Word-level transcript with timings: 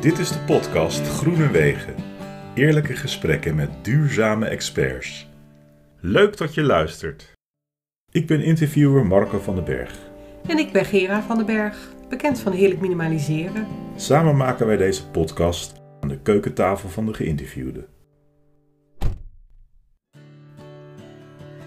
Dit 0.00 0.18
is 0.18 0.32
de 0.32 0.38
podcast 0.38 1.08
Groene 1.08 1.50
Wegen. 1.50 1.94
Eerlijke 2.54 2.96
gesprekken 2.96 3.54
met 3.54 3.70
duurzame 3.82 4.46
experts. 4.46 5.28
Leuk 6.00 6.36
dat 6.36 6.54
je 6.54 6.62
luistert. 6.62 7.32
Ik 8.10 8.26
ben 8.26 8.42
interviewer 8.42 9.06
Marco 9.06 9.38
van 9.38 9.54
den 9.54 9.64
Berg. 9.64 9.98
En 10.46 10.58
ik 10.58 10.72
ben 10.72 10.84
Gera 10.84 11.22
van 11.22 11.36
den 11.36 11.46
Berg, 11.46 11.76
bekend 12.08 12.40
van 12.40 12.52
Heerlijk 12.52 12.80
Minimaliseren. 12.80 13.66
Samen 13.96 14.36
maken 14.36 14.66
wij 14.66 14.76
deze 14.76 15.08
podcast 15.08 15.72
aan 16.00 16.08
de 16.08 16.18
keukentafel 16.18 16.88
van 16.88 17.06
de 17.06 17.14
geïnterviewde. 17.14 17.86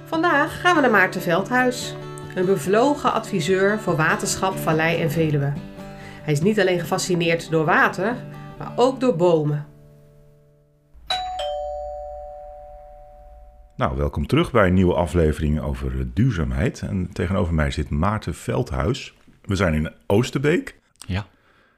Vandaag 0.06 0.62
gaan 0.62 0.76
we 0.76 0.82
naar 0.82 0.92
Maarten 0.92 1.22
Veldhuis, 1.22 1.96
een 2.36 2.46
bevlogen 2.46 3.14
adviseur 3.14 3.80
voor 3.80 3.96
waterschap, 3.96 4.58
vallei 4.58 5.02
en 5.02 5.12
Veluwe. 5.12 5.69
Hij 6.22 6.34
is 6.34 6.42
niet 6.42 6.60
alleen 6.60 6.80
gefascineerd 6.80 7.52
door 7.52 7.66
water, 7.66 8.16
maar 8.58 8.72
ook 8.76 9.00
door 9.00 9.16
bomen. 9.16 9.68
Nou, 13.76 13.98
welkom 13.98 14.28
terug 14.28 14.52
bij 14.52 14.68
een 14.68 14.74
nieuwe 14.74 14.94
aflevering 14.94 15.60
over 15.62 16.00
eh, 16.00 16.06
duurzaamheid. 16.14 16.82
En 16.82 17.10
tegenover 17.14 17.54
mij 17.54 17.72
zit 17.72 17.90
Maarten 17.90 18.36
Veldhuis. 18.36 19.14
We 19.42 19.56
zijn 19.56 19.74
in 19.74 19.92
Oosterbeek. 20.08 20.76
Ja, 21.08 21.26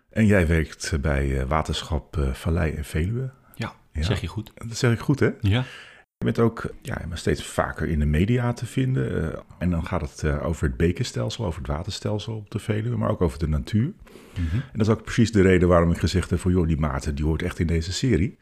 En 0.10 0.26
jij 0.26 0.48
werkt 0.48 0.98
bij 1.02 1.40
eh, 1.40 1.46
Waterschap 1.48 2.18
eh, 2.18 2.34
Vallei 2.34 2.72
en 2.74 2.86
Veluwe. 2.86 3.30
ja, 3.56 3.74
Ja. 3.94 4.02
zeg 4.04 4.22
je 4.22 4.28
goed. 4.28 4.52
Dat 4.56 4.78
zeg 4.78 4.92
ik 4.92 5.00
goed, 5.00 5.20
hè? 5.20 5.30
Ja. 5.42 5.64
Je 6.22 6.28
bent 6.28 6.40
ook 6.40 6.66
ja, 6.82 7.02
maar 7.10 7.18
steeds 7.18 7.44
vaker 7.44 7.88
in 7.88 8.00
de 8.00 8.06
media 8.06 8.54
te 8.54 8.66
vinden. 8.66 9.32
eh, 9.34 9.40
en 9.58 9.70
dan 9.70 9.86
gaat 9.86 10.02
het 10.02 10.24
eh, 10.24 10.46
over 10.46 10.68
het 10.68 10.78
bekenstelsel, 10.78 11.46
over 11.46 11.62
het 11.62 11.68
waterstelsel 11.72 12.36
op 12.36 12.52
de 12.52 12.60
Veluwe, 12.60 12.98
maar 12.98 13.10
ook 13.10 13.22
over 13.22 13.40
de 13.40 13.48
natuur. 13.48 13.92
En 14.36 14.62
dat 14.74 14.88
is 14.88 14.94
ook 14.94 15.04
precies 15.04 15.32
de 15.32 15.42
reden 15.42 15.68
waarom 15.68 15.92
ik 15.92 15.98
gezegd 15.98 16.30
heb 16.30 16.40
van... 16.40 16.52
joh, 16.52 16.68
die 16.68 16.80
Maarten 16.80 17.16
die 17.16 17.26
hoort 17.26 17.42
echt 17.42 17.60
in 17.60 17.68
deze 17.68 17.94
serie. 17.94 18.38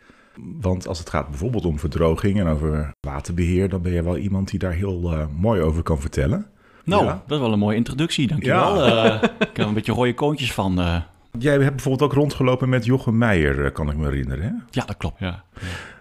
Want 0.62 0.88
als 0.88 1.00
het 1.00 1.10
gaat 1.10 1.30
bijvoorbeeld 1.30 1.66
om 1.66 1.80
verdroging 1.80 2.40
en 2.40 2.48
over 2.48 2.92
waterbeheer... 3.00 3.70
dan 3.70 3.82
ben 3.82 3.92
je 3.92 4.04
wel 4.04 4.18
iemand 4.18 4.50
die 4.50 4.60
daar 4.60 4.74
heel 4.74 5.12
eh, 5.14 5.26
mooi 5.38 5.62
over 5.62 5.84
kan 5.84 6.00
vertellen. 6.00 6.46
Nou, 6.86 7.06
Ja. 7.06 7.12
dat 7.28 7.38
is 7.38 7.44
wel 7.44 7.54
een 7.54 7.60
mooie 7.60 7.76
introductie, 7.76 8.28
dankjewel. 8.28 8.86
Ja. 8.88 9.22
Ik 9.24 9.30
heb 9.40 9.58
er 9.58 9.68
een 9.68 9.74
beetje 9.74 9.92
rode 9.94 10.14
koontjes 10.14 10.54
van. 10.54 10.76
Jij 11.40 11.54
hebt 11.54 11.70
bijvoorbeeld 11.76 12.12
ook 12.12 12.18
rondgelopen 12.18 12.70
met 12.70 12.86
Jochem 12.86 13.18
Meijer, 13.18 13.72
kan 13.72 13.90
ik 13.90 13.98
me 13.98 14.06
herinneren. 14.06 14.44
Hè? 14.44 14.52
ja, 14.70 14.86
dat 14.86 14.98
klopt. 14.98 15.20
Ja. 15.20 15.44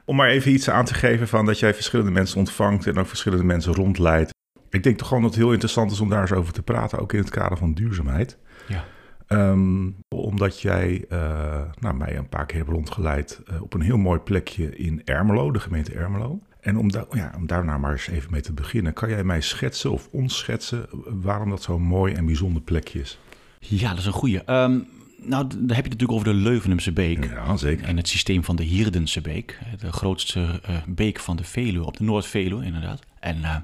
Om 0.09 0.17
maar 0.17 0.29
even 0.29 0.53
iets 0.53 0.71
aan 0.71 0.85
te 0.85 0.95
geven 0.95 1.29
van 1.29 1.47
dat 1.47 1.59
jij 1.59 1.75
verschillende 1.75 2.11
mensen 2.11 2.39
ontvangt... 2.39 2.87
en 2.87 2.99
ook 2.99 3.07
verschillende 3.07 3.45
mensen 3.45 3.75
rondleidt. 3.75 4.35
Ik 4.71 4.83
denk 4.83 4.99
toch 4.99 5.09
gewoon 5.09 5.23
dat 5.23 5.33
het 5.33 5.43
heel 5.43 5.53
interessant 5.53 5.91
is 5.91 6.01
om 6.01 6.09
daar 6.09 6.21
eens 6.21 6.33
over 6.33 6.53
te 6.53 6.63
praten... 6.63 6.99
ook 6.99 7.13
in 7.13 7.19
het 7.19 7.31
kader 7.31 7.59
van 7.59 7.75
duurzaamheid. 7.75 8.39
Ja. 8.69 8.85
Ehm, 9.27 9.91
omdat 10.09 10.61
jij 10.61 11.05
eh, 11.09 11.63
nou, 11.81 11.97
mij 11.97 12.17
een 12.17 12.29
paar 12.29 12.47
keer 12.47 12.57
hebt 12.57 12.71
rondgeleid 12.71 13.41
eh, 13.47 13.63
op 13.63 13.75
een 13.75 13.81
heel 13.81 13.97
mooi 13.97 14.21
plekje 14.21 14.77
in 14.77 15.03
Ermelo, 15.05 15.51
de 15.51 15.61
gemeente 15.61 15.93
Ermelo. 15.93 16.41
En 16.61 16.77
om, 16.77 16.93
da 16.93 17.07
ja, 17.11 17.33
om 17.37 17.47
daarna 17.47 17.79
maar 17.79 17.93
eens 17.93 18.09
even 18.09 18.31
mee 18.31 18.41
te 18.41 18.53
beginnen, 18.53 18.93
kan 18.93 19.09
jij 19.09 19.25
mij 19.25 19.41
schetsen 19.41 19.91
of 19.91 20.09
ons 20.11 20.39
schetsen 20.39 20.87
waarom 21.05 21.51
dat 21.51 21.63
zo'n 21.63 21.83
mooi 21.83 22.15
en 22.15 22.27
bijzonder 22.27 22.63
plekje 22.63 23.01
is? 23.01 23.19
ja, 23.59 23.89
dat 23.89 23.99
is 23.99 24.07
een 24.07 24.13
goeie. 24.13 24.45
Ehm, 24.45 24.79
nou, 25.23 25.47
dan 25.47 25.59
heb 25.59 25.69
je 25.69 25.75
het 25.75 26.01
natuurlijk 26.01 26.13
over 26.13 26.25
de 26.25 26.35
Leuvenumse 26.35 26.93
Beek. 26.93 27.25
Ja, 27.25 27.57
zeker. 27.57 27.87
En 27.87 27.97
het 27.97 28.09
systeem 28.09 28.45
van 28.45 28.57
de 28.57 28.63
Hierdense 28.63 29.21
Beek. 29.21 29.59
De 29.79 29.93
grootste 29.93 30.61
eh, 30.63 30.77
beek 30.87 31.19
van 31.19 31.37
de 31.37 31.45
Veluwe, 31.45 31.87
op 31.87 31.97
de 31.97 32.05
Noord-Veluwe 32.05 32.65
inderdaad. 32.65 33.03
En 33.21 33.45
eh, 33.45 33.57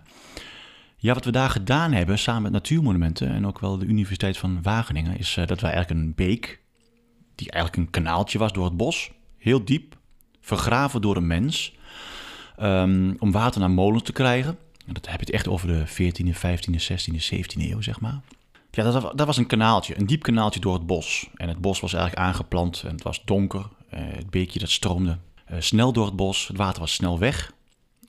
ja, 0.96 1.14
wat 1.14 1.24
we 1.24 1.30
daar 1.30 1.50
gedaan 1.50 1.92
hebben, 1.92 2.18
samen 2.18 2.42
met 2.42 2.52
Natuurmonumenten... 2.52 3.28
en 3.28 3.46
ook 3.46 3.58
wel 3.58 3.78
de 3.78 3.86
Universiteit 3.86 4.36
van 4.36 4.62
Wageningen... 4.62 5.18
is 5.18 5.36
eh, 5.36 5.46
dat 5.46 5.60
wij 5.60 5.72
eigenlijk 5.72 6.00
een 6.00 6.14
beek, 6.14 6.60
die 7.34 7.50
eigenlijk 7.50 7.86
een 7.86 7.92
kanaaltje 7.92 8.38
was 8.38 8.52
door 8.52 8.64
het 8.64 8.76
bos... 8.76 9.10
heel 9.38 9.64
diep, 9.64 9.96
vergraven 10.40 11.00
door 11.00 11.16
een 11.16 11.26
mens... 11.26 11.74
ehm, 12.56 13.14
om 13.18 13.32
water 13.32 13.60
naar 13.60 13.70
molens 13.70 14.02
te 14.02 14.12
krijgen. 14.12 14.58
En 14.86 14.94
dat 14.94 15.06
heb 15.06 15.20
je 15.20 15.26
het 15.26 15.34
echt 15.34 15.48
over 15.48 15.68
de 15.68 15.86
14e, 15.86 16.36
15e, 16.36 16.80
16e, 16.92 17.34
17e 17.34 17.70
eeuw, 17.70 17.80
zeg 17.80 18.00
maar. 18.00 18.20
Ja, 18.74 18.90
dat, 18.90 19.18
dat 19.18 19.26
was 19.26 19.36
een 19.36 19.46
kanaaltje, 19.46 19.98
een 19.98 20.06
diep 20.06 20.22
kanaaltje 20.22 20.60
door 20.60 20.74
het 20.74 20.86
bos. 20.86 21.28
En 21.34 21.48
het 21.48 21.58
bos 21.58 21.80
was 21.80 21.92
eigenlijk 21.92 22.26
aangeplant 22.26 22.82
en 22.82 22.90
het 22.90 23.02
was 23.02 23.24
donker. 23.24 23.68
Eh, 23.88 24.00
het 24.06 24.30
beekje 24.30 24.58
dat 24.58 24.70
stroomde 24.70 25.18
eh, 25.44 25.56
snel 25.60 25.92
door 25.92 26.06
het 26.06 26.16
bos. 26.16 26.48
Het 26.48 26.56
water 26.56 26.80
was 26.80 26.92
snel 26.92 27.18
weg. 27.18 27.52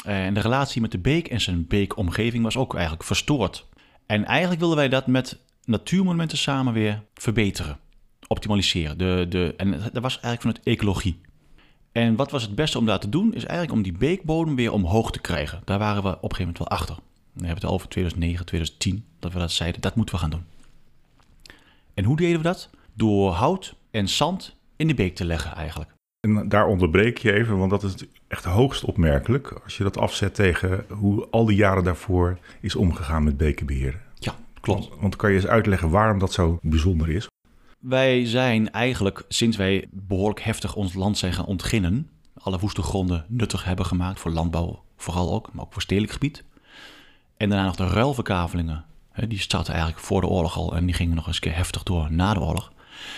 Eh, 0.06 0.26
en 0.26 0.34
de 0.34 0.40
relatie 0.40 0.82
met 0.82 0.92
de 0.92 0.98
beek 0.98 1.28
en 1.28 1.42
zijn 1.42 1.68
beekomgeving 1.68 2.44
was 2.44 2.58
ook 2.58 2.74
eigenlijk 2.74 3.04
verstoord. 3.04 3.66
En 4.06 4.26
eigenlijk 4.26 4.60
wilden 4.60 4.78
wij 4.78 4.90
dat 4.90 5.08
met 5.08 5.40
natuurmonumenten 5.66 6.38
samen 6.38 6.74
weer 6.74 7.04
verbeteren. 7.14 7.80
Optimaliseren. 8.28 8.98
De, 8.98 9.26
de, 9.30 9.54
en 9.58 9.72
dat 9.72 10.02
was 10.02 10.20
eigenlijk 10.20 10.42
vanuit 10.42 10.62
ecologie. 10.64 11.20
En 11.92 12.16
wat 12.16 12.32
was 12.32 12.42
het 12.42 12.56
beste 12.56 12.78
om 12.78 12.86
daar 12.86 13.00
te 13.00 13.10
doen? 13.10 13.34
Is 13.34 13.46
eigenlijk 13.46 13.72
om 13.72 13.82
die 13.82 13.98
beekbodem 13.98 14.56
weer 14.56 14.72
omhoog 14.72 15.12
te 15.12 15.20
krijgen. 15.20 15.62
Daar 15.66 15.80
waren 15.80 16.04
we 16.04 16.10
op 16.10 16.16
een 16.16 16.36
gegeven 16.36 16.44
moment 16.44 16.58
wel 16.58 16.68
achter. 16.68 16.96
We 17.34 17.46
hebben 17.46 17.56
het 17.56 17.66
al 17.66 17.74
over 17.74 17.88
2009, 17.88 18.46
2010, 18.46 19.06
dat 19.20 19.34
we 19.34 19.40
dat 19.40 19.52
zeiden. 19.52 19.82
Dat 19.82 19.96
moeten 19.96 20.16
we 20.16 20.22
gaan 20.22 20.30
doen. 20.30 20.55
En 21.96 22.04
hoe 22.04 22.16
deden 22.16 22.38
we 22.38 22.44
dat? 22.44 22.70
Door 22.94 23.32
hout 23.32 23.76
en 23.92 24.08
zand 24.08 24.56
in 24.76 24.88
de 24.88 24.94
beek 24.94 25.16
te 25.16 25.26
leggen 25.26 25.56
eigenlijk. 25.56 25.94
En 26.20 26.50
daar 26.50 26.68
onderbreek 26.68 27.18
je 27.18 27.34
even, 27.34 27.58
want 27.58 27.70
dat 27.70 27.84
is 27.84 27.96
echt 28.28 28.44
hoogst 28.44 28.84
opmerkelijk... 28.84 29.52
als 29.64 29.78
je 29.78 29.84
dat 29.84 29.98
afzet 29.98 30.36
tegen 30.36 30.86
hoe 30.90 31.28
al 31.30 31.46
die 31.46 31.56
jaren 31.56 31.84
daarvoor 31.84 32.38
is 32.62 32.76
omgegaan 32.76 33.24
met 33.24 33.38
bekenbeheer. 33.38 34.02
Ja, 34.14 34.36
klopt. 34.62 34.88
Want, 34.88 35.02
want 35.02 35.16
kan 35.16 35.30
je 35.30 35.36
eens 35.36 35.48
uitleggen 35.48 35.90
waarom 35.90 36.20
dat 36.20 36.34
zo 36.34 36.60
bijzonder 36.62 37.10
is? 37.10 37.28
Wij 37.80 38.26
zijn 38.26 38.72
eigenlijk, 38.72 39.24
sinds 39.28 39.58
wij 39.58 39.88
behoorlijk 39.92 40.42
heftig 40.42 40.76
ons 40.76 40.94
land 40.94 41.18
zijn 41.18 41.34
gaan 41.34 41.46
ontginnen... 41.46 42.10
alle 42.34 42.60
woeste 42.60 42.82
gronden 42.82 43.26
nuttig 43.28 43.64
hebben 43.64 43.86
gemaakt 43.86 44.20
voor 44.20 44.32
landbouw 44.32 44.84
vooral 44.98 45.34
ook, 45.34 45.54
maar 45.54 45.66
ook 45.66 45.74
voor 45.74 45.82
stedelijk 45.82 46.14
gebied. 46.14 46.44
En 47.38 47.50
daarna 47.50 47.66
nog 47.66 47.76
de 47.76 47.88
ruilverkavelingen. 47.88 48.86
Die 49.28 49.40
startten 49.40 49.74
eigenlijk 49.74 50.04
voor 50.04 50.22
de 50.22 50.28
oorlog 50.28 50.58
al 50.58 50.76
en 50.76 50.86
die 50.86 50.96
gingen 50.96 51.16
nog 51.16 51.28
eens 51.28 51.36
een 51.36 51.42
keer 51.42 51.56
heftig 51.56 51.84
door 51.84 52.12
na 52.12 52.34
de 52.34 52.40
oorlog. 52.40 52.72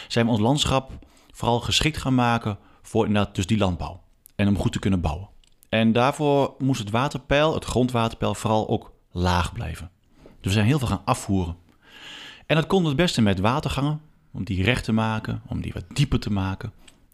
Zijn 0.08 0.26
we 0.26 0.32
ons 0.32 0.42
landschap 0.42 0.92
vooral 1.32 1.60
geschikt 1.60 1.98
gaan 1.98 2.16
maken 2.16 2.58
voor 2.82 3.06
inderdaad 3.06 3.36
dus 3.36 3.48
die 3.48 3.58
landbouw. 3.58 4.02
En 4.36 4.48
om 4.48 4.58
goed 4.58 4.72
te 4.72 4.80
kunnen 4.80 5.02
bouwen. 5.02 5.30
En 5.70 5.92
daarvoor 5.92 6.56
moest 6.58 6.80
het 6.80 6.90
waterpeil, 6.90 7.54
het 7.54 7.66
grondwaterpeil, 7.66 8.36
vooral 8.36 8.70
ook 8.70 8.92
laag 9.12 9.54
blijven. 9.54 9.92
Dus 10.24 10.30
we 10.42 10.52
zijn 10.52 10.66
heel 10.66 10.80
veel 10.80 10.88
gaan 10.88 11.06
afvoeren. 11.06 11.56
En 12.46 12.56
dat 12.56 12.68
kon 12.68 12.86
het 12.86 12.96
beste 12.96 13.22
met 13.22 13.40
watergangen, 13.40 14.02
om 14.32 14.44
die 14.44 14.64
recht 14.64 14.84
te 14.84 14.92
maken, 14.92 15.42
om 15.48 15.62
die 15.62 15.74
wat 15.74 15.86
dieper 15.94 16.20
te 16.20 16.32
maken. 16.32 16.72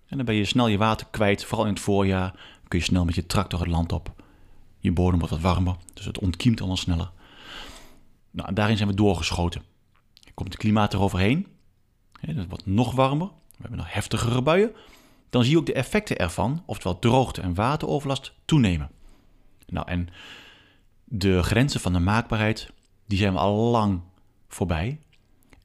En 0.08 0.18
dan 0.18 0.26
ben 0.26 0.36
je 0.36 0.46
snel 0.46 0.68
je 0.68 0.78
water 0.78 1.08
kwijt, 1.12 1.46
vooral 1.46 1.66
in 1.66 1.74
het 1.74 1.82
voorjaar. 1.82 2.34
Kun 2.68 2.80
je 2.80 2.86
snel 2.86 3.06
met 3.06 3.16
je 3.16 3.26
tractor 3.26 3.60
het 3.60 3.68
land 3.68 3.92
op. 3.92 4.14
Je 4.80 4.92
bodem 4.92 5.20
wordt 5.20 5.34
wat 5.34 5.44
warmer, 5.44 5.76
dus 5.94 6.06
het 6.06 6.20
ontkiemt 6.20 6.60
allemaal 6.60 6.78
sneller. 6.78 7.12
Nou, 8.34 8.54
daarin 8.54 8.78
zijn 8.78 8.90
we 8.90 8.96
doorgeschoten. 8.96 9.62
Komt 10.34 10.54
het 10.54 10.62
klimaat 10.62 10.94
eroverheen, 10.94 11.48
hè, 12.20 12.34
dat 12.34 12.48
wordt 12.48 12.66
nog 12.66 12.92
warmer, 12.92 13.28
we 13.28 13.62
hebben 13.62 13.78
nog 13.78 13.94
heftigere 13.94 14.42
buien. 14.42 14.72
Dan 15.30 15.44
zie 15.44 15.52
je 15.52 15.58
ook 15.58 15.66
de 15.66 15.74
effecten 15.74 16.18
ervan, 16.18 16.64
oftewel 16.66 17.00
droogte 17.00 17.42
en 17.42 17.54
wateroverlast, 17.54 18.34
toenemen. 18.46 18.90
Nou, 19.68 19.88
en 19.88 20.10
de 21.04 21.44
grenzen 21.44 21.80
van 21.80 21.94
de 21.94 22.00
maakbaarheid, 22.00 22.72
die 23.06 23.18
zijn 23.18 23.34
we 23.34 23.40
al 23.40 23.56
lang 23.56 24.02
voorbij. 24.48 25.00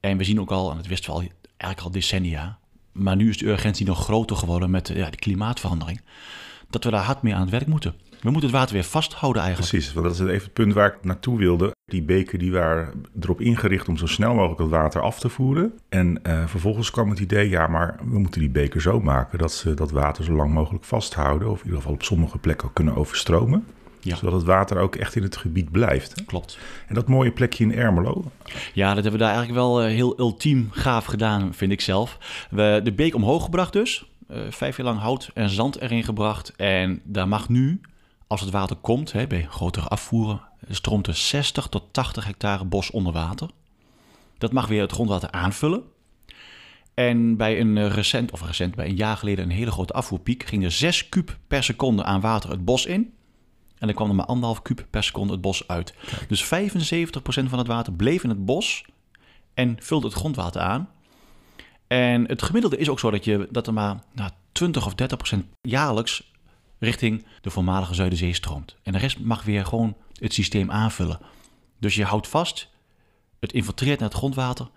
En 0.01 0.17
we 0.17 0.25
zien 0.25 0.41
ook 0.41 0.51
al, 0.51 0.71
en 0.71 0.77
dat 0.77 0.87
wisten 0.87 1.11
we 1.11 1.17
al, 1.17 1.27
eigenlijk 1.57 1.81
al 1.81 1.91
decennia, 1.91 2.59
maar 2.93 3.17
nu 3.17 3.29
is 3.29 3.39
de 3.39 3.47
urgentie 3.47 3.87
nog 3.87 4.05
groter 4.05 4.37
geworden 4.37 4.71
met 4.71 4.89
ja, 4.89 5.11
de 5.11 5.17
klimaatverandering, 5.17 6.01
dat 6.71 6.85
we 6.85 6.91
daar 6.91 7.05
hard 7.05 7.23
mee 7.23 7.35
aan 7.35 7.41
het 7.41 7.51
werk 7.51 7.67
moeten. 7.67 7.95
We 8.21 8.31
moeten 8.31 8.51
het 8.51 8.59
water 8.59 8.75
weer 8.75 8.85
vasthouden 8.85 9.43
eigenlijk. 9.43 9.71
Precies, 9.73 9.93
want 9.93 10.07
dat 10.07 10.15
is 10.15 10.21
even 10.21 10.45
het 10.45 10.53
punt 10.53 10.73
waar 10.75 10.87
ik 10.89 11.05
naartoe 11.05 11.39
wilde. 11.39 11.71
Die 11.85 12.03
beken 12.03 12.39
die 12.39 12.53
waren 12.53 13.05
erop 13.21 13.41
ingericht 13.41 13.89
om 13.89 13.97
zo 13.97 14.07
snel 14.07 14.35
mogelijk 14.35 14.61
het 14.61 14.71
water 14.71 15.01
af 15.01 15.19
te 15.21 15.29
voeren. 15.29 15.73
En 15.89 16.23
eh, 16.23 16.47
vervolgens 16.47 16.91
kwam 16.91 17.11
het 17.11 17.19
idee, 17.19 17.49
ja, 17.49 17.67
maar 17.67 17.97
we 18.05 18.19
moeten 18.19 18.41
die 18.41 18.51
beker 18.51 18.81
zo 18.81 19.01
maken 19.01 19.39
dat 19.39 19.53
ze 19.53 19.75
dat 19.75 19.91
water 19.91 20.25
zo 20.25 20.33
lang 20.33 20.53
mogelijk 20.53 20.85
vasthouden. 20.85 21.51
Of 21.51 21.59
in 21.59 21.65
ieder 21.65 21.79
geval 21.79 21.95
op 21.95 22.03
sommige 22.03 22.39
plekken 22.39 22.73
kunnen 22.73 22.97
overstromen. 22.97 23.65
Ja. 24.01 24.17
Zodat 24.17 24.33
het 24.33 24.43
water 24.45 24.79
ook 24.79 24.97
echt 24.97 25.17
in 25.17 25.23
het 25.23 25.37
gebied 25.37 25.71
blijft. 25.71 26.19
hè. 26.19 26.25
Klopt. 26.25 26.59
En 26.87 26.95
dat 26.95 27.09
mooie 27.09 27.31
plekje 27.33 27.65
in 27.65 27.75
Ermelo, 27.75 28.25
Ja, 28.73 28.87
dat 28.95 29.03
hebben 29.03 29.13
we 29.13 29.27
daar 29.27 29.35
eigenlijk 29.35 29.59
wel 29.59 29.83
eh, 29.83 29.89
heel 29.89 30.19
ultiem 30.19 30.69
gaaf 30.71 31.05
gedaan, 31.05 31.55
vind 31.55 31.73
ik 31.73 31.81
zelf. 31.81 32.19
We 32.51 32.81
de 32.85 32.93
beek 32.93 33.15
omhoog 33.15 33.45
gebracht 33.45 33.73
dus. 33.73 34.07
Eh, 34.29 34.41
vijf 34.51 34.77
jaar 34.77 34.87
lang 34.87 34.99
hout 35.01 35.31
en 35.35 35.49
zand 35.49 35.81
erin 35.81 36.05
gebracht. 36.05 36.53
En 36.57 37.01
daar 37.05 37.29
mag 37.29 37.49
nu, 37.49 37.81
als 38.29 38.41
het 38.41 38.51
water 38.51 38.77
komt, 38.77 39.13
hè, 39.13 39.27
bij 39.27 39.47
grotere 39.51 39.89
afvoeren, 39.89 40.41
stroomt 40.69 41.07
er 41.07 41.15
60 41.15 41.67
tot 41.67 41.93
80 41.93 42.25
hectare 42.25 42.65
bos 42.65 42.91
onder 42.91 43.13
water. 43.13 43.51
Dat 44.39 44.53
mag 44.53 44.67
weer 44.67 44.81
het 44.81 44.93
grondwater 44.93 45.31
aanvullen. 45.31 45.83
En 46.95 47.37
bij 47.37 47.61
een 47.61 47.77
eh, 47.77 47.91
recent, 47.91 48.31
of 48.31 48.43
recent, 48.43 48.75
bij 48.75 48.87
een 48.87 48.97
jaar 48.97 49.17
geleden 49.17 49.45
een 49.45 49.57
hele 49.57 49.71
grote 49.71 49.93
afvoerpiek, 49.93 50.43
ging 50.43 50.65
er 50.65 50.71
6 50.71 51.09
kuub 51.09 51.39
per 51.47 51.63
seconde 51.63 52.05
aan 52.05 52.21
water 52.21 52.51
het 52.51 52.65
bos 52.65 52.87
in. 52.87 53.13
En 53.79 53.87
dan 53.87 53.95
kwam 53.95 54.09
er 54.09 54.15
maar 54.15 54.27
anderhalf 54.27 54.63
kuub 54.63 54.87
per 54.91 55.03
seconde 55.03 55.33
het 55.33 55.41
bos 55.41 55.69
uit. 55.69 55.95
Dus 56.29 56.45
75% 56.45 56.49
van 57.25 57.59
het 57.59 57.67
water 57.67 57.93
bleef 57.93 58.23
in 58.23 58.29
het 58.29 58.45
bos 58.45 58.85
en 59.55 59.77
vulde 59.81 60.07
het 60.07 60.17
grondwater 60.17 60.61
aan. 60.61 60.89
En 61.87 62.29
het 62.29 62.43
gemiddelde 62.43 62.77
is 62.77 62.89
ook 62.89 62.99
zo 62.99 63.11
dat, 63.11 63.25
je, 63.25 63.49
dat 63.51 63.67
er 63.67 63.73
maar 63.73 64.03
nou, 64.13 64.31
20 64.53 64.87
of 64.87 64.95
30 64.95 65.17
procent 65.17 65.47
jaarlijks 65.61 66.33
richting 66.79 67.25
de 67.41 67.51
voormalige 67.51 67.95
Zuiderzee 67.95 68.33
stroomt. 68.35 68.77
En 68.83 68.93
de 68.93 68.99
rest 68.99 69.21
mag 69.21 69.43
weer 69.43 69.65
gewoon 69.67 69.97
het 70.21 70.33
systeem 70.35 70.71
aanvullen. 70.71 71.19
Dus 71.81 71.95
je 71.95 72.05
houdt 72.05 72.29
vast, 72.29 72.71
het 73.41 73.53
infiltreert 73.53 73.99
naar 73.99 74.09
het 74.09 74.19
grondwater. 74.19 74.69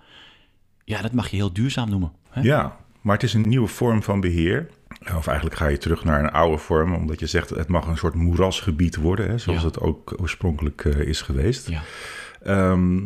Ja, 0.85 1.01
dat 1.01 1.11
mag 1.13 1.29
je 1.29 1.35
heel 1.35 1.53
duurzaam 1.53 1.89
noemen. 1.89 2.11
Hè? 2.29 2.41
Ja, 2.41 2.77
maar 3.01 3.13
het 3.13 3.23
is 3.23 3.33
een 3.33 3.47
nieuwe 3.49 3.67
vorm 3.67 4.03
van 4.03 4.19
beheer. 4.19 4.69
Of 5.15 5.27
eigenlijk 5.27 5.57
ga 5.57 5.67
je 5.67 5.77
terug 5.77 6.03
naar 6.03 6.19
een 6.23 6.31
oude 6.31 6.57
vorm, 6.57 6.93
omdat 6.93 7.19
je 7.19 7.25
zegt 7.27 7.49
het 7.49 7.67
mag 7.67 7.87
een 7.87 7.97
soort 7.97 8.13
moerasgebied 8.13 8.95
worden, 8.95 9.29
hè, 9.29 9.37
zoals 9.37 9.59
Ja. 9.61 9.65
het 9.67 9.79
ook 9.79 10.13
oorspronkelijk 10.21 10.85
eh, 10.85 10.99
is 10.99 11.21
geweest. 11.21 11.69
Ja. 11.69 11.81
Ehm, 12.43 12.99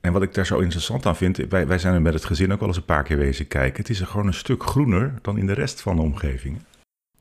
en 0.00 0.12
wat 0.12 0.22
ik 0.22 0.34
daar 0.34 0.46
zo 0.46 0.58
interessant 0.58 1.06
aan 1.06 1.16
vind, 1.16 1.36
wij, 1.36 1.66
wij 1.66 1.78
zijn 1.78 1.94
er 1.94 2.02
met 2.02 2.14
het 2.14 2.24
gezin 2.24 2.52
ook 2.52 2.58
wel 2.58 2.68
eens 2.68 2.76
een 2.76 2.84
paar 2.84 3.02
keer 3.02 3.16
wezen 3.16 3.48
kijken. 3.48 3.80
Het 3.80 3.90
is 3.90 4.00
er 4.00 4.06
gewoon 4.06 4.26
een 4.26 4.34
stuk 4.34 4.62
groener 4.62 5.14
dan 5.22 5.38
in 5.38 5.46
de 5.46 5.52
rest 5.52 5.80
van 5.80 5.96
de 5.96 6.02
omgeving. 6.02 6.58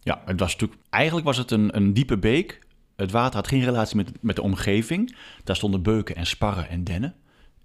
Ja, 0.04 0.22
het 0.26 0.40
was 0.40 0.52
natuurlijk, 0.52 0.82
eigenlijk 0.90 1.26
was 1.26 1.38
het 1.38 1.52
een, 1.52 1.76
een 1.76 1.94
diepe 1.94 2.18
beek. 2.18 2.60
Het 2.96 3.12
water 3.12 3.36
had 3.36 3.48
geen 3.48 3.64
relatie 3.64 3.96
met, 3.96 4.12
met 4.22 4.36
de 4.36 4.42
omgeving. 4.42 5.16
Daar 5.44 5.56
stonden 5.56 5.82
beuken 5.82 6.16
en 6.16 6.26
sparren 6.26 6.70
en 6.70 6.84
dennen. 6.84 7.16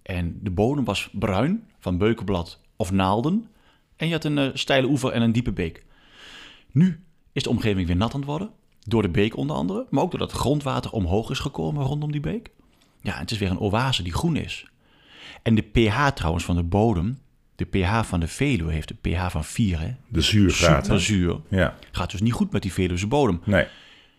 En 0.02 0.38
de 0.43 0.50
bodem 0.50 0.85
was 0.85 1.08
bruin 1.12 1.69
van 1.79 1.99
beukenblad 1.99 2.61
of 2.76 2.90
naalden. 2.90 3.49
En 3.96 4.06
je 4.06 4.12
had 4.12 4.25
een 4.25 4.38
eh, 4.38 4.50
steile 4.52 4.88
oever 4.88 5.12
en 5.12 5.23
een 5.23 5.32
diepe 5.32 5.52
beek. 5.52 5.85
Nu 6.70 7.05
is 7.32 7.43
de 7.43 7.50
omgeving 7.50 7.87
weer 7.87 7.96
nat 7.96 8.14
aan 8.14 8.20
het 8.20 8.29
worden. 8.29 8.50
Door 8.81 9.02
de 9.02 9.08
beek 9.08 9.37
onder 9.37 9.56
andere. 9.56 9.87
Maar 9.91 10.02
ook 10.02 10.11
doordat 10.11 10.31
het 10.31 10.41
grondwater 10.41 10.91
omhoog 10.91 11.31
is 11.31 11.38
gekomen 11.38 11.84
rondom 11.84 12.12
die 12.12 12.20
beek. 12.20 12.50
Ja, 13.00 13.19
het 13.19 13.31
is 13.31 13.38
weer 13.38 13.50
een 13.50 13.58
oase 13.58 14.02
die 14.02 14.12
groen 14.12 14.37
is. 14.37 14.67
En 15.43 15.55
de 15.55 15.62
pH 15.62 16.06
trouwens 16.08 16.44
van 16.44 16.56
de 16.56 16.62
bodem. 16.62 17.19
De 17.58 17.64
pH 17.64 18.02
van 18.02 18.20
de 18.20 18.28
Veluwe 18.28 18.72
heeft 18.72 18.90
een 18.90 18.99
pH 19.00 19.31
van 19.31 19.44
4. 19.44 19.81
Hè? 19.81 19.94
De 20.08 20.20
zuurgraad. 20.20 20.76
hè? 20.76 20.82
Super 20.82 21.00
zuur. 21.00 21.40
Ja, 21.49 21.75
Gaat 21.93 22.10
dus 22.10 22.20
niet 22.20 22.32
goed 22.32 22.52
met 22.52 22.62
die 22.62 22.72
Veluwse 22.72 23.06
bodem. 23.06 23.40
nee. 23.44 23.66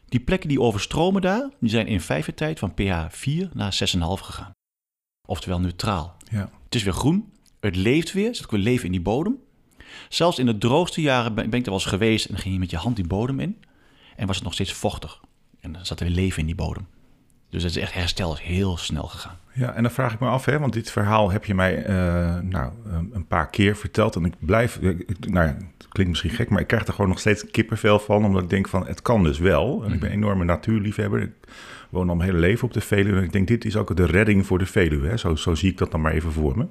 Die 0.09 0.19
plekken 0.19 0.49
die 0.49 0.61
overstromen 0.61 1.21
daar, 1.21 1.49
die 1.59 1.69
zijn 1.69 1.87
in 1.87 2.01
vijf 2.01 2.25
jaar 2.25 2.35
tijd 2.35 2.59
van 2.59 2.73
pH 2.73 3.05
4 3.09 3.49
naar 3.53 3.73
6,5 3.95 3.99
gegaan. 3.99 4.51
Oftewel 5.27 5.59
neutraal. 5.59 6.17
Ja. 6.31 6.49
Het 6.65 6.75
is 6.75 6.83
weer 6.83 6.93
groen, 6.93 7.31
het 7.59 7.75
leeft 7.75 8.11
weer, 8.13 8.27
er 8.27 8.35
zit 8.35 8.43
ook 8.45 8.51
weer 8.51 8.59
leven 8.59 8.85
in 8.85 8.91
die 8.91 9.01
bodem. 9.01 9.37
Zelfs 10.09 10.39
in 10.39 10.45
de 10.45 10.57
droogste 10.57 11.01
jaren 11.01 11.33
ben, 11.33 11.49
ben 11.49 11.59
ik 11.59 11.65
er 11.65 11.71
wel 11.71 11.79
eens 11.79 11.89
geweest 11.89 12.25
en 12.25 12.37
ging 12.37 12.53
je 12.53 12.59
met 12.59 12.69
je 12.69 12.77
hand 12.77 12.95
die 12.95 13.07
bodem 13.07 13.39
in. 13.39 13.57
En 14.15 14.27
was 14.27 14.35
het 14.35 14.43
nog 14.45 14.53
steeds 14.53 14.73
vochtig. 14.73 15.21
En 15.59 15.71
dan 15.71 15.85
zat 15.85 15.99
er 15.99 16.05
weer 16.05 16.15
leven 16.15 16.39
in 16.39 16.45
die 16.45 16.55
bodem. 16.55 16.87
Dus 17.49 17.63
het 17.63 17.75
is 17.75 17.81
echt 17.81 17.93
herstel, 17.93 18.33
is 18.33 18.39
heel 18.39 18.77
snel 18.77 19.03
gegaan. 19.03 19.37
Ja, 19.53 19.73
en 19.73 19.83
dan 19.83 19.91
vraag 19.91 20.13
ik 20.13 20.19
me 20.19 20.27
af, 20.27 20.45
hè, 20.45 20.59
want 20.59 20.73
dit 20.73 20.91
verhaal 20.91 21.31
heb 21.31 21.45
je 21.45 21.55
mij 21.55 21.83
eh, 21.83 21.95
nou, 22.39 22.71
een- 23.11 23.25
paar 23.27 23.49
keer 23.49 23.75
verteld. 23.75 24.15
En 24.15 24.25
ik 24.25 24.33
blijf, 24.39 24.77
ik- 24.77 25.29
nou 25.29 25.47
ja, 25.47 25.53
het 25.77 25.87
klinkt 25.89 26.11
misschien 26.11 26.29
gek, 26.31 26.49
maar 26.49 26.61
ik 26.61 26.67
krijg 26.67 26.87
er 26.87 26.93
gewoon 26.93 27.09
nog 27.09 27.19
steeds 27.19 27.51
kippenvel 27.51 27.99
van. 27.99 28.25
Omdat 28.25 28.43
ik 28.43 28.49
denk 28.49 28.67
van, 28.67 28.87
het 28.87 29.01
kan 29.01 29.23
dus 29.23 29.39
wel. 29.39 29.83
En 29.85 29.93
ik 29.93 29.99
ben 29.99 30.09
een 30.09 30.15
enorme 30.15 30.43
natuurliefhebber. 30.43 31.21
Ik 31.21 31.31
woon 31.89 32.09
al 32.09 32.15
mijn 32.15 32.29
hele 32.29 32.41
leven 32.41 32.67
op 32.67 32.73
de 32.73 32.81
Veluwe. 32.81 33.17
En 33.17 33.23
ik 33.23 33.31
denk, 33.31 33.47
dit 33.47 33.65
is 33.65 33.75
ook 33.75 33.95
de 33.95 34.05
redding 34.05 34.45
voor 34.45 34.57
de 34.59 34.65
Veluwe. 34.65 35.07
Hè. 35.07 35.17
Zo, 35.17 35.35
zo 35.35 35.55
zie 35.55 35.69
ik 35.71 35.77
dat 35.77 35.91
dan 35.91 36.01
maar 36.01 36.11
even 36.13 36.31
voor 36.31 36.57
me. 36.57 36.65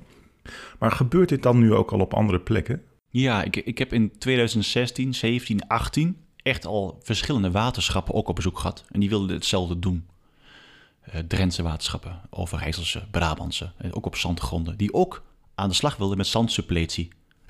Maar 0.79 0.93
gebeurt 0.93 1.29
dit 1.29 1.43
dan 1.43 1.59
nu 1.59 1.75
ook 1.75 1.91
al 1.93 2.01
op 2.01 2.15
andere 2.15 2.41
plekken? 2.41 2.83
Ja, 3.11 3.43
ik, 3.43 3.57
ik 3.57 3.79
heb 3.79 3.93
in 3.93 4.13
2016, 4.19 5.15
17, 5.15 5.67
18 5.69 6.17
echt 6.43 6.67
al 6.67 6.99
verschillende 7.03 7.51
waterschappen 7.51 8.15
ook 8.15 8.29
op 8.29 8.35
bezoek 8.37 8.59
gehad. 8.59 8.85
En 8.91 9.01
die 9.01 9.09
wilden 9.09 9.35
hetzelfde 9.37 9.79
doen. 9.79 10.07
Eh 11.12 11.20
Drentse 11.28 11.62
waterschappen, 11.62 12.20
Overijsselse, 12.31 13.02
Brabantse, 13.10 13.70
eh, 13.76 13.90
ook 13.93 14.06
op 14.06 14.16
zandgronden. 14.16 14.76
Die 14.76 14.94
ook 14.94 15.22
aan 15.55 15.69
de 15.69 15.75
slag 15.75 15.96
wilden 15.96 16.16
met 16.16 16.26
zandsuppletie. 16.26 17.08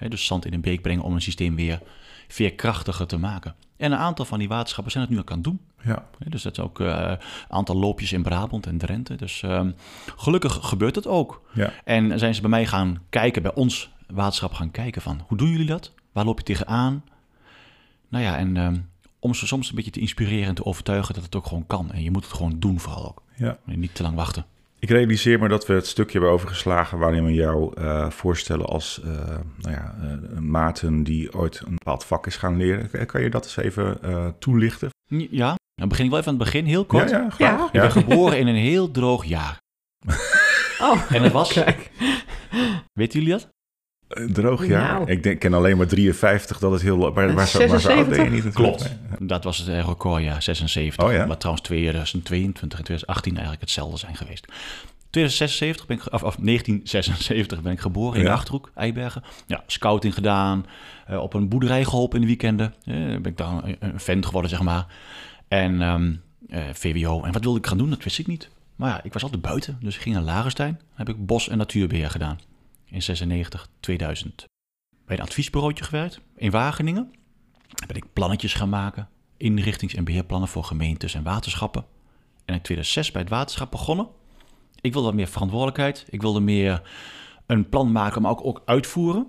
Dus 0.08 0.26
zand 0.26 0.44
in 0.44 0.52
een 0.52 0.60
beek 0.60 0.82
brengen 0.82 1.04
om 1.04 1.14
een 1.14 1.22
systeem 1.22 1.54
weer 1.56 1.80
veerkrachtiger 2.28 3.06
te 3.06 3.18
maken. 3.18 3.54
En 3.76 3.92
een 3.92 3.98
aantal 3.98 4.24
van 4.24 4.38
die 4.38 4.48
waterschappen 4.48 4.92
zijn 4.92 5.04
het 5.04 5.12
nu 5.12 5.18
ook 5.18 5.30
aan 5.30 5.36
het 5.36 5.44
doen. 5.44 5.60
Ja, 5.84 6.08
Dus 6.28 6.42
dat 6.42 6.52
is 6.58 6.64
ook 6.64 6.80
eh, 6.80 6.86
een 6.86 7.18
aantal 7.48 7.76
loopjes 7.76 8.12
in 8.12 8.22
Brabant 8.22 8.66
en 8.66 8.78
Drenthe. 8.78 9.16
Dus 9.16 9.42
ehm, 9.42 9.70
gelukkig 10.16 10.58
gebeurt 10.62 10.94
het 10.94 11.06
ook. 11.06 11.42
ja, 11.54 11.72
En 11.84 12.18
zijn 12.18 12.34
ze 12.34 12.40
bij 12.40 12.50
mij 12.50 12.66
gaan 12.66 13.02
kijken, 13.10 13.42
bij 13.42 13.54
ons 13.54 13.90
waterschap 14.06 14.52
gaan 14.52 14.70
kijken 14.70 15.02
van... 15.02 15.20
hoe 15.26 15.38
doen 15.38 15.48
jullie 15.50 15.66
dat? 15.66 15.92
Waar 16.12 16.24
loop 16.24 16.38
je 16.38 16.44
tegenaan? 16.44 17.04
Nou 18.08 18.24
ja, 18.24 18.36
en 18.36 18.56
ehm, 18.56 18.76
om 19.18 19.34
ze 19.34 19.46
soms 19.46 19.68
een 19.68 19.74
beetje 19.74 19.90
te 19.90 20.00
inspireren 20.00 20.48
en 20.48 20.54
te 20.54 20.64
overtuigen 20.64 21.14
dat 21.14 21.24
het 21.24 21.34
ook 21.36 21.46
gewoon 21.46 21.66
kan. 21.66 21.92
En 21.92 22.02
je 22.02 22.10
moet 22.10 22.24
het 22.24 22.32
gewoon 22.34 22.58
doen 22.58 22.80
vooral 22.80 23.06
ook. 23.08 23.22
Ja. 23.38 23.58
En 23.66 23.78
niet 23.80 23.94
te 23.94 24.02
lang 24.02 24.14
wachten. 24.16 24.46
Ik 24.80 24.88
realiseer 24.90 25.38
me 25.38 25.48
dat 25.48 25.66
we 25.66 25.72
het 25.74 25.86
stukje 25.86 26.12
hebben 26.12 26.30
overgeslagen 26.30 26.98
waarin 26.98 27.24
we 27.24 27.32
jou 27.32 27.72
eh, 27.76 28.10
voorstellen 28.10 28.66
als 28.66 29.00
eh, 29.04 29.10
nou 29.56 29.70
ja, 29.74 29.94
eh, 30.02 30.38
maten 30.38 31.02
die 31.02 31.34
ooit 31.34 31.60
een 31.66 31.74
bepaald 31.74 32.04
vak 32.04 32.26
is 32.26 32.36
gaan 32.36 32.56
leren. 32.56 33.06
Kan 33.06 33.22
je 33.22 33.30
dat 33.30 33.44
eens 33.44 33.56
even 33.56 34.02
eh, 34.02 34.26
toelichten? 34.38 34.90
Ja, 35.30 35.54
dan 35.74 35.88
begin 35.88 36.04
ik 36.04 36.10
wel 36.10 36.20
even 36.20 36.32
aan 36.32 36.38
het 36.38 36.44
begin, 36.44 36.64
heel 36.64 36.84
kort. 36.84 37.10
Ja, 37.10 37.18
ja, 37.18 37.30
graag. 37.30 37.58
Ja. 37.58 37.66
Ik 37.66 37.72
ben 37.72 37.90
geboren 37.90 38.38
in 38.38 38.46
een 38.46 38.54
heel 38.54 38.90
droog 38.90 39.24
jaar. 39.24 39.58
Oh, 40.80 41.12
En 41.12 41.22
het 41.22 41.32
was, 41.32 41.52
kijk. 41.52 41.90
weten 42.92 43.18
jullie 43.20 43.34
dat? 43.34 43.48
Eh, 44.08 44.24
Droog 44.24 44.66
jaar. 44.66 44.92
Nou. 44.92 45.10
Ik 45.10 45.22
denk, 45.22 45.38
ken 45.40 45.54
alleen 45.54 45.76
maar 45.76 45.86
53, 45.86 46.58
dat 46.58 46.74
is 46.74 46.82
heel... 46.82 46.96
Maar, 47.12 47.32
maar, 47.34 47.46
zo, 47.46 47.66
maar 47.68 47.80
zo 47.80 47.88
oud 47.90 48.08
ben 48.08 48.24
je 48.24 48.30
niet. 48.30 48.54
Klopt. 48.54 48.96
Dat 49.18 49.44
was 49.44 49.58
het 49.58 49.86
recordjaar, 49.86 50.42
76. 50.42 51.04
Oh 51.04 51.12
ja? 51.12 51.26
Wat 51.26 51.38
trouwens 51.40 51.66
2022 51.66 52.78
en 52.78 52.84
2018 52.84 53.32
eigenlijk 53.32 53.60
hetzelfde 53.60 53.98
zijn 53.98 54.16
geweest. 54.16 54.46
2076 55.10 55.86
ben 55.86 55.96
ik, 55.96 56.02
of, 56.12 56.22
of 56.22 56.36
1976 56.36 57.62
ben 57.62 57.72
ik 57.72 57.80
geboren 57.80 58.16
in 58.18 58.22
Ja. 58.22 58.28
de 58.28 58.34
Achterhoek, 58.36 58.70
Eibergen. 58.74 59.22
Ja, 59.46 59.62
scouting 59.66 60.14
gedaan, 60.14 60.66
eh, 61.06 61.18
op 61.22 61.34
een 61.34 61.48
boerderij 61.48 61.84
geholpen 61.84 62.14
in 62.16 62.20
de 62.20 62.26
weekenden. 62.26 62.74
Eh, 62.84 62.94
ben 62.94 63.24
ik 63.24 63.36
dan 63.36 63.62
een, 63.64 63.76
een 63.80 64.00
vent 64.00 64.26
geworden, 64.26 64.50
zeg 64.50 64.62
maar. 64.62 64.86
En 65.48 65.82
ehm, 65.82 66.12
eh, 66.48 66.62
VWO. 66.72 67.22
En 67.22 67.32
wat 67.32 67.42
wilde 67.42 67.58
ik 67.58 67.66
gaan 67.66 67.78
doen? 67.78 67.90
Dat 67.90 68.04
wist 68.04 68.18
ik 68.18 68.26
niet. 68.26 68.48
Maar 68.76 68.88
ja, 68.90 69.00
ik 69.02 69.12
was 69.12 69.22
altijd 69.22 69.42
buiten. 69.42 69.78
Dus 69.80 69.94
ik 69.96 70.00
ging 70.02 70.14
naar 70.14 70.24
Lagerstein. 70.24 70.72
Dan 70.72 71.06
heb 71.06 71.08
ik 71.08 71.26
bos- 71.26 71.48
en 71.48 71.58
natuurbeheer 71.58 72.10
gedaan. 72.10 72.38
In 72.90 73.02
96, 73.02 73.68
2000. 73.80 74.44
Bij 75.06 75.16
een 75.16 75.22
adviesbureautje 75.22 75.84
gewerkt 75.84 76.20
in 76.36 76.50
Wageningen. 76.50 77.10
Ben 77.86 77.96
ik 77.96 78.12
plannetjes 78.12 78.54
gaan 78.54 78.68
maken. 78.68 79.08
Inrichtings- 79.36 79.94
en 79.94 80.04
beheerplannen 80.04 80.48
voor 80.48 80.64
gemeentes 80.64 81.14
en 81.14 81.22
waterschappen. 81.22 81.84
En 82.44 82.54
in 82.54 82.62
2006 82.62 83.10
bij 83.10 83.20
het 83.20 83.30
waterschap 83.30 83.70
begonnen. 83.70 84.08
Ik 84.80 84.92
wilde 84.92 85.12
meer 85.12 85.26
verantwoordelijkheid. 85.26 86.06
Ik 86.10 86.20
wilde 86.20 86.40
meer 86.40 86.82
een 87.46 87.68
plan 87.68 87.92
maken, 87.92 88.22
maar 88.22 88.30
ook, 88.30 88.44
ook 88.44 88.62
uitvoeren. 88.64 89.26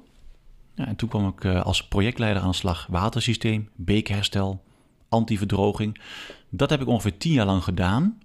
En 0.75 0.95
toen 0.95 1.09
kwam 1.09 1.27
ik 1.27 1.43
eh, 1.43 1.61
als 1.61 1.87
projectleider 1.87 2.41
aan 2.41 2.49
de 2.49 2.55
slag. 2.55 2.87
Watersysteem, 2.89 3.69
beekherstel, 3.75 4.63
antiverdroging. 5.09 6.01
Dat 6.49 6.69
heb 6.69 6.81
ik 6.81 6.87
ongeveer 6.87 7.17
tien 7.17 7.33
jaar 7.33 7.45
lang 7.45 7.63
gedaan 7.63 8.19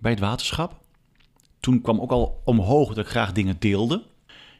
bij 0.00 0.10
het 0.10 0.20
waterschap. 0.20 0.80
Toen 1.60 1.80
kwam 1.80 2.00
ook 2.00 2.10
al 2.10 2.42
omhoog 2.44 2.88
dat 2.88 3.04
ik 3.04 3.10
graag 3.10 3.32
dingen 3.32 3.56
deelde. 3.58 4.02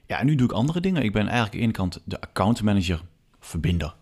Ja, 0.07 0.19
en 0.19 0.27
nu 0.27 0.35
doe 0.35 0.47
ik 0.49 0.53
andere 0.53 0.81
dingen. 0.81 1.03
Ik 1.03 1.13
ben 1.13 1.29
eigenlijk 1.29 1.53
aan 1.53 1.59
de 1.59 1.65
ene 1.65 1.73
kant 1.73 2.01
de 2.05 2.21
accountmanager, 2.21 3.03
verbinder. 3.41 3.95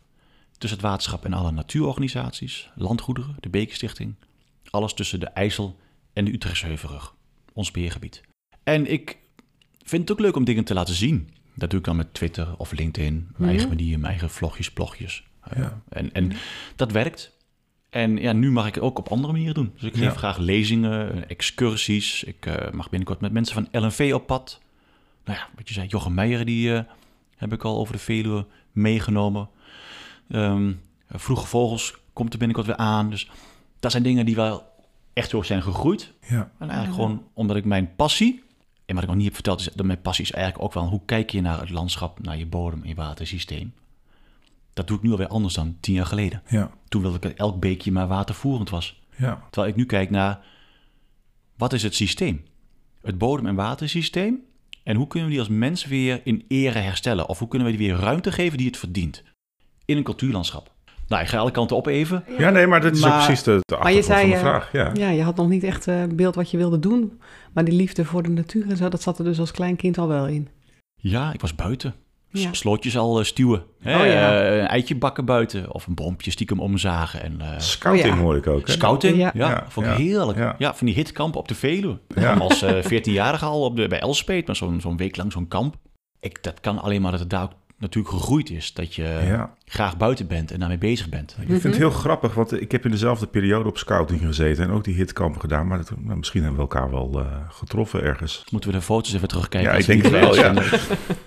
Tussen 0.58 0.78
het 0.78 0.88
waterschap 0.88 1.24
en 1.24 1.32
alle 1.32 1.50
natuurorganisaties, 1.50 2.70
landgoederen, 2.74 3.36
de 3.40 3.48
Bekenstichting. 3.48 4.14
Alles 4.70 4.94
tussen 4.94 5.20
de 5.20 5.26
IJssel 5.26 5.76
en 6.12 6.24
de 6.24 6.32
Utrechtse 6.32 6.66
Heuvelrug, 6.66 7.14
ons 7.52 7.70
beheergebied. 7.70 8.20
En 8.62 8.90
ik 8.92 9.18
vind 9.82 10.02
het 10.02 10.10
ook 10.10 10.20
leuk 10.24 10.36
om 10.36 10.44
dingen 10.44 10.64
te 10.64 10.74
laten 10.74 10.94
zien. 10.94 11.28
Dat 11.54 11.70
doe 11.70 11.78
ik 11.78 11.84
dan 11.84 11.96
met 11.96 12.14
Twitter 12.14 12.54
of 12.56 12.72
LinkedIn, 12.72 13.28
mijn 13.36 13.50
eigen 13.50 13.68
manier, 13.68 13.98
mijn 13.98 14.10
eigen 14.10 14.30
vlogjes, 14.30 14.70
blogjes. 14.72 15.24
Ja. 15.56 15.82
En, 15.88 16.12
en 16.12 16.32
dat 16.76 16.92
werkt. 16.92 17.32
En 17.90 18.16
ja, 18.16 18.32
nu 18.32 18.50
mag 18.50 18.66
ik 18.66 18.74
het 18.74 18.84
ook 18.84 18.98
op 18.98 19.08
andere 19.08 19.32
manieren 19.32 19.54
doen. 19.54 19.72
Dus 19.74 19.82
ik 19.82 19.94
geef 19.94 20.02
Ja. 20.02 20.10
graag 20.18 20.36
lezingen, 20.38 21.14
eh, 21.14 21.30
excursies. 21.30 22.24
Ik 22.24 22.46
eh, 22.46 22.72
mag 22.72 22.88
binnenkort 22.90 23.20
met 23.20 23.32
mensen 23.32 23.54
van 23.54 23.82
LNV 23.82 24.10
op 24.14 24.26
pad. 24.26 24.60
Nou 25.24 25.38
ja, 25.38 25.48
wat 25.56 25.68
je 25.68 25.74
zei, 25.74 25.86
Jochem 25.86 26.14
Meijer, 26.14 26.44
die 26.44 26.74
eh, 26.76 26.82
heb 27.36 27.52
ik 27.52 27.62
al 27.64 27.78
over 27.78 27.92
de 27.92 27.98
Veluwe 27.98 28.46
meegenomen. 28.72 29.48
Ehm, 30.28 30.72
Vroege 31.08 31.46
Vogels 31.46 31.94
komt 32.12 32.32
er 32.32 32.38
binnenkort 32.38 32.66
weer 32.68 32.76
aan. 32.76 33.10
Dus 33.10 33.30
dat 33.80 33.90
zijn 33.90 34.02
dingen 34.02 34.26
die 34.26 34.34
wel 34.34 34.72
echt 35.12 35.30
zo 35.30 35.42
zijn 35.42 35.62
gegroeid. 35.62 36.12
Ja, 36.28 36.50
En 36.58 36.68
eigenlijk 36.70 36.94
gewoon 36.94 37.22
omdat 37.32 37.56
ik 37.56 37.64
mijn 37.64 37.94
passie, 37.96 38.42
en 38.86 38.94
wat 38.94 39.02
ik 39.02 39.08
nog 39.08 39.16
niet 39.18 39.26
heb 39.26 39.34
verteld, 39.34 39.60
is 39.60 39.68
dat 39.74 39.86
mijn 39.86 40.00
passie 40.02 40.24
is 40.24 40.32
eigenlijk 40.32 40.64
ook 40.64 40.72
wel 40.72 40.88
hoe 40.88 41.00
kijk 41.04 41.30
je 41.30 41.40
naar 41.40 41.60
het 41.60 41.70
landschap, 41.70 42.22
naar 42.22 42.36
je 42.38 42.46
bodem 42.46 42.82
en 42.82 42.88
je 42.88 42.94
watersysteem. 42.94 43.72
Dat 44.72 44.86
doe 44.86 44.96
ik 44.96 45.02
nu 45.02 45.10
alweer 45.10 45.28
anders 45.28 45.54
dan 45.54 45.76
tien 45.80 45.94
jaar 45.94 46.06
geleden. 46.06 46.42
ja, 46.48 46.70
Toen 46.88 47.00
wilde 47.02 47.16
ik 47.16 47.22
dat 47.22 47.32
elk 47.32 47.60
beekje 47.60 47.92
maar 47.92 48.08
watervoerend 48.08 48.70
was. 48.70 49.02
ja. 49.16 49.42
Terwijl 49.50 49.72
ik 49.72 49.78
nu 49.78 49.86
kijk 49.86 50.10
naar 50.10 50.44
wat 51.56 51.72
is 51.72 51.82
het 51.82 51.94
systeem? 51.94 52.44
Het 53.02 53.18
bodem- 53.18 53.46
en 53.46 53.54
watersysteem. 53.54 54.38
En 54.84 54.96
hoe 54.96 55.06
kunnen 55.06 55.28
we 55.28 55.34
die 55.34 55.44
als 55.44 55.52
mens 55.52 55.86
weer 55.86 56.20
in 56.24 56.44
ere 56.48 56.78
herstellen? 56.78 57.28
Of 57.28 57.38
hoe 57.38 57.48
kunnen 57.48 57.70
we 57.70 57.76
die 57.76 57.86
weer 57.86 57.96
ruimte 57.96 58.32
geven 58.32 58.58
die 58.58 58.66
het 58.66 58.76
verdient? 58.76 59.22
In 59.84 59.96
een 59.96 60.02
cultuurlandschap. 60.02 60.72
Nou, 61.08 61.22
ik 61.22 61.28
ga 61.28 61.38
alle 61.38 61.50
kanten 61.50 61.76
op 61.76 61.86
even. 61.86 62.24
Ja, 62.38 62.50
nee, 62.50 62.66
maar 62.66 62.80
dat 62.80 62.96
is 62.96 63.04
ook 63.04 63.12
precies 63.12 63.42
de, 63.42 63.58
de 63.60 63.76
Maar 63.82 63.92
je 63.92 63.98
achtergrond 63.98 64.20
van 64.20 64.30
de 64.30 64.36
eh, 64.36 64.40
vraag. 64.40 64.72
Ja. 64.72 64.90
Ja, 64.94 65.10
je 65.10 65.22
had 65.22 65.36
nog 65.36 65.48
niet 65.48 65.62
echt 65.62 65.86
eh, 65.86 66.02
beeld 66.14 66.34
wat 66.34 66.50
je 66.50 66.56
wilde 66.56 66.78
doen. 66.78 67.20
Maar 67.52 67.64
die 67.64 67.74
liefde 67.74 68.04
voor 68.04 68.22
de 68.22 68.28
natuur 68.28 68.70
en 68.70 68.76
zo, 68.76 68.88
dat 68.88 69.02
zat 69.02 69.18
er 69.18 69.24
dus 69.24 69.38
als 69.38 69.50
klein 69.50 69.76
kind 69.76 69.98
al 69.98 70.08
wel 70.08 70.26
in. 70.26 70.48
Ja, 70.94 71.32
ik 71.32 71.40
was 71.40 71.54
buiten. 71.54 71.94
Ja. 72.42 72.52
slootjes 72.52 72.96
al 72.98 73.18
eh, 73.18 73.24
stuwen. 73.24 73.62
Hè? 73.80 74.00
Oh, 74.00 74.06
ja. 74.06 74.42
Eh, 74.44 74.56
een 74.58 74.66
eitje 74.66 74.96
bakken 74.96 75.24
buiten 75.24 75.72
of 75.74 75.86
een 75.86 75.94
bompje 75.94 76.30
stiekem 76.30 76.60
omzagen. 76.60 77.22
En, 77.22 77.40
eh, 77.40 77.58
Scouting 77.58 78.12
Oh 78.12 78.16
ja. 78.18 78.22
hoor 78.22 78.36
ik 78.36 78.46
ook. 78.46 78.66
Hè? 78.66 78.72
Scouting, 78.72 79.16
ja, 79.16 79.30
Ja. 79.34 79.48
Ja, 79.48 79.64
vond 79.68 79.86
ik 79.86 79.92
ja, 79.92 79.98
heerlijk. 79.98 80.38
ja. 80.38 80.54
Ja. 80.58 80.74
van 80.74 80.86
die 80.86 80.96
hitkampen 80.96 81.40
op 81.40 81.48
de 81.48 81.54
Veluwe. 81.54 81.98
Ja. 82.14 82.34
Als 82.34 82.62
eh 82.62 82.82
14-jarige 82.84 83.44
al 83.44 83.64
op 83.64 83.76
de, 83.76 83.88
bij 83.88 84.00
Elspet, 84.00 84.46
maar 84.46 84.56
zo'n 84.56 84.80
zo'n 84.80 84.96
week 84.96 85.16
lang 85.16 85.32
zo'n 85.32 85.48
kamp. 85.48 85.76
Ik, 86.20 86.42
dat 86.42 86.60
kan 86.60 86.78
alleen 86.78 87.02
maar 87.02 87.10
dat 87.10 87.20
het 87.20 87.30
daar 87.30 87.42
ook 87.42 87.52
natuurlijk 87.78 88.14
gegroeid 88.14 88.50
is. 88.50 88.72
Dat 88.72 88.94
je 88.94 89.02
Ja. 89.26 89.54
Graag 89.66 89.96
buiten 89.96 90.26
bent 90.26 90.50
en 90.50 90.58
daarmee 90.58 90.78
bezig 90.78 91.08
bent. 91.08 91.36
Ik 91.40 91.46
vind 91.46 91.62
het 91.62 91.76
heel 91.76 91.90
grappig, 91.90 92.34
want 92.34 92.60
ik 92.60 92.72
heb 92.72 92.84
in 92.84 92.90
dezelfde 92.90 93.26
periode 93.26 93.68
op 93.68 93.78
scouting 93.78 94.20
gezeten 94.20 94.64
en 94.64 94.70
ook 94.70 94.84
die 94.84 94.94
hitkampen 94.94 95.40
gedaan. 95.40 95.66
Maar 95.66 95.78
dat, 95.78 95.90
nou, 96.00 96.18
misschien 96.18 96.42
hebben 96.42 96.60
we 96.60 96.68
elkaar 96.74 96.90
wel 96.90 97.20
eh, 97.20 97.26
getroffen 97.48 98.02
ergens. 98.02 98.44
Moeten 98.50 98.70
we 98.70 98.76
de 98.76 98.82
foto's 98.82 99.14
even 99.14 99.28
terugkijken? 99.28 99.72
Ja, 99.72 99.78
ik 99.78 99.86
denk 99.86 100.02
het 100.02 100.10
wel, 100.10 100.34
ja. 100.34 100.54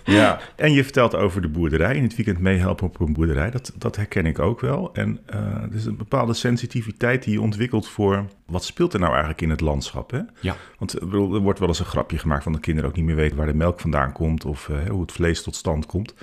Ja, 0.03 0.39
en 0.55 0.71
je 0.71 0.83
vertelt 0.83 1.15
over 1.15 1.41
de 1.41 1.47
boerderij. 1.47 1.95
In 1.95 2.03
het 2.03 2.15
weekend 2.15 2.39
meehelpen 2.39 2.85
op 2.85 2.99
een 2.99 3.13
boerderij. 3.13 3.51
Dat, 3.51 3.73
dat 3.77 3.95
herken 3.95 4.25
ik 4.25 4.39
ook 4.39 4.61
wel. 4.61 4.93
En 4.93 5.19
eh 5.25 5.37
er 5.63 5.75
is 5.75 5.85
een 5.85 5.97
bepaalde 5.97 6.33
sensitiviteit 6.33 7.23
die 7.23 7.33
je 7.33 7.41
ontwikkelt 7.41 7.87
voor... 7.87 8.25
wat 8.45 8.63
speelt 8.63 8.93
er 8.93 8.99
nou 8.99 9.11
eigenlijk 9.11 9.41
in 9.41 9.49
het 9.49 9.61
landschap? 9.61 10.11
Hè? 10.11 10.21
Ja. 10.39 10.55
Want 10.77 10.99
bedoel, 10.99 11.35
er 11.35 11.41
wordt 11.41 11.59
wel 11.59 11.67
eens 11.67 11.79
een 11.79 11.85
grapje 11.85 12.17
gemaakt 12.17 12.43
van 12.43 12.51
de 12.51 12.59
kinderen 12.59 12.89
ook 12.89 12.95
niet 12.95 13.05
meer 13.05 13.15
weten... 13.15 13.37
waar 13.37 13.45
de 13.45 13.53
melk 13.53 13.79
vandaan 13.79 14.11
komt 14.11 14.45
of 14.45 14.69
eh, 14.69 14.89
hoe 14.89 15.01
het 15.01 15.11
vlees 15.11 15.43
tot 15.43 15.55
stand 15.55 15.85
komt. 15.85 16.13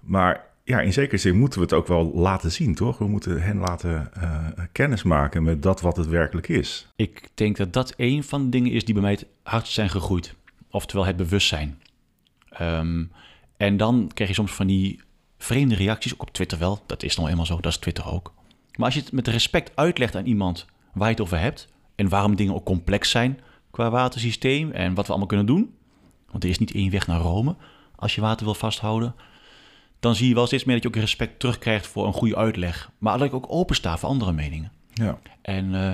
Maar 0.00 0.48
ja, 0.70 0.80
in 0.80 0.92
zekere 0.92 1.16
zin 1.16 1.38
moeten 1.38 1.58
we 1.58 1.64
het 1.64 1.74
ook 1.74 1.86
wel 1.86 2.12
laten 2.14 2.52
zien, 2.52 2.74
toch? 2.74 2.98
We 2.98 3.06
moeten 3.06 3.42
hen 3.42 3.58
laten 3.58 4.14
eh, 4.14 4.46
kennis 4.72 5.02
maken 5.02 5.42
met 5.42 5.62
dat 5.62 5.80
wat 5.80 5.96
het 5.96 6.06
werkelijk 6.06 6.48
is. 6.48 6.88
Ik 6.96 7.28
denk 7.34 7.56
dat 7.56 7.72
dat 7.72 7.94
een 7.96 8.24
van 8.24 8.44
de 8.44 8.48
dingen 8.48 8.72
is 8.72 8.84
die 8.84 8.94
bij 8.94 9.02
mij 9.02 9.12
het 9.12 9.26
hardst 9.42 9.72
zijn 9.72 9.90
gegroeid. 9.90 10.34
Oftewel 10.70 11.06
het 11.06 11.16
bewustzijn. 11.16 11.82
Ehm, 12.50 13.04
en 13.56 13.76
dan 13.76 14.10
krijg 14.14 14.30
je 14.30 14.36
soms 14.36 14.52
van 14.52 14.66
die 14.66 15.00
vreemde 15.38 15.74
reacties, 15.74 16.14
ook 16.14 16.22
op 16.22 16.32
Twitter 16.32 16.58
wel. 16.58 16.82
Dat 16.86 17.02
is 17.02 17.16
nou 17.16 17.28
eenmaal 17.28 17.46
zo, 17.46 17.60
dat 17.60 17.72
is 17.72 17.78
Twitter 17.78 18.06
ook. 18.06 18.32
Maar 18.76 18.86
als 18.86 18.94
je 18.94 19.00
het 19.00 19.12
met 19.12 19.28
respect 19.28 19.72
uitlegt 19.74 20.16
aan 20.16 20.26
iemand 20.26 20.66
waar 20.92 21.08
je 21.08 21.14
het 21.14 21.22
over 21.22 21.38
hebt... 21.38 21.68
en 21.94 22.08
waarom 22.08 22.36
dingen 22.36 22.54
ook 22.54 22.64
complex 22.64 23.10
zijn 23.10 23.40
qua 23.70 23.90
watersysteem 23.90 24.70
en 24.70 24.94
wat 24.94 25.04
we 25.04 25.10
allemaal 25.10 25.28
kunnen 25.28 25.46
doen... 25.46 25.74
want 26.30 26.44
er 26.44 26.50
is 26.50 26.58
niet 26.58 26.74
één 26.74 26.90
weg 26.90 27.06
naar 27.06 27.20
Rome 27.20 27.56
als 27.96 28.14
je 28.14 28.20
water 28.20 28.44
wil 28.44 28.54
vasthouden... 28.54 29.14
dan 30.00 30.14
zie 30.14 30.28
je 30.28 30.34
wel 30.34 30.46
steeds 30.46 30.64
meer 30.64 30.74
dat 30.74 30.82
je 30.82 30.88
ook 30.88 31.04
respect 31.04 31.38
terugkrijgt 31.38 31.86
voor 31.86 32.06
een 32.06 32.12
goede 32.12 32.36
uitleg. 32.36 32.90
Maar 32.98 33.18
dat 33.18 33.26
ik 33.26 33.34
ook 33.34 33.46
opensta 33.48 33.98
voor 33.98 34.08
andere 34.08 34.32
meningen. 34.32 34.72
Ja, 34.94 35.18
En 35.42 35.74
eh, 35.74 35.92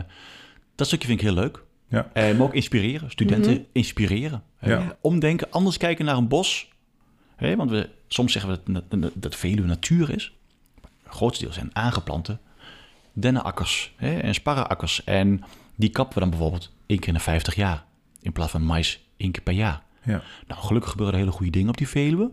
dat 0.75 0.87
stukje 0.87 1.07
vind 1.07 1.21
ik 1.21 1.27
heel 1.27 1.35
leuk. 1.35 1.63
ja, 1.89 2.11
En 2.13 2.37
maar 2.37 2.47
ook 2.47 2.55
inspireren. 2.55 3.11
Studenten 3.11 3.67
inspireren. 3.73 4.43
Hè. 4.59 4.71
Ja. 4.73 4.97
Omdenken, 5.01 5.51
anders 5.51 5.77
kijken 5.77 6.05
naar 6.05 6.17
een 6.17 6.29
bos. 6.29 6.69
Hè, 7.37 7.57
want 7.57 7.71
we, 7.71 7.89
soms 8.09 8.33
zeggen 8.33 8.51
we 8.65 8.73
dat, 8.73 8.85
dat, 9.01 9.13
dat 9.15 9.37
Veluwe 9.37 9.67
natuur 9.67 10.11
is. 10.11 10.33
Het 11.03 11.15
grootste 11.15 11.45
deel 11.45 11.53
zijn 11.53 11.71
aangeplante 11.73 12.39
dennenakkers 13.13 13.93
hè, 13.97 14.19
en 14.19 14.35
sparrenakkers. 14.35 15.05
En 15.05 15.45
die 15.75 15.89
kappen 15.91 16.15
we 16.15 16.21
dan 16.21 16.31
bijvoorbeeld 16.31 16.73
één 16.87 16.99
keer 16.99 17.09
in 17.09 17.15
de 17.15 17.21
50 17.21 17.55
jaar. 17.55 17.85
In 18.21 18.33
plaats 18.33 18.51
van 18.51 18.63
mais 18.63 19.07
één 19.17 19.31
keer 19.31 19.43
per 19.43 19.55
jaar. 19.55 19.83
ja. 20.05 20.23
Nou, 20.47 20.61
gelukkig 20.63 20.91
gebeuren 20.91 21.15
er 21.15 21.21
hele 21.21 21.33
goede 21.33 21.51
dingen 21.53 21.69
op 21.69 21.77
die 21.77 21.89
Veluwe. 21.89 22.31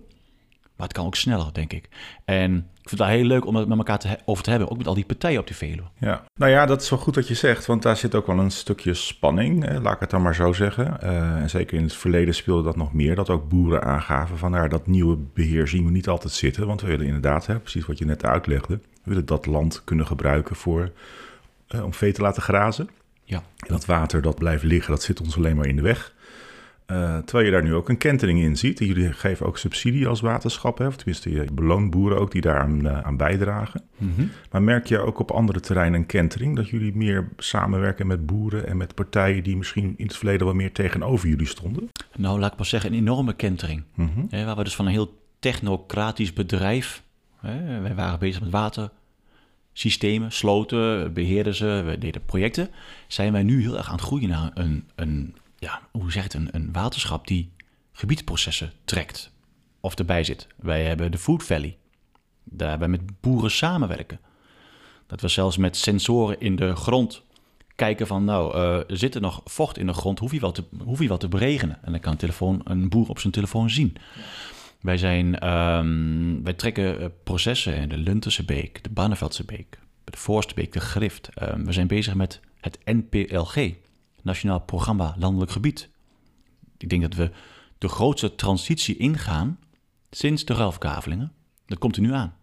Maar 0.83 0.91
het 0.91 1.01
kan 1.01 1.11
ook 1.11 1.15
sneller, 1.15 1.53
denk 1.53 1.73
ik. 1.73 1.89
En 2.25 2.55
ik 2.55 2.89
vind 2.89 3.01
het 3.01 3.09
heel 3.09 3.23
leuk 3.23 3.45
om 3.45 3.55
het 3.55 3.67
met 3.67 3.77
elkaar 3.77 3.99
te 3.99 4.17
over 4.25 4.43
te 4.43 4.49
hebben. 4.49 4.69
Ook 4.69 4.77
met 4.77 4.87
al 4.87 4.93
die 4.93 5.05
partijen 5.05 5.39
op 5.39 5.47
die 5.47 5.55
Veluwe. 5.55 5.87
Ja, 5.97 6.23
nou 6.35 6.51
ja, 6.51 6.65
dat 6.65 6.81
is 6.81 6.89
wel 6.89 6.99
goed 6.99 7.13
dat 7.13 7.27
je 7.27 7.33
zegt, 7.33 7.65
want 7.65 7.81
daar 7.81 7.97
zit 7.97 8.15
ook 8.15 8.27
wel 8.27 8.39
een 8.39 8.51
stukje 8.51 8.93
spanning, 8.93 9.81
laat 9.81 9.93
ik 9.93 9.99
het 9.99 10.09
dan 10.09 10.21
maar 10.21 10.35
zo 10.35 10.53
zeggen. 10.53 11.01
Eh, 11.01 11.41
en 11.41 11.49
zeker 11.49 11.77
in 11.77 11.83
het 11.83 11.93
verleden 11.93 12.35
speelde 12.35 12.63
dat 12.63 12.75
nog 12.75 12.93
meer, 12.93 13.15
dat 13.15 13.29
ook 13.29 13.49
boeren 13.49 13.83
aangaven 13.83 14.37
van 14.37 14.51
nou, 14.51 14.69
dat 14.69 14.87
nieuwe 14.87 15.17
beheer 15.33 15.67
zien 15.67 15.85
we 15.85 15.91
niet 15.91 16.07
altijd 16.07 16.33
zitten, 16.33 16.67
want 16.67 16.81
we 16.81 16.87
willen 16.87 17.05
inderdaad, 17.05 17.45
hè, 17.45 17.59
precies 17.59 17.85
wat 17.85 17.97
je 17.97 18.05
net 18.05 18.25
uitlegde, 18.25 18.73
we 18.75 19.01
willen 19.03 19.25
dat 19.25 19.45
land 19.45 19.81
kunnen 19.83 20.07
gebruiken 20.07 20.55
voor, 20.55 20.91
eh, 21.67 21.83
om 21.83 21.93
vee 21.93 22.11
te 22.11 22.21
laten 22.21 22.41
grazen. 22.41 22.89
Ja. 23.23 23.37
En 23.37 23.67
dat 23.67 23.85
water 23.85 24.21
dat 24.21 24.35
blijft 24.35 24.63
liggen, 24.63 24.91
dat 24.91 25.03
zit 25.03 25.21
ons 25.21 25.37
alleen 25.37 25.55
maar 25.55 25.67
in 25.67 25.75
de 25.75 25.81
weg. 25.81 26.13
Eh, 26.85 27.17
terwijl 27.17 27.45
je 27.45 27.51
daar 27.51 27.63
nu 27.63 27.73
ook 27.73 27.89
een 27.89 27.97
kentering 27.97 28.39
in 28.39 28.57
ziet. 28.57 28.79
Jullie 28.79 29.13
geven 29.13 29.45
ook 29.45 29.57
subsidie 29.57 30.07
als 30.07 30.21
waterschap, 30.21 30.77
hè? 30.77 30.87
of 30.87 30.95
tenminste 30.95 31.31
je 31.31 31.45
beloont 31.53 31.89
boeren 31.89 32.19
ook 32.19 32.31
die 32.31 32.41
daaraan 32.41 32.87
eh, 32.87 32.99
aan 32.99 33.17
bijdragen. 33.17 33.81
Maar 34.51 34.61
merk 34.61 34.87
je 34.87 34.99
ook 34.99 35.19
op 35.19 35.31
andere 35.31 35.59
terreinen 35.59 35.99
een 35.99 36.05
kentering? 36.05 36.55
Dat 36.55 36.69
jullie 36.69 36.95
meer 36.95 37.29
samenwerken 37.37 38.07
met 38.07 38.25
boeren 38.25 38.67
en 38.67 38.77
met 38.77 38.95
partijen 38.95 39.43
die 39.43 39.57
misschien 39.57 39.93
in 39.97 40.05
het 40.05 40.17
verleden 40.17 40.45
wel 40.45 40.55
meer 40.55 40.71
tegenover 40.71 41.27
jullie 41.29 41.47
stonden? 41.47 41.89
Nou, 42.15 42.39
laat 42.39 42.51
ik 42.51 42.57
maar 42.57 42.65
zeggen, 42.65 42.93
een 42.93 42.99
enorme 42.99 43.33
kentering. 43.33 43.83
Mhm. 43.95 44.25
Hè, 44.29 44.45
waar 44.45 44.55
we 44.55 44.63
dus 44.63 44.75
van 44.75 44.85
een 44.85 44.91
heel 44.91 45.21
technocratisch 45.39 46.33
bedrijf. 46.33 47.03
Hè, 47.39 47.81
wij 47.81 47.95
waren 47.95 48.19
bezig 48.19 48.41
met 48.41 48.51
watersystemen, 48.51 50.31
sloten, 50.31 51.13
beheerden 51.13 51.55
ze, 51.55 51.83
we 51.85 51.97
deden 51.97 52.25
projecten. 52.25 52.69
Zijn 53.07 53.31
wij 53.31 53.43
nu 53.43 53.61
heel 53.61 53.77
erg 53.77 53.87
aan 53.87 53.95
het 53.95 54.03
groeien 54.03 54.29
naar 54.29 54.51
een, 54.53 54.87
een 54.95 55.35
ja, 55.63 55.81
hoe 55.91 56.11
zeg 56.11 56.23
het, 56.23 56.33
een, 56.33 56.49
een 56.51 56.71
waterschap 56.71 57.27
die 57.27 57.51
gebiedsprocessen 57.91 58.71
trekt 58.85 59.31
of 59.79 59.95
erbij 59.95 60.23
zit. 60.23 60.47
Wij 60.55 60.85
hebben 60.85 61.11
de 61.11 61.17
Food 61.17 61.43
Valley, 61.43 61.77
daar 62.43 62.79
wij 62.79 62.87
met 62.87 63.21
boeren 63.21 63.51
samenwerken. 63.51 64.19
Dat 65.07 65.21
we 65.21 65.27
zelfs 65.27 65.57
met 65.57 65.77
sensoren 65.77 66.39
in 66.39 66.55
de 66.55 66.75
grond 66.75 67.23
kijken 67.75 68.07
van, 68.07 68.23
nou, 68.23 68.57
er 68.87 68.97
zit 68.97 69.15
er 69.15 69.21
nog 69.21 69.41
vocht 69.45 69.77
in 69.77 69.87
de 69.87 69.93
grond, 69.93 70.19
hoef 70.19 70.31
je 70.31 70.39
wel 70.39 70.51
te, 70.51 71.17
te 71.17 71.27
beregenen. 71.27 71.79
En 71.83 71.91
dan 71.91 72.01
kan 72.01 72.11
een, 72.11 72.17
telefoon, 72.17 72.61
een 72.63 72.89
boer 72.89 73.09
op 73.09 73.19
zijn 73.19 73.33
telefoon 73.33 73.69
zien. 73.69 73.97
Wij, 74.81 74.97
zijn, 74.97 75.39
ehm, 75.39 76.43
wij 76.43 76.53
trekken 76.53 76.99
eh, 76.99 77.05
processen 77.23 77.75
in 77.75 77.89
de 77.89 77.97
Lunterse 77.97 78.45
Beek, 78.45 78.83
de 78.83 78.89
Barneveldse 78.89 79.45
Beek, 79.45 79.79
de 80.03 80.17
Voorste 80.17 80.67
de 80.69 80.79
Grift. 80.79 81.29
Ehm, 81.33 81.63
we 81.65 81.71
zijn 81.71 81.87
bezig 81.87 82.13
met 82.13 82.39
het 82.59 82.79
NPLG, 82.85 83.73
Nationaal 84.23 84.59
Programma 84.59 85.15
Landelijk 85.17 85.51
Gebied. 85.51 85.89
Ik 86.77 86.89
denk 86.89 87.01
dat 87.01 87.13
we 87.13 87.31
de 87.77 87.87
grootste 87.87 88.35
transitie 88.35 88.97
ingaan 88.97 89.59
sinds 90.11 90.45
de 90.45 90.53
ruilverkavelingen. 90.53 91.31
Dat 91.65 91.77
komt 91.77 91.95
er 91.95 92.01
nu 92.01 92.13
aan. 92.13 92.35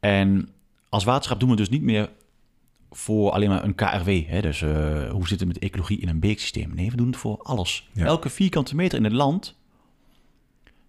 En 0.00 0.48
als 0.88 1.04
waterschap 1.04 1.40
doen 1.40 1.50
we 1.50 1.56
dus 1.56 1.68
niet 1.68 1.82
meer 1.82 2.10
voor 2.90 3.30
alleen 3.30 3.48
maar 3.48 3.64
een 3.64 3.74
KRW. 3.74 4.26
Hè? 4.26 4.40
Dus 4.40 4.62
eh, 4.62 5.10
hoe 5.10 5.28
zit 5.28 5.38
het 5.38 5.48
met 5.48 5.58
ecologie 5.58 6.00
in 6.00 6.08
een 6.08 6.20
beeksysteem? 6.20 6.74
Nee, 6.74 6.90
we 6.90 6.96
doen 6.96 7.06
het 7.06 7.16
voor 7.16 7.42
alles. 7.42 7.88
Ja. 7.92 8.04
Elke 8.04 8.28
vierkante 8.28 8.74
meter 8.74 8.98
in 8.98 9.04
het 9.04 9.12
land 9.12 9.56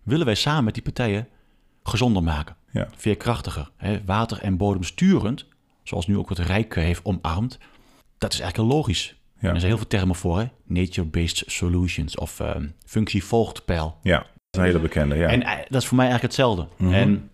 willen 0.03 0.25
wij 0.25 0.35
samen 0.35 0.63
met 0.63 0.73
die 0.73 0.83
partijen 0.83 1.27
gezonder 1.83 2.23
maken. 2.23 2.55
Ja. 2.71 2.89
Veerkrachtiger. 2.95 3.71
Hè? 3.77 4.03
Water 4.05 4.41
en 4.41 4.57
bodem 4.57 4.83
sturend, 4.83 5.45
zoals 5.83 6.07
nu 6.07 6.17
ook 6.17 6.29
het 6.29 6.39
Rijk 6.39 6.75
heeft 6.75 7.05
omarmd. 7.05 7.57
Dat 8.17 8.33
is 8.33 8.39
eigenlijk 8.39 8.69
heel 8.69 8.77
logisch. 8.77 9.15
Ja. 9.41 9.47
En 9.47 9.53
er 9.53 9.59
zijn 9.59 9.71
heel 9.71 9.77
veel 9.81 9.87
termen 9.87 10.15
voor. 10.15 10.39
hè. 10.39 10.45
Nature-based 10.65 11.43
solutions 11.47 12.15
of 12.17 12.39
ehm 12.39 12.67
functie 12.85 13.23
volgt 13.23 13.65
pijl. 13.65 13.97
Ja, 14.01 14.17
dat 14.17 14.27
is 14.51 14.59
een 14.59 14.63
hele 14.65 14.79
bekende. 14.79 15.15
Ja, 15.15 15.27
En 15.27 15.43
eh, 15.43 15.57
dat 15.69 15.81
is 15.81 15.87
voor 15.87 15.97
mij 15.97 16.05
eigenlijk 16.07 16.35
hetzelfde. 16.35 16.67
Mhm. 16.77 16.93
En 16.93 17.29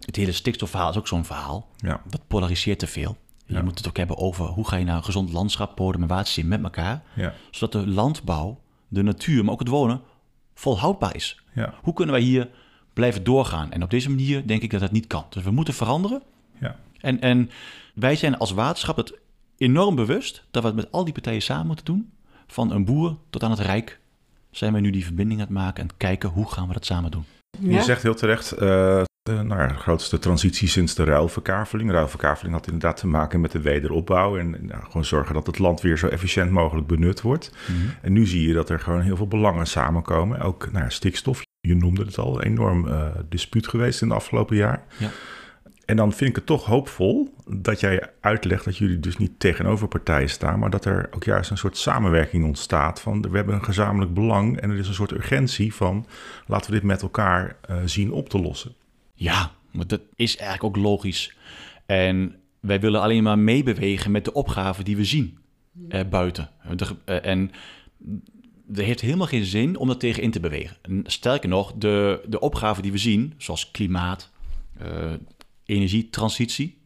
het 0.00 0.16
hele 0.16 0.32
stikstofverhaal 0.32 0.90
is 0.90 0.96
ook 0.98 1.08
zo'n 1.08 1.24
verhaal. 1.24 1.68
ja. 1.76 2.00
Dat 2.10 2.20
polariseert 2.26 2.78
te 2.78 2.86
veel. 2.86 3.16
Je 3.46 3.54
Ja. 3.54 3.62
moet 3.62 3.78
het 3.78 3.88
ook 3.88 3.96
hebben 3.96 4.16
over 4.18 4.44
hoe 4.44 4.68
ga 4.68 4.76
je 4.76 4.84
naar 4.84 4.96
een 4.96 5.04
gezond 5.04 5.32
landschap, 5.32 5.76
bodem 5.76 6.02
en 6.02 6.08
watersysteem 6.08 6.48
met 6.48 6.62
elkaar. 6.62 7.02
ja, 7.14 7.34
Zodat 7.50 7.72
de 7.72 7.90
landbouw, 7.90 8.60
de 8.88 9.02
natuur, 9.02 9.44
maar 9.44 9.52
ook 9.52 9.58
het 9.58 9.68
wonen 9.68 10.00
volhoudbaar 10.54 11.14
is. 11.14 11.42
ja, 11.54 11.74
Hoe 11.82 11.94
kunnen 11.94 12.14
wij 12.14 12.24
hier 12.24 12.48
blijven 12.92 13.24
doorgaan? 13.24 13.72
En 13.72 13.82
op 13.82 13.90
deze 13.90 14.08
manier 14.10 14.46
denk 14.46 14.62
ik 14.62 14.70
dat 14.70 14.80
dat 14.80 14.92
niet 14.92 15.06
kan. 15.06 15.24
Dus 15.30 15.42
we 15.42 15.50
moeten 15.50 15.74
veranderen. 15.74 16.22
ja. 16.60 16.76
En, 17.00 17.20
en 17.20 17.50
wij 17.94 18.16
zijn 18.16 18.38
als 18.38 18.50
waterschap 18.52 18.96
het 18.96 19.18
enorm 19.62 19.94
bewust 19.94 20.44
dat 20.50 20.62
we 20.62 20.68
het 20.68 20.76
met 20.76 20.92
al 20.92 21.04
die 21.04 21.12
partijen 21.12 21.42
samen 21.42 21.66
moeten 21.66 21.84
doen. 21.84 22.12
Van 22.46 22.70
een 22.70 22.84
boer 22.84 23.16
tot 23.30 23.42
aan 23.42 23.50
het 23.50 23.60
Rijk 23.60 24.00
zijn 24.50 24.72
wij 24.72 24.80
nu 24.80 24.90
die 24.90 25.04
verbinding 25.04 25.40
aan 25.40 25.46
het 25.46 25.54
maken 25.54 25.82
en 25.82 25.96
kijken 25.96 26.28
hoe 26.28 26.52
gaan 26.52 26.66
we 26.66 26.72
dat 26.72 26.84
samen 26.84 27.10
doen. 27.10 27.24
Je 27.58 27.82
zegt 27.82 28.02
heel 28.02 28.14
terecht, 28.14 28.52
eh, 28.52 28.58
de, 29.22 29.32
nou 29.32 29.60
ja, 29.60 29.66
de 29.66 29.74
grootste 29.74 30.18
transitie 30.18 30.68
sinds 30.68 30.94
de 30.94 31.04
ruilverkaveling. 31.04 31.90
Ruilverkaveling 31.90 32.54
had 32.54 32.66
inderdaad 32.66 32.96
te 32.96 33.06
maken 33.06 33.40
met 33.40 33.52
de 33.52 33.60
wederopbouw 33.60 34.38
en 34.38 34.50
nou, 34.50 34.84
gewoon 34.84 35.04
zorgen 35.04 35.34
dat 35.34 35.46
het 35.46 35.58
land 35.58 35.80
weer 35.80 35.98
zo 35.98 36.06
efficiënt 36.06 36.50
mogelijk 36.50 36.86
benut 36.86 37.20
wordt. 37.20 37.52
En 38.02 38.12
nu 38.12 38.26
zie 38.26 38.48
je 38.48 38.54
dat 38.54 38.70
er 38.70 38.80
gewoon 38.80 39.00
heel 39.00 39.16
veel 39.16 39.28
belangen 39.28 39.66
samenkomen. 39.66 40.40
Ook 40.40 40.72
nou 40.72 40.84
ja, 40.84 40.90
stikstof, 40.90 41.42
je 41.60 41.76
noemde 41.76 42.04
het 42.04 42.18
al, 42.18 42.36
een 42.36 42.46
enorm 42.46 42.88
eh, 42.88 43.06
dispuut 43.28 43.68
geweest 43.68 44.02
in 44.02 44.08
het 44.08 44.16
afgelopen 44.16 44.56
jaar. 44.56 44.84
Ja. 44.98 45.10
En 45.92 45.98
dan 45.98 46.12
vind 46.12 46.30
ik 46.30 46.36
het 46.36 46.46
toch 46.46 46.64
hoopvol 46.64 47.34
dat 47.46 47.80
jij 47.80 48.10
uitlegt 48.20 48.64
dat 48.64 48.76
jullie 48.76 49.00
dus 49.00 49.16
niet 49.16 49.40
tegenover 49.40 49.88
partijen 49.88 50.28
staan, 50.30 50.58
maar 50.58 50.70
dat 50.70 50.84
er 50.84 51.08
ook 51.10 51.24
juist 51.24 51.50
een 51.50 51.58
soort 51.58 51.76
samenwerking 51.76 52.44
ontstaat 52.44 53.00
van 53.00 53.22
we 53.22 53.36
hebben 53.36 53.54
een 53.54 53.64
gezamenlijk 53.64 54.14
belang 54.14 54.60
en 54.60 54.70
er 54.70 54.78
is 54.78 54.88
een 54.88 54.94
soort 54.94 55.12
urgentie 55.12 55.74
van 55.74 56.06
laten 56.46 56.70
we 56.70 56.76
dit 56.76 56.86
met 56.86 57.02
elkaar 57.02 57.56
eh, 57.60 57.76
zien 57.84 58.12
op 58.12 58.28
te 58.28 58.40
lossen. 58.40 58.74
Ja, 59.14 59.50
maar 59.70 59.86
dat 59.86 60.00
is 60.16 60.36
eigenlijk 60.36 60.76
ook 60.76 60.84
logisch. 60.84 61.36
En 61.86 62.36
wij 62.60 62.80
willen 62.80 63.00
alleen 63.00 63.22
maar 63.22 63.38
meebewegen 63.38 64.10
met 64.10 64.24
de 64.24 64.32
opgaven 64.32 64.84
die 64.84 64.96
we 64.96 65.04
zien 65.04 65.38
eh, 65.88 66.00
buiten. 66.10 66.50
Eh, 67.04 67.26
en 67.26 67.50
er 68.74 68.82
heeft 68.82 69.00
helemaal 69.00 69.26
geen 69.26 69.44
zin 69.44 69.76
om 69.76 69.88
er 69.88 69.96
tegenin 69.96 70.30
te 70.30 70.40
bewegen. 70.40 70.76
En 70.82 71.02
Sterker 71.06 71.48
nog, 71.48 71.72
de, 71.72 72.22
de 72.28 72.40
opgaven 72.40 72.82
die 72.82 72.92
we 72.92 72.98
zien, 72.98 73.34
zoals 73.36 73.70
klimaat, 73.70 74.30
energietransitie, 75.72 76.78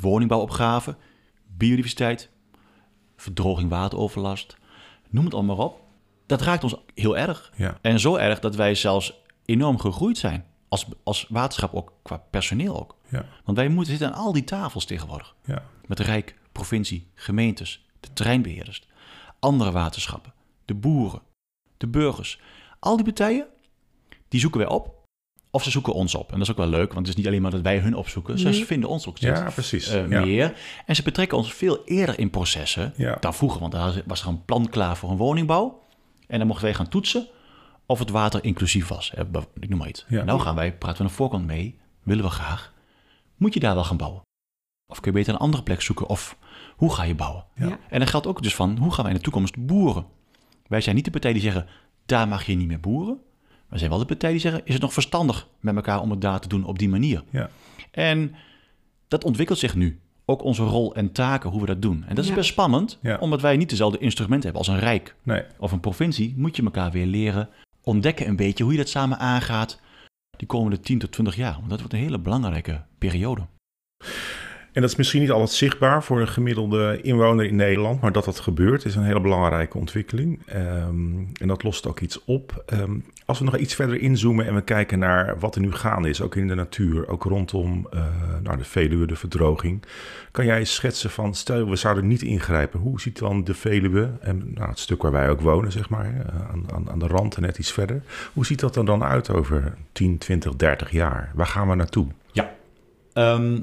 woningbouwopgave, 0.00 0.96
biodiversiteit, 1.56 2.30
verdroging, 3.16 3.70
wateroverlast, 3.70 4.56
noem 5.08 5.24
het 5.24 5.34
allemaal 5.34 5.56
op. 5.56 5.80
Dat 6.26 6.40
raakt 6.40 6.64
ons 6.64 6.76
heel 6.94 7.16
erg. 7.16 7.52
Ja. 7.56 7.78
En 7.80 8.00
zo 8.00 8.16
erg 8.16 8.38
dat 8.38 8.54
wij 8.54 8.74
zelfs 8.74 9.20
enorm 9.44 9.78
gegroeid 9.78 10.18
zijn. 10.18 10.44
Als, 10.68 10.86
als 11.02 11.26
waterschap 11.28 11.74
ook, 11.74 11.92
qua 12.02 12.16
personeel 12.16 12.80
ook. 12.80 12.96
Ja. 13.08 13.26
Want 13.44 13.56
wij 13.56 13.68
moeten 13.68 13.90
zitten 13.90 14.08
aan 14.12 14.22
al 14.24 14.32
die 14.32 14.44
tafels 14.44 14.84
tegenwoordig. 14.84 15.34
Ja. 15.44 15.64
Met 15.86 15.96
de 15.96 16.02
Rijk, 16.02 16.38
provincie, 16.52 17.10
gemeentes, 17.14 17.86
de 18.00 18.12
terreinbeheerders, 18.12 18.88
andere 19.38 19.70
waterschappen, 19.70 20.32
de 20.64 20.74
boeren, 20.74 21.22
de 21.76 21.88
burgers. 21.88 22.40
Al 22.78 22.96
die 22.96 23.04
partijen, 23.04 23.46
die 24.28 24.40
zoeken 24.40 24.60
wij 24.60 24.68
op. 24.68 25.01
Of 25.54 25.62
ze 25.62 25.70
zoeken 25.70 25.92
ons 25.92 26.14
op. 26.14 26.26
En 26.32 26.32
dat 26.38 26.42
is 26.42 26.50
ook 26.50 26.56
wel 26.56 26.66
leuk, 26.66 26.92
want 26.92 26.98
het 26.98 27.08
is 27.08 27.14
niet 27.14 27.26
alleen 27.26 27.42
maar 27.42 27.50
dat 27.50 27.60
wij 27.60 27.78
hun 27.78 27.94
opzoeken. 27.96 28.38
Ze 28.38 28.52
vinden 28.64 28.88
ons 28.88 29.06
ook 29.08 29.16
steeds 29.16 29.38
Ja, 29.40 29.50
precies. 29.50 29.88
eh, 29.88 30.08
Ja. 30.10 30.20
meer. 30.24 30.54
En 30.86 30.96
ze 30.96 31.02
betrekken 31.02 31.38
ons 31.38 31.52
veel 31.54 31.82
eerder 31.84 32.18
in 32.18 32.30
processen 32.30 32.92
Ja. 32.96 33.16
dan 33.20 33.34
vroeger. 33.34 33.60
Want 33.60 33.72
daar 33.72 34.02
was 34.06 34.22
er 34.22 34.28
een 34.28 34.44
plan 34.44 34.68
klaar 34.68 34.96
voor 34.96 35.10
een 35.10 35.16
woningbouw. 35.16 35.82
En 36.26 36.38
dan 36.38 36.46
mochten 36.46 36.64
wij 36.64 36.74
gaan 36.74 36.88
toetsen 36.88 37.26
of 37.86 37.98
het 37.98 38.10
water 38.10 38.44
inclusief 38.44 38.88
was. 38.88 39.12
Ik 39.60 39.68
noem 39.68 39.78
maar 39.78 39.88
iets. 39.88 40.04
Ja. 40.08 40.24
Nou 40.24 40.40
gaan 40.40 40.54
wij, 40.54 40.72
praten 40.76 40.96
we 40.96 41.02
aan 41.02 41.08
de 41.08 41.14
voorkant 41.16 41.46
mee. 41.46 41.78
Willen 42.02 42.24
we 42.24 42.30
graag. 42.30 42.72
Moet 43.36 43.54
je 43.54 43.60
daar 43.60 43.74
wel 43.74 43.84
gaan 43.84 43.96
bouwen? 43.96 44.20
Of 44.86 45.00
kun 45.00 45.12
je 45.12 45.18
beter 45.18 45.34
een 45.34 45.40
andere 45.40 45.62
plek 45.62 45.80
zoeken? 45.80 46.08
Of 46.08 46.36
hoe 46.76 46.92
ga 46.94 47.02
je 47.02 47.14
bouwen? 47.14 47.44
En 47.88 47.98
dan 47.98 48.06
geldt 48.06 48.26
ook 48.26 48.42
dus 48.42 48.54
van, 48.54 48.76
hoe 48.76 48.92
gaan 48.92 49.04
wij 49.04 49.12
in 49.12 49.18
de 49.18 49.24
toekomst 49.24 49.66
boeren? 49.66 50.06
Wij 50.66 50.80
zijn 50.80 50.94
niet 50.96 51.04
de 51.04 51.10
partij 51.10 51.32
die 51.32 51.42
zeggen, 51.42 51.66
daar 52.06 52.28
mag 52.28 52.46
je 52.46 52.54
niet 52.54 52.68
meer 52.68 52.80
boeren. 52.80 53.20
Wij 53.72 53.80
zijn 53.80 53.90
wel 53.90 54.00
de 54.00 54.06
partij 54.06 54.30
die 54.30 54.40
zeggen, 54.40 54.60
is 54.64 54.72
het 54.72 54.82
nog 54.82 54.92
verstandig 54.92 55.48
met 55.60 55.74
elkaar 55.76 56.00
om 56.00 56.10
het 56.10 56.20
daar 56.20 56.40
te 56.40 56.48
doen 56.48 56.64
op 56.64 56.78
die 56.78 56.88
manier? 56.88 57.22
Ja. 57.30 57.50
En 57.90 58.34
dat 59.08 59.24
ontwikkelt 59.24 59.58
zich 59.58 59.74
nu. 59.74 60.00
Ook 60.24 60.42
onze 60.42 60.62
rol 60.62 60.94
en 60.94 61.12
taken, 61.12 61.50
hoe 61.50 61.60
we 61.60 61.66
dat 61.66 61.82
doen. 61.82 62.04
En 62.06 62.14
dat 62.14 62.24
is 62.24 62.30
Ja. 62.30 62.36
best 62.36 62.50
spannend, 62.50 62.98
Ja. 63.02 63.18
omdat 63.18 63.40
wij 63.40 63.56
niet 63.56 63.70
dezelfde 63.70 63.98
instrumenten 63.98 64.50
hebben 64.50 64.66
als 64.66 64.76
een 64.76 64.84
rijk 64.88 65.14
Nee. 65.22 65.42
of 65.58 65.72
een 65.72 65.80
provincie. 65.80 66.34
Moet 66.36 66.56
je 66.56 66.62
elkaar 66.62 66.90
weer 66.90 67.06
leren 67.06 67.48
ontdekken 67.82 68.28
een 68.28 68.36
beetje 68.36 68.62
hoe 68.64 68.72
je 68.72 68.78
dat 68.78 68.88
samen 68.88 69.18
aangaat 69.18 69.80
die 70.36 70.46
komende 70.46 70.80
10 70.80 70.98
tot 70.98 71.12
20 71.12 71.36
jaar. 71.36 71.54
Want 71.56 71.70
dat 71.70 71.78
wordt 71.78 71.94
een 71.94 72.00
hele 72.00 72.18
belangrijke 72.18 72.82
periode. 72.98 73.42
En 74.72 74.80
dat 74.80 74.90
is 74.90 74.96
misschien 74.96 75.20
niet 75.20 75.30
altijd 75.30 75.50
zichtbaar 75.50 76.02
voor 76.02 76.20
een 76.20 76.28
gemiddelde 76.28 76.98
inwoner 77.02 77.44
in 77.44 77.56
Nederland, 77.56 78.00
maar 78.00 78.12
dat 78.12 78.24
dat 78.24 78.40
gebeurt 78.40 78.84
is 78.84 78.94
een 78.94 79.04
hele 79.04 79.20
belangrijke 79.20 79.78
ontwikkeling. 79.78 80.40
Ehm, 80.46 81.18
en 81.40 81.48
dat 81.48 81.62
lost 81.62 81.86
ook 81.86 82.00
iets 82.00 82.24
op. 82.24 82.62
Ehm, 82.66 82.98
als 83.26 83.38
we 83.38 83.44
nog 83.44 83.56
iets 83.56 83.74
verder 83.74 84.00
inzoomen 84.00 84.46
en 84.46 84.54
we 84.54 84.62
kijken 84.62 84.98
naar 84.98 85.38
wat 85.38 85.54
er 85.54 85.60
nu 85.60 85.72
gaande 85.72 86.08
is, 86.08 86.20
ook 86.20 86.36
in 86.36 86.48
de 86.48 86.54
natuur, 86.54 87.08
ook 87.08 87.22
rondom 87.22 87.86
eh, 87.90 88.04
nou, 88.42 88.56
de 88.56 88.64
Veluwe, 88.64 89.06
de 89.06 89.16
verdroging. 89.16 89.82
Kan 90.30 90.44
jij 90.44 90.64
schetsen 90.64 91.10
van, 91.10 91.34
stel 91.34 91.68
we 91.68 91.76
zouden 91.76 92.06
niet 92.06 92.22
ingrijpen, 92.22 92.80
hoe 92.80 93.00
ziet 93.00 93.18
dan 93.18 93.44
de 93.44 93.54
Veluwe, 93.54 94.10
en 94.20 94.52
nou, 94.54 94.68
het 94.68 94.78
stuk 94.78 95.02
waar 95.02 95.12
wij 95.12 95.30
ook 95.30 95.40
wonen, 95.40 95.72
zeg 95.72 95.88
maar, 95.88 96.12
aan, 96.50 96.72
aan, 96.74 96.90
aan 96.90 96.98
de 96.98 97.06
rand 97.06 97.36
en 97.36 97.42
net 97.42 97.58
iets 97.58 97.72
verder, 97.72 98.02
hoe 98.32 98.46
ziet 98.46 98.60
dat 98.60 98.76
er 98.76 98.84
dan 98.84 99.04
uit 99.04 99.30
over 99.30 99.74
10, 99.92 100.18
20, 100.18 100.56
30 100.56 100.90
jaar? 100.90 101.32
Waar 101.34 101.46
gaan 101.46 101.68
we 101.68 101.74
naartoe? 101.74 102.06
Ja. 102.32 102.54
Ehm, 103.12 103.58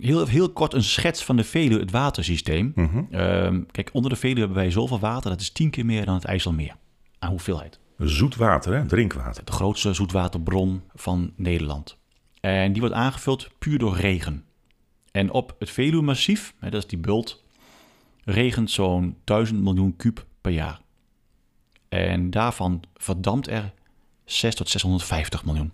heel, 0.00 0.26
heel 0.26 0.50
kort 0.50 0.74
een 0.74 0.82
schets 0.82 1.24
van 1.24 1.36
de 1.36 1.44
Veluwe, 1.44 1.80
het 1.80 1.90
watersysteem. 1.90 2.72
Mhm. 2.74 3.02
Ehm, 3.10 3.62
kijk, 3.70 3.90
onder 3.92 4.10
de 4.10 4.16
Veluwe 4.16 4.38
hebben 4.38 4.56
wij 4.56 4.70
zoveel 4.70 4.98
water, 4.98 5.30
dat 5.30 5.40
is 5.40 5.50
tien 5.50 5.70
keer 5.70 5.84
meer 5.86 6.04
dan 6.04 6.14
het 6.14 6.24
IJsselmeer. 6.24 6.76
Aan 7.18 7.30
hoeveelheid. 7.30 7.78
Zoet 7.98 8.36
water, 8.36 8.74
hè? 8.74 8.86
drinkwater. 8.86 9.44
De 9.44 9.52
grootste 9.52 9.92
zoetwaterbron 9.92 10.82
van 10.94 11.32
Nederland. 11.36 11.96
En 12.40 12.72
die 12.72 12.80
wordt 12.80 12.96
aangevuld 12.96 13.48
puur 13.58 13.78
door 13.78 13.96
regen. 13.96 14.44
En 15.12 15.30
op 15.30 15.56
het 15.58 15.70
Veluwe-massief, 15.70 16.54
hè, 16.58 16.70
dat 16.70 16.82
is 16.82 16.88
die 16.88 16.98
bult, 16.98 17.42
regent 18.24 18.70
zo'n 18.70 19.16
1000 19.24 19.62
miljoen 19.62 19.96
kuub 19.96 20.26
per 20.40 20.52
jaar. 20.52 20.80
En 21.88 22.30
daarvan 22.30 22.82
verdampt 22.94 23.48
er 23.48 23.72
6 24.24 24.54
tot 24.54 24.68
650 24.68 25.44
miljoen. 25.44 25.72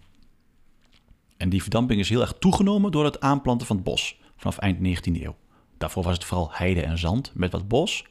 En 1.37 1.49
die 1.49 1.63
verdamping 1.63 2.01
is 2.01 2.09
heel 2.09 2.21
erg 2.21 2.35
toegenomen 2.39 2.91
door 2.93 3.05
het 3.05 3.21
aanplanten 3.21 3.67
van 3.67 3.77
het 3.77 3.85
bos 3.85 4.19
vanaf 4.37 4.59
eind 4.59 4.79
19e 4.79 5.23
eeuw. 5.23 5.37
Daarvoor 5.79 6.03
was 6.03 6.15
het 6.15 6.25
vooral 6.25 6.49
heide 6.53 6.83
en 6.83 6.99
zand 6.99 7.31
met 7.35 7.53
wat 7.53 7.69
bos. 7.69 8.05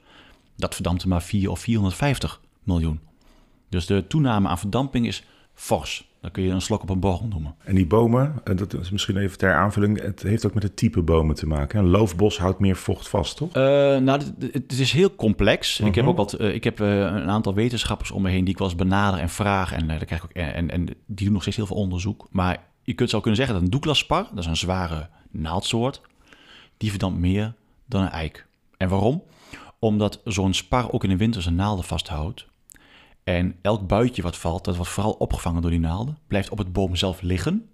Dat 0.57 0.73
verdampte 0.73 1.07
maar 1.07 1.21
4 1.21 1.49
of 1.49 1.59
450 1.59 2.41
miljoen. 2.63 2.99
Dus 3.69 3.85
de 3.85 4.07
toename 4.07 4.47
aan 4.47 4.57
verdamping 4.59 5.07
is 5.07 5.23
fors. 5.53 6.13
Dan 6.21 6.31
kun 6.33 6.43
je 6.43 6.49
een 6.51 6.61
slok 6.61 6.81
op 6.81 6.89
een 6.89 6.99
borrel 6.99 7.27
noemen. 7.27 7.55
En 7.63 7.75
die 7.75 7.85
bomen, 7.85 8.33
en 8.43 8.55
dat 8.55 8.73
is 8.73 8.89
misschien 8.91 9.17
even 9.17 9.37
ter 9.37 9.53
aanvulling, 9.53 10.01
het 10.01 10.21
heeft 10.21 10.45
ook 10.45 10.53
met 10.53 10.63
het 10.63 10.75
type 10.77 11.01
bomen 11.01 11.35
te 11.35 11.47
maken. 11.47 11.79
Een 11.79 11.87
loofbos 11.89 12.37
houdt 12.37 12.59
meer 12.59 12.75
vocht 12.75 13.07
vast, 13.07 13.37
toch? 13.37 13.53
Eh, 13.53 13.61
nou, 13.97 14.21
het 14.51 14.79
is 14.79 14.91
heel 14.91 15.15
complex. 15.15 15.79
Ik 15.79 15.85
heb 15.95 16.03
Mhm. 16.03 16.07
ook 16.07 16.17
wat, 16.17 16.33
eh, 16.33 16.53
ik 16.53 16.63
heb 16.63 16.79
eh, 16.79 16.99
een 16.99 17.29
aantal 17.29 17.53
wetenschappers 17.53 18.11
om 18.11 18.21
me 18.21 18.29
heen 18.29 18.43
die 18.43 18.53
ik 18.53 18.59
wel 18.59 18.67
eens 18.67 18.77
benader 18.77 19.19
en 19.19 19.29
vraag. 19.29 19.71
En, 19.73 19.81
eh, 19.81 19.87
daar 19.87 20.05
krijg 20.05 20.23
ik 20.23 20.29
ook, 20.29 20.35
en, 20.43 20.69
en 20.71 20.85
die 21.05 21.25
doen 21.25 21.31
nog 21.33 21.41
steeds 21.41 21.57
heel 21.57 21.65
veel 21.65 21.75
onderzoek. 21.75 22.27
Maar 22.31 22.63
je 22.85 22.93
kunt 22.93 23.09
zou 23.09 23.21
kunnen 23.21 23.39
zeggen 23.39 23.55
dat 23.55 23.65
een 23.65 23.71
douglasspar, 23.71 24.27
dat 24.29 24.43
is 24.43 24.45
een 24.45 24.57
zware 24.57 25.09
naaldsoort, 25.31 26.01
die 26.77 26.89
verdampt 26.89 27.19
meer 27.19 27.53
dan 27.85 28.01
een 28.01 28.09
eik. 28.09 28.47
En 28.77 28.89
waarom? 28.89 29.23
Omdat 29.79 30.21
zo'n 30.23 30.53
spar 30.53 30.91
ook 30.91 31.03
in 31.03 31.09
de 31.09 31.17
winter 31.17 31.41
zijn 31.41 31.55
naalden 31.55 31.85
vasthoudt. 31.85 32.47
En 33.23 33.55
elk 33.61 33.87
buitje 33.87 34.21
wat 34.21 34.37
valt, 34.37 34.65
dat 34.65 34.75
wordt 34.75 34.91
vooral 34.91 35.11
opgevangen 35.11 35.61
door 35.61 35.71
die 35.71 35.79
naalden, 35.79 36.17
blijft 36.27 36.49
op 36.49 36.57
het 36.57 36.73
boom 36.73 36.95
zelf 36.95 37.21
liggen 37.21 37.69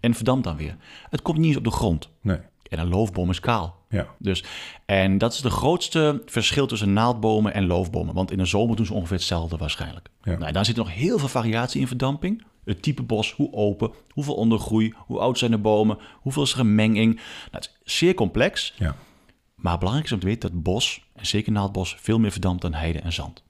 en 0.00 0.14
verdampt 0.14 0.44
dan 0.44 0.56
weer. 0.56 0.76
Het 1.10 1.22
komt 1.22 1.38
niet 1.38 1.46
eens 1.46 1.56
op 1.56 1.64
de 1.64 1.70
grond. 1.70 2.08
Nee. 2.20 2.38
En 2.68 2.78
een 2.78 2.88
loofboom 2.88 3.30
is 3.30 3.40
kaal. 3.40 3.82
Ja. 3.88 4.06
Dus, 4.18 4.44
en 4.86 5.18
dat 5.18 5.32
is 5.32 5.40
de 5.40 5.50
grootste 5.50 6.22
verschil 6.26 6.66
tussen 6.66 6.92
naaldbomen 6.92 7.54
en 7.54 7.66
loofbomen. 7.66 8.14
Want 8.14 8.30
in 8.30 8.38
de 8.38 8.44
zomer 8.44 8.76
doen 8.76 8.86
ze 8.86 8.94
ongeveer 8.94 9.16
hetzelfde 9.16 9.56
waarschijnlijk. 9.56 10.08
Ja. 10.22 10.38
Nou, 10.38 10.52
daar 10.52 10.64
zit 10.64 10.76
nog 10.76 10.94
heel 10.94 11.18
veel 11.18 11.28
variatie 11.28 11.80
in 11.80 11.86
verdamping. 11.86 12.44
Het 12.64 12.82
type 12.82 13.02
bos, 13.02 13.32
hoe 13.32 13.52
open, 13.52 13.90
hoeveel 14.10 14.34
ondergroei, 14.34 14.94
hoe 14.96 15.18
oud 15.18 15.38
zijn 15.38 15.50
de 15.50 15.58
bomen, 15.58 15.98
hoeveel 16.20 16.42
is 16.42 16.52
er 16.52 16.60
een 16.60 16.74
menging. 16.74 17.14
Nou, 17.14 17.24
het 17.50 17.78
is 17.84 17.96
zeer 17.98 18.14
complex. 18.14 18.74
Ja. 18.76 18.96
Maar 19.54 19.78
belangrijk 19.78 20.06
is 20.06 20.12
om 20.12 20.20
te 20.20 20.26
weten 20.26 20.50
dat 20.50 20.62
bos, 20.62 21.06
en 21.14 21.26
zeker 21.26 21.52
naaldbos, 21.52 21.96
veel 21.98 22.18
meer 22.18 22.30
verdampt 22.30 22.62
dan 22.62 22.74
heide 22.74 23.00
en 23.00 23.12
zand. 23.12 23.42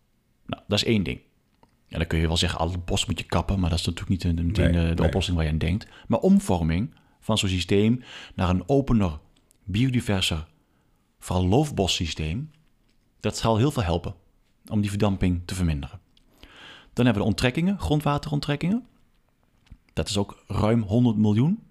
Nou, 0.47 0.63
dat 0.69 0.79
is 0.79 0.85
één 0.85 1.03
ding. 1.03 1.21
En 1.89 1.99
dan 1.99 2.09
kun 2.09 2.19
je 2.19 2.27
wel 2.27 2.37
zeggen, 2.37 2.59
al 2.59 2.71
het 2.71 2.85
bos 2.85 3.07
moet 3.07 3.19
je 3.19 3.25
kappen, 3.25 3.61
maar 3.61 3.71
dat 3.71 3.79
is 3.79 3.87
natuurlijk 3.87 4.25
niet 4.25 4.47
meteen 4.47 4.71
Nee, 4.71 4.83
de, 4.83 4.89
de 4.89 4.95
nee. 4.95 5.07
oplossing 5.07 5.37
waar 5.37 5.47
je 5.47 5.53
aan 5.53 5.59
denkt. 5.59 5.87
Maar 6.07 6.19
omvorming 6.19 6.95
van 7.21 7.39
zo'n 7.39 7.49
systeem 7.49 8.03
naar 8.35 8.49
een 8.49 8.69
opener, 8.69 9.19
biodiverser, 9.65 10.47
vooral 11.19 11.47
loofbossysteem, 11.47 12.51
dat 13.21 13.37
zal 13.37 13.57
heel 13.57 13.71
veel 13.71 13.83
helpen 13.83 14.15
om 14.71 14.81
die 14.81 14.91
verdamping 14.91 15.43
te 15.45 15.55
verminderen. 15.55 16.01
Dan 16.93 17.05
hebben 17.05 17.15
we 17.15 17.29
de 17.29 17.35
onttrekkingen, 17.35 17.79
grondwateronttrekkingen. 17.79 18.87
Dat 19.95 20.09
is 20.09 20.19
ook 20.19 20.43
ruim 20.47 20.83
100 20.83 21.17
miljoen. 21.17 21.63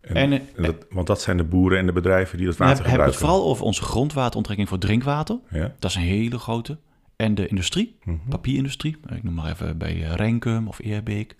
En, 0.00 0.16
En, 0.16 0.32
eh, 0.32 0.40
en 0.56 0.62
dat, 0.62 0.86
want 0.90 1.06
dat 1.06 1.20
zijn 1.20 1.36
de 1.36 1.44
boeren 1.44 1.78
en 1.78 1.86
de 1.86 1.92
bedrijven 1.92 2.36
die 2.38 2.46
dat 2.46 2.56
We 2.56 2.64
water 2.64 2.76
hebben 2.76 2.90
hebben 2.98 3.12
het 3.14 3.16
gebruiken. 3.20 3.42
vooral 3.42 3.50
over 3.52 3.64
onze 3.64 3.82
grondwateronttrekking 3.82 4.68
voor 4.68 4.78
drinkwater. 4.78 5.38
Ja. 5.50 5.74
Dat 5.78 5.90
is 5.90 5.96
een 5.96 6.02
hele 6.02 6.38
grote. 6.38 6.78
En 7.16 7.34
de 7.34 7.46
industrie, 7.46 7.96
Mhm. 8.04 8.16
papierindustrie. 8.28 8.96
Ik 9.14 9.22
noem 9.22 9.34
maar 9.34 9.50
even 9.50 9.78
bij 9.78 10.04
eh, 10.04 10.14
Renkum 10.14 10.68
of 10.68 10.78
Eerbeek. 10.78 11.36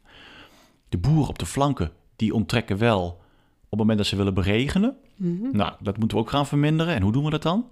De 0.88 0.98
boeren 0.98 1.28
op 1.28 1.38
de 1.38 1.46
flanken, 1.46 1.90
die 2.16 2.34
onttrekken 2.34 2.78
wel 2.78 3.06
op 3.06 3.70
het 3.70 3.78
moment 3.78 3.98
dat 3.98 4.06
ze 4.06 4.16
willen 4.16 4.34
beregenen. 4.34 4.96
Nou, 5.52 5.72
dat 5.80 5.98
moeten 5.98 6.16
we 6.16 6.22
ook 6.22 6.30
gaan 6.30 6.46
verminderen. 6.46 6.94
En 6.94 7.02
hoe 7.02 7.12
doen 7.12 7.24
we 7.24 7.30
dat 7.30 7.42
dan? 7.42 7.66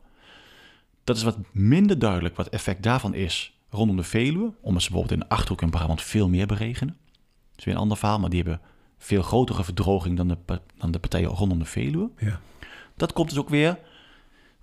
Dat 1.05 1.17
is 1.17 1.23
wat 1.23 1.39
minder 1.53 1.99
duidelijk 1.99 2.37
wat 2.37 2.45
het 2.45 2.55
effect 2.55 2.83
daarvan 2.83 3.15
is 3.15 3.59
rondom 3.71 3.97
de 3.97 4.03
Veluwe. 4.03 4.53
Omdat 4.61 4.83
ze 4.83 4.91
bijvoorbeeld 4.91 5.21
in 5.21 5.27
de 5.29 5.35
Achterhoek 5.35 5.63
en 5.63 5.71
Brabant 5.71 6.03
veel 6.03 6.29
meer 6.29 6.47
beregenen. 6.47 6.97
Is 7.63 7.69
weer 7.69 7.77
een 7.77 7.83
ander 7.83 7.99
verhaal, 7.99 8.19
maar 8.19 8.31
die 8.31 8.43
hebben 8.43 8.61
veel 8.99 9.23
grotere 9.23 9.65
verdroging 9.65 10.17
dan 10.17 10.29
de, 10.29 10.61
dan 10.77 10.91
de 10.91 10.99
partijen 10.99 11.31
rondom 11.31 11.59
de 11.59 11.65
Veluwe. 11.65 12.11
Ja. 12.19 12.41
Dat 12.97 13.13
komt 13.13 13.29
dus 13.29 13.39
ook 13.39 13.49
weer 13.49 13.79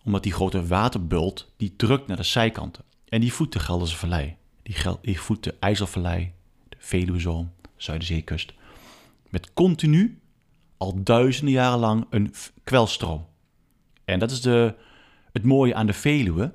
omdat 0.03 0.23
die 0.23 0.31
grote 0.31 0.67
waterbult 0.67 1.53
die 1.57 1.75
drukt 1.75 2.07
naar 2.07 2.17
de 2.17 2.23
zijkanten. 2.23 2.83
En 3.09 3.21
die 3.21 3.33
voedt 3.33 3.53
de 3.53 3.59
Gelderse 3.59 3.97
Vallei. 3.97 4.35
Die, 4.63 4.75
gel- 4.75 4.99
die 5.01 5.19
voedt 5.19 5.43
de 5.43 5.55
IJsselvallei, 5.59 6.31
de 6.69 6.75
Veluwezoom, 6.79 7.51
Zuiderzeekust. 7.75 8.53
Met 9.29 9.53
continu, 9.53 10.19
al 10.77 11.03
duizenden 11.03 11.53
jaren 11.53 11.79
lang, 11.79 12.05
een 12.09 12.33
kwelstroom. 12.63 13.25
En 14.05 14.19
dat 14.19 14.31
is 14.31 14.41
de, 14.41 14.75
het 15.31 15.43
mooie 15.43 15.75
aan 15.75 15.85
de 15.85 15.93
Veluwe. 15.93 16.53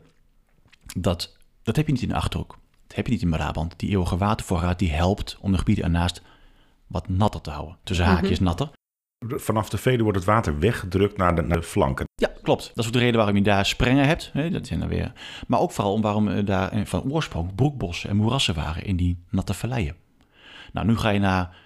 Dat, 0.97 1.37
dat 1.63 1.77
heb 1.77 1.87
je 1.87 1.93
niet 1.93 2.03
in 2.03 2.09
de 2.09 2.15
Achterhoek. 2.15 2.59
Dat 2.87 2.97
heb 2.97 3.07
je 3.07 3.13
niet 3.13 3.23
in 3.23 3.31
Brabant. 3.31 3.79
Die 3.79 3.91
eeuwige 3.91 4.17
watervoorraad 4.17 4.79
die 4.79 4.93
helpt 4.93 5.39
om 5.41 5.53
de 5.53 5.59
gebieden 5.59 5.85
ernaast 5.85 6.23
wat 6.87 7.09
natter 7.09 7.41
te 7.41 7.51
houden. 7.51 7.77
Tussen 7.85 8.07
haakjes 8.07 8.41
natter. 8.41 8.71
Vanaf 9.29 9.69
de 9.69 9.79
Veluwe 9.79 10.03
wordt 10.03 10.19
het 10.19 10.27
water 10.27 10.59
weggedrukt 10.59 11.17
naar 11.17 11.35
de, 11.35 11.43
naar 11.43 11.61
de 11.61 11.67
flanken. 11.67 12.07
Ja, 12.15 12.31
klopt. 12.43 12.67
Dat 12.69 12.79
is 12.79 12.87
ook 12.87 12.93
de 12.93 12.99
reden 12.99 13.17
waarom 13.17 13.37
je 13.37 13.43
daar 13.43 13.67
sprengen 13.67 14.07
hebt. 14.07 14.31
Hè? 14.33 14.51
Dat 14.51 14.67
zijn 14.67 14.83
er 14.83 14.89
weer. 14.89 15.13
Maar 15.47 15.61
ook 15.61 15.73
vooral 15.73 15.93
om 15.93 16.01
waarom 16.01 16.29
er 16.29 16.45
daar 16.45 16.73
eh, 16.73 16.85
van 16.85 17.13
oorsprong 17.13 17.55
broekbossen 17.55 18.11
en 18.11 18.17
moerassen 18.17 18.55
waren 18.55 18.85
in 18.85 18.97
die 18.97 19.25
natte 19.31 19.55
valleien. 19.55 19.97
Nou, 20.73 20.87
nu 20.87 20.97
ga 20.97 21.09
je 21.09 21.19
naar 21.19 21.57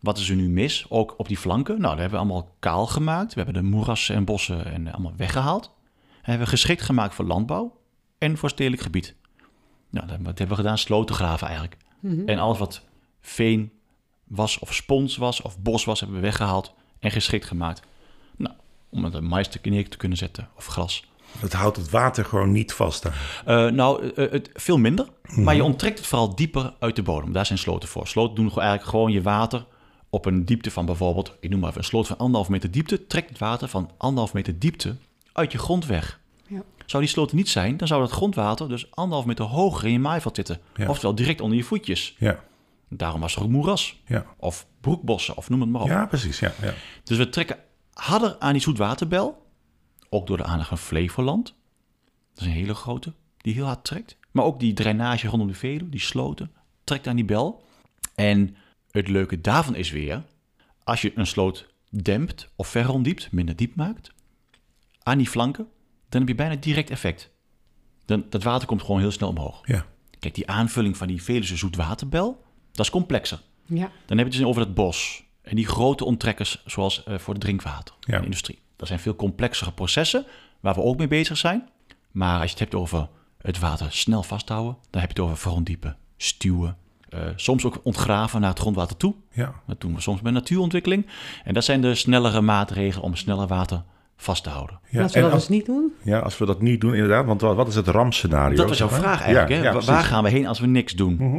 wat 0.00 0.18
is 0.18 0.28
er 0.28 0.36
nu 0.36 0.48
mis, 0.48 0.86
ook 0.88 1.14
op 1.16 1.28
die 1.28 1.38
flanken. 1.38 1.80
Nou, 1.80 1.90
dat 1.90 2.00
hebben 2.00 2.18
we 2.18 2.24
allemaal 2.24 2.56
kaal 2.58 2.86
gemaakt. 2.86 3.34
We 3.34 3.42
hebben 3.42 3.62
de 3.62 3.68
moerassen 3.68 4.14
en 4.14 4.24
bossen 4.24 4.64
en 4.64 4.86
eh, 4.86 4.92
allemaal 4.92 5.16
weggehaald. 5.16 5.64
En 6.10 6.30
hebben 6.30 6.44
we 6.44 6.52
geschikt 6.52 6.82
gemaakt 6.82 7.14
voor 7.14 7.24
landbouw 7.24 7.78
en 8.18 8.36
voor 8.36 8.48
stedelijk 8.48 8.82
gebied. 8.82 9.16
Nou, 9.90 10.06
dat 10.06 10.38
hebben 10.38 10.48
we 10.48 10.54
gedaan, 10.54 10.78
slotengraven 10.78 11.46
eigenlijk. 11.46 11.76
En 12.26 12.38
alles 12.38 12.58
wat 12.58 12.84
veen 13.20 13.72
was 14.30 14.58
of 14.58 14.74
spons 14.74 15.16
was 15.16 15.42
of 15.42 15.58
bos 15.58 15.84
was, 15.84 16.00
hebben 16.00 16.18
we 16.18 16.22
weggehaald 16.22 16.72
en 16.98 17.10
geschikt 17.10 17.46
gemaakt. 17.46 17.82
Nou, 18.36 18.54
om 18.88 19.04
het 19.04 19.20
mais 19.20 19.48
te 19.48 19.58
neer 19.62 19.88
te 19.88 19.96
kunnen 19.96 20.18
zetten 20.18 20.48
of 20.56 20.66
gras. 20.66 21.04
Dat 21.40 21.52
houdt 21.52 21.76
het 21.76 21.90
water 21.90 22.24
gewoon 22.24 22.52
niet 22.52 22.72
vast 22.72 23.02
daar. 23.02 23.42
Eh, 23.44 23.66
nou, 23.66 24.10
eh, 24.10 24.30
het, 24.30 24.50
veel 24.54 24.78
minder. 24.78 25.08
Maar 25.36 25.54
je 25.54 25.64
onttrekt 25.64 25.98
het 25.98 26.06
vooral 26.06 26.34
dieper 26.34 26.74
uit 26.78 26.96
de 26.96 27.02
bodem. 27.02 27.32
Daar 27.32 27.46
zijn 27.46 27.58
sloten 27.58 27.88
voor. 27.88 28.06
Sloten 28.06 28.34
doen 28.34 28.48
gewoon 28.48 28.64
eigenlijk 28.64 28.90
gewoon 28.90 29.12
je 29.12 29.22
water 29.22 29.66
op 30.10 30.26
een 30.26 30.44
diepte 30.44 30.70
van 30.70 30.86
bijvoorbeeld, 30.86 31.36
ik 31.40 31.50
noem 31.50 31.60
maar 31.60 31.68
even 31.68 31.80
een 31.80 31.86
sloot 31.86 32.06
van 32.06 32.16
anderhalf 32.16 32.48
meter 32.48 32.70
diepte, 32.70 33.06
trekt 33.06 33.28
het 33.28 33.38
water 33.38 33.68
van 33.68 33.90
anderhalf 33.96 34.32
meter 34.32 34.58
diepte 34.58 34.96
uit 35.32 35.52
je 35.52 35.58
grond 35.58 35.86
weg. 35.86 36.20
Ja. 36.46 36.62
Zou 36.86 37.02
die 37.02 37.12
sloot 37.12 37.32
niet 37.32 37.48
zijn, 37.48 37.76
dan 37.76 37.88
zou 37.88 38.00
dat 38.00 38.10
grondwater 38.10 38.68
dus 38.68 38.90
anderhalf 38.90 39.26
meter 39.26 39.44
hoger 39.44 39.86
in 39.86 39.92
je 39.92 39.98
maaiveld 39.98 40.36
zitten. 40.36 40.60
Ja. 40.76 40.88
Oftewel 40.88 41.14
direct 41.14 41.40
onder 41.40 41.56
je 41.56 41.64
voetjes. 41.64 42.16
Ja, 42.18 42.42
Daarom 42.92 43.20
was 43.20 43.36
er 43.36 43.42
ook 43.42 43.48
moeras. 43.48 44.00
ja. 44.06 44.26
Of 44.36 44.66
broekbossen, 44.80 45.36
of 45.36 45.48
noem 45.48 45.60
het 45.60 45.70
maar 45.70 45.82
op. 45.82 45.88
ja 45.88 46.06
precies. 46.06 46.38
Ja, 46.38 46.52
ja. 46.62 46.74
Dus 47.04 47.16
we 47.18 47.28
trekken 47.28 47.58
harder 47.92 48.36
aan 48.38 48.52
die 48.52 48.62
zoetwaterbel. 48.62 49.46
Ook 50.08 50.26
door 50.26 50.36
de 50.36 50.44
aandacht 50.44 50.68
van 50.68 50.78
Flevoland. 50.78 51.54
Dat 52.34 52.40
is 52.40 52.46
een 52.46 52.52
hele 52.58 52.74
grote, 52.74 53.12
die 53.36 53.54
heel 53.54 53.64
hard 53.64 53.84
trekt. 53.84 54.16
Maar 54.30 54.44
ook 54.44 54.60
die 54.60 54.72
drainage 54.72 55.28
rondom 55.28 55.48
de 55.48 55.54
Veluwe, 55.54 55.88
die 55.88 56.00
sloten, 56.00 56.52
trekt 56.84 57.06
aan 57.06 57.16
die 57.16 57.24
bel. 57.24 57.64
En 58.14 58.56
het 58.90 59.08
leuke 59.08 59.40
daarvan 59.40 59.74
is 59.74 59.90
weer, 59.90 60.22
als 60.84 61.02
je 61.02 61.12
een 61.14 61.26
sloot 61.26 61.68
dempt 62.02 62.50
of 62.56 62.68
verrondiept, 62.68 63.32
minder 63.32 63.56
diep 63.56 63.74
maakt, 63.74 64.12
aan 65.02 65.18
die 65.18 65.28
flanken, 65.28 65.68
dan 66.08 66.20
heb 66.20 66.28
je 66.28 66.34
bijna 66.34 66.56
direct 66.56 66.90
effect. 66.90 67.30
Dan, 68.04 68.24
dat 68.28 68.42
water 68.42 68.66
komt 68.68 68.82
gewoon 68.82 69.00
heel 69.00 69.10
snel 69.10 69.28
omhoog. 69.28 69.60
ja. 69.66 69.86
Kijk, 70.18 70.34
die 70.34 70.48
aanvulling 70.48 70.96
van 70.96 71.06
die 71.06 71.22
Veluwe 71.22 71.56
zoetwaterbel, 71.56 72.44
dat 72.72 72.84
is 72.84 72.90
complexer. 72.90 73.40
Ja. 73.66 73.90
Dan 74.06 74.18
heb 74.18 74.18
je 74.18 74.22
het 74.24 74.32
dus 74.32 74.42
over 74.44 74.60
het 74.62 74.74
bos. 74.74 75.22
En 75.42 75.56
die 75.56 75.66
grote 75.66 76.04
onttrekkers, 76.04 76.62
zoals 76.66 77.04
eh, 77.04 77.18
voor 77.18 77.38
drinkwater 77.38 77.94
Ja. 78.00 78.18
de 78.18 78.24
industrie. 78.24 78.58
Dat 78.76 78.88
zijn 78.88 79.00
veel 79.00 79.14
complexere 79.16 79.72
processen, 79.72 80.24
waar 80.60 80.74
we 80.74 80.82
ook 80.82 80.98
mee 80.98 81.08
bezig 81.08 81.36
zijn. 81.36 81.68
Maar 82.10 82.34
als 82.34 82.44
je 82.44 82.50
het 82.50 82.58
hebt 82.58 82.74
over 82.74 83.08
het 83.42 83.58
water 83.58 83.86
snel 83.92 84.22
vasthouden, 84.22 84.76
dan 84.90 85.00
heb 85.00 85.10
je 85.10 85.16
het 85.22 85.30
over 85.30 85.40
verondiepen, 85.42 85.96
stuwen. 86.16 86.76
eh, 87.08 87.20
soms 87.36 87.64
ook 87.64 87.80
ontgraven 87.82 88.40
naar 88.40 88.50
het 88.50 88.58
grondwater 88.58 88.96
toe. 88.96 89.14
ja. 89.32 89.54
Dat 89.66 89.80
doen 89.80 89.94
we 89.94 90.00
soms 90.00 90.20
bij 90.20 90.32
natuurontwikkeling. 90.32 91.06
En 91.44 91.54
dat 91.54 91.64
zijn 91.64 91.80
de 91.80 91.94
snellere 91.94 92.40
maatregelen 92.40 93.04
om 93.04 93.14
sneller 93.16 93.46
water 93.46 93.82
vast 94.16 94.42
te 94.42 94.48
houden. 94.50 94.78
En 94.82 94.88
Ja, 94.96 95.02
als 95.02 95.12
we 95.12 95.18
en 95.18 95.24
dat 95.24 95.32
als, 95.32 95.46
dus 95.46 95.56
niet 95.56 95.66
doen, 95.66 95.92
ja, 96.02 96.18
als 96.18 96.38
we 96.38 96.46
dat 96.46 96.62
niet 96.62 96.80
doen, 96.80 96.94
inderdaad. 96.94 97.26
Want 97.26 97.40
wat 97.40 97.56
wat 97.56 97.68
is 97.68 97.74
het 97.74 97.88
rampscenario? 97.88 98.56
Dat 98.56 98.68
was 98.68 98.78
jouw 98.78 98.88
vraag 98.88 99.20
eigenlijk. 99.22 99.48
Ja, 99.48 99.56
hè? 99.56 99.78
ja. 99.78 99.80
Waar 99.80 100.04
gaan 100.04 100.22
we 100.22 100.30
heen 100.30 100.46
als 100.46 100.58
we 100.60 100.66
niks 100.66 100.92
doen? 100.94 101.14
Mhm. 101.18 101.38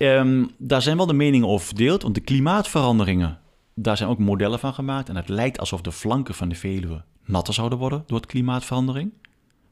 Ehm, 0.00 0.44
daar 0.58 0.82
zijn 0.82 0.96
wel 0.96 1.06
de 1.06 1.12
meningen 1.12 1.48
over 1.48 1.66
verdeeld, 1.66 2.02
want 2.02 2.14
de 2.14 2.20
klimaatveranderingen, 2.20 3.38
daar 3.74 3.96
zijn 3.96 4.08
ook 4.08 4.18
modellen 4.18 4.58
van 4.58 4.74
gemaakt. 4.74 5.08
En 5.08 5.16
het 5.16 5.28
lijkt 5.28 5.58
alsof 5.58 5.80
de 5.80 5.92
flanken 5.92 6.34
van 6.34 6.48
de 6.48 6.54
Veluwe 6.54 7.02
natter 7.24 7.54
zouden 7.54 7.78
worden 7.78 8.02
door 8.06 8.16
het 8.16 8.26
klimaatverandering. 8.26 9.12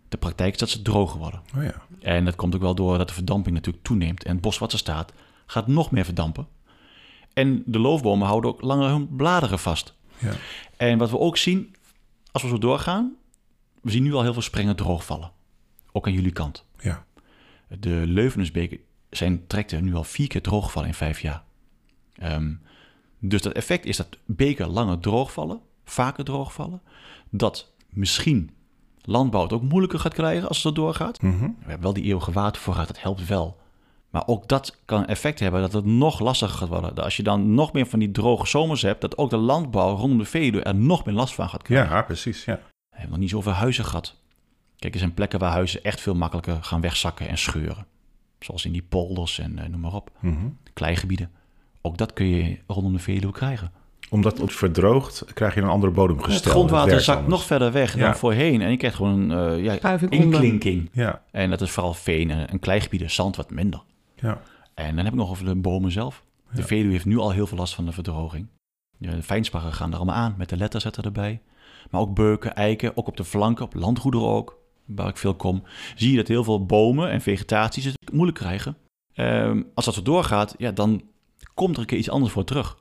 De 0.08 0.16
praktijk 0.16 0.52
is 0.52 0.58
dat 0.58 0.68
ze 0.68 0.82
droger 0.82 1.18
worden. 1.18 1.42
Oh 1.56 1.62
ja. 1.62 1.82
En 2.00 2.24
dat 2.24 2.36
komt 2.36 2.54
ook 2.54 2.60
wel 2.60 2.74
door 2.74 2.98
dat 2.98 3.08
de 3.08 3.14
verdamping 3.14 3.54
natuurlijk 3.54 3.84
toeneemt. 3.84 4.24
En 4.24 4.32
het 4.32 4.40
bos 4.40 4.58
wat 4.58 4.72
er 4.72 4.78
staat, 4.78 5.12
gaat 5.46 5.66
nog 5.66 5.90
meer 5.90 6.04
verdampen. 6.04 6.46
En 7.32 7.62
de 7.66 7.78
loofbomen 7.78 8.26
houden 8.26 8.50
ook 8.50 8.62
langer 8.62 8.88
hun 8.88 9.16
bladeren 9.16 9.58
vast. 9.58 9.94
Ja. 10.18 10.32
En 10.76 10.98
wat 10.98 11.10
we 11.10 11.18
ook 11.18 11.36
zien, 11.36 11.74
als 12.32 12.42
we 12.42 12.48
zo 12.48 12.58
doorgaan, 12.58 13.14
we 13.82 13.90
zien 13.90 14.02
nu 14.02 14.14
al 14.14 14.22
heel 14.22 14.32
veel 14.32 14.42
sprengen 14.42 14.76
droogvallen. 14.76 15.32
Ook 15.92 16.06
aan 16.06 16.12
jullie 16.12 16.32
kant. 16.32 16.64
Ja. 16.80 17.04
De 17.68 18.02
Leuvenensbeken 18.06 18.78
zijn 19.10 19.46
trekten 19.46 19.84
nu 19.84 19.94
al 19.94 20.04
vier 20.04 20.28
keer 20.28 20.42
drooggevallen 20.42 20.88
in 20.88 20.94
vijf 20.94 21.20
jaar. 21.20 21.42
Ehm, 22.14 22.52
dus 23.18 23.42
dat 23.42 23.52
effect 23.52 23.84
is 23.84 23.96
dat 23.96 24.08
beken 24.24 24.68
langer 24.68 24.98
droogvallen, 24.98 25.60
vaker 25.84 26.24
droogvallen. 26.24 26.80
Dat 27.30 27.72
misschien 27.88 28.50
landbouw 29.02 29.42
het 29.42 29.52
ook 29.52 29.62
moeilijker 29.62 29.98
gaat 29.98 30.14
krijgen 30.14 30.48
als 30.48 30.62
het 30.64 30.74
doorgaat. 30.74 31.22
Mhm. 31.22 31.40
We 31.40 31.54
hebben 31.58 31.80
wel 31.82 31.92
die 31.92 32.04
eeuwige 32.04 32.32
watervoorraad, 32.32 32.86
dat 32.86 33.02
helpt 33.02 33.26
wel. 33.26 33.56
Maar 34.10 34.26
ook 34.26 34.48
dat 34.48 34.78
kan 34.84 35.06
effect 35.06 35.38
hebben 35.40 35.60
dat 35.60 35.72
het 35.72 35.84
nog 35.84 36.20
lastiger 36.20 36.56
gaat 36.56 36.68
worden. 36.68 36.94
Dat 36.94 37.04
Als 37.04 37.16
je 37.16 37.22
dan 37.22 37.54
nog 37.54 37.72
meer 37.72 37.86
van 37.86 37.98
die 37.98 38.10
droge 38.10 38.46
zomers 38.46 38.82
hebt, 38.82 39.00
dat 39.00 39.18
ook 39.18 39.30
de 39.30 39.36
landbouw 39.36 39.96
rondom 39.96 40.18
de 40.18 40.24
Veluwe 40.24 40.62
er 40.62 40.74
nog 40.74 41.04
meer 41.04 41.14
last 41.14 41.34
van 41.34 41.48
gaat 41.48 41.62
krijgen. 41.62 41.94
ja, 41.94 42.02
precies. 42.02 42.44
Ja. 42.44 42.54
We 42.54 42.60
hebben 42.90 43.10
nog 43.10 43.18
niet 43.18 43.30
zoveel 43.30 43.52
huizen 43.52 43.84
gehad. 43.84 44.16
Kijk, 44.78 44.92
er 44.92 44.98
zijn 44.98 45.14
plekken 45.14 45.38
waar 45.38 45.50
huizen 45.52 45.82
echt 45.82 46.00
veel 46.00 46.14
makkelijker 46.14 46.62
gaan 46.62 46.80
wegzakken 46.80 47.28
en 47.28 47.38
scheuren. 47.38 47.86
Zoals 48.38 48.64
in 48.64 48.72
die 48.72 48.83
polders 48.88 49.38
en 49.38 49.59
eh, 49.59 49.68
noem 49.68 49.81
maar 49.81 49.94
op. 49.94 50.11
Mhm. 50.20 50.46
Kleigebieden. 50.72 51.31
Ook 51.83 51.98
dat 51.98 52.12
kun 52.12 52.27
je 52.27 52.59
rondom 52.66 52.92
de 52.92 52.98
Veluwe 52.98 53.33
krijgen. 53.33 53.72
Omdat 54.11 54.38
het 54.38 54.53
verdroogt, 54.53 55.24
krijg 55.35 55.55
je 55.55 55.61
een 55.61 55.68
andere 55.68 55.92
bodemgestel. 55.92 56.35
het 56.35 56.51
grondwater 56.51 57.01
zakt 57.01 57.18
anders. 57.18 57.37
nog 57.38 57.44
verder 57.46 57.72
weg 57.72 57.94
Ja. 57.96 58.05
dan 58.05 58.16
voorheen. 58.16 58.62
En 58.62 58.70
je 58.70 58.77
krijgt 58.77 58.96
gewoon 58.96 59.31
een 59.31 59.59
eh, 59.64 59.81
ja, 59.81 59.98
inklinking. 60.09 60.90
Ja, 60.92 61.22
En 61.31 61.51
dat 61.51 61.61
is 61.61 61.70
vooral 61.70 61.94
veen 61.94 62.31
en, 62.31 62.48
en 62.48 62.59
kleigebieden, 62.59 63.11
zand 63.11 63.37
wat 63.37 63.51
minder. 63.51 63.83
ja. 64.14 64.40
En 64.74 64.94
dan 64.96 65.05
heb 65.05 65.12
ik 65.12 65.18
nog 65.18 65.31
over 65.31 65.44
de 65.44 65.55
bomen 65.55 65.90
zelf. 65.92 66.24
De 66.53 66.61
Ja. 66.61 66.66
Veluwe 66.66 66.92
heeft 66.92 67.05
nu 67.05 67.18
al 67.18 67.31
heel 67.31 67.46
veel 67.46 67.59
last 67.59 67.74
van 67.74 67.85
de 67.85 67.92
verdroging. 67.92 68.46
Ja, 68.98 69.11
de 69.11 69.22
fijnsparren 69.22 69.72
gaan 69.72 69.90
er 69.90 69.96
allemaal 69.96 70.14
aan 70.14 70.35
met 70.38 70.48
de 70.48 70.57
letterzetten 70.57 71.03
erbij. 71.05 71.40
Maar 71.90 72.01
ook 72.01 72.14
beuken, 72.14 72.55
eiken, 72.55 72.96
ook 72.96 73.07
op 73.09 73.16
de 73.16 73.24
flanken, 73.24 73.64
op 73.64 73.74
landgoederen 73.74 74.27
ook, 74.29 74.59
waar 74.85 75.09
ik 75.09 75.16
veel 75.16 75.35
kom. 75.35 75.62
Zie 75.96 76.11
je 76.11 76.16
dat 76.16 76.29
heel 76.29 76.44
veel 76.44 76.66
bomen 76.66 77.11
en 77.11 77.20
vegetaties 77.20 77.85
het 77.85 77.97
moeilijk 78.12 78.38
krijgen. 78.38 78.76
Ehm, 79.14 79.62
als 79.74 79.84
dat 79.84 79.94
zo 79.94 80.02
doorgaat, 80.02 80.54
ja, 80.58 80.70
dan 80.70 81.02
komt 81.54 81.74
er 81.74 81.80
een 81.80 81.86
keer 81.86 81.98
iets 81.98 82.10
anders 82.10 82.32
voor 82.32 82.44
terug. 82.44 82.78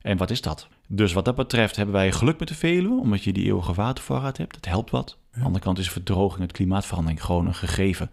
En 0.00 0.16
wat 0.16 0.30
is 0.30 0.40
dat? 0.40 0.68
Dus 0.88 1.12
wat 1.12 1.24
dat 1.24 1.34
betreft 1.34 1.76
hebben 1.76 1.94
wij 1.94 2.12
geluk 2.12 2.38
met 2.38 2.48
de 2.48 2.54
Veluwe, 2.54 3.00
omdat 3.00 3.24
je 3.24 3.32
die 3.32 3.44
eeuwige 3.44 3.74
watervoorraad 3.74 4.36
hebt. 4.36 4.54
Dat 4.54 4.64
helpt 4.64 4.90
wat. 4.90 5.18
Aan 5.32 5.40
de 5.40 5.46
andere 5.46 5.64
kant 5.64 5.78
is 5.78 5.90
verdroging, 5.90 6.42
het 6.42 6.52
klimaatverandering 6.52 7.24
gewoon 7.24 7.46
een 7.46 7.54
gegeven. 7.54 8.10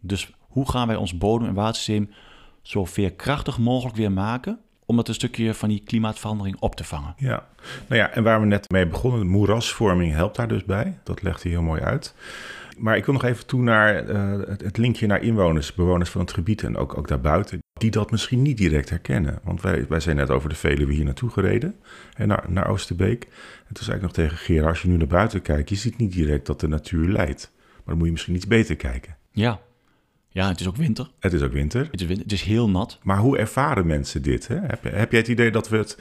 Dus 0.00 0.30
hoe 0.40 0.70
gaan 0.70 0.86
wij 0.86 0.96
ons 0.96 1.18
bodem- 1.18 1.48
en 1.48 1.54
watersysteem 1.54 2.10
zo 2.62 2.84
veerkrachtig 2.84 3.58
mogelijk 3.58 3.96
weer 3.96 4.12
maken... 4.12 4.58
om 4.86 4.96
dat 4.96 5.08
een 5.08 5.14
stukje 5.14 5.54
van 5.54 5.68
die 5.68 5.82
klimaatverandering 5.84 6.56
op 6.60 6.74
te 6.74 6.84
vangen? 6.84 7.14
Ja, 7.16 7.46
nou 7.88 8.00
ja, 8.00 8.10
en 8.10 8.22
waar 8.22 8.40
we 8.40 8.46
net 8.46 8.70
mee 8.70 8.86
begonnen, 8.86 9.20
de 9.20 9.26
moerasvorming 9.26 10.12
helpt 10.12 10.36
daar 10.36 10.48
dus 10.48 10.64
bij. 10.64 10.98
Dat 11.04 11.22
legt 11.22 11.42
hij 11.42 11.52
heel 11.52 11.62
mooi 11.62 11.80
uit. 11.80 12.14
Maar 12.76 12.96
ik 12.96 13.04
wil 13.04 13.14
nog 13.14 13.24
even 13.24 13.46
toe 13.46 13.62
naar 13.62 14.08
eh, 14.08 14.48
het, 14.48 14.60
het 14.60 14.76
linkje 14.76 15.06
naar 15.06 15.22
inwoners, 15.22 15.74
bewoners 15.74 16.10
van 16.10 16.20
het 16.20 16.32
gebied 16.32 16.62
en 16.62 16.76
ook, 16.76 16.98
ook 16.98 17.08
daarbuiten, 17.08 17.58
die 17.72 17.90
dat 17.90 18.10
misschien 18.10 18.42
niet 18.42 18.56
direct 18.56 18.90
herkennen. 18.90 19.38
Want 19.44 19.60
wij, 19.62 19.86
wij 19.88 20.00
zijn 20.00 20.16
net 20.16 20.30
over 20.30 20.48
de 20.48 20.54
Veluwe 20.54 20.92
hier 20.92 21.04
naartoe 21.04 21.30
gereden, 21.30 21.74
en 22.14 22.28
naar, 22.28 22.44
naar 22.48 22.68
Oosterbeek. 22.68 23.24
En 23.68 23.74
toen 23.74 23.84
zei 23.84 23.96
ik 23.96 24.02
nog 24.02 24.12
tegen 24.12 24.36
Gerard, 24.36 24.68
als 24.68 24.82
je 24.82 24.88
nu 24.88 24.96
naar 24.96 25.06
buiten 25.06 25.42
kijkt, 25.42 25.68
je 25.68 25.74
ziet 25.74 25.98
niet 25.98 26.12
direct 26.12 26.46
dat 26.46 26.60
de 26.60 26.68
natuur 26.68 27.08
leidt. 27.08 27.52
Maar 27.54 27.84
dan 27.84 27.96
moet 27.96 28.06
je 28.06 28.12
misschien 28.12 28.34
iets 28.34 28.46
beter 28.46 28.76
kijken. 28.76 29.16
Ja. 29.30 29.60
Ja, 30.28 30.48
het 30.48 30.60
is 30.60 30.66
ook 30.66 30.76
winter. 30.76 31.10
Het 31.18 31.32
is 31.32 31.42
ook 31.42 31.52
winter. 31.52 31.88
Het 31.90 32.00
is, 32.00 32.06
winter. 32.06 32.24
Het 32.24 32.32
is 32.32 32.42
heel 32.42 32.70
nat. 32.70 32.98
Maar 33.02 33.18
hoe 33.18 33.38
ervaren 33.38 33.86
mensen 33.86 34.22
dit? 34.22 34.48
Hè? 34.48 34.56
Heb, 34.60 34.82
heb 34.82 35.10
jij 35.10 35.20
het 35.20 35.28
idee 35.28 35.50
dat 35.50 35.68
we, 35.68 35.76
het, 35.76 35.98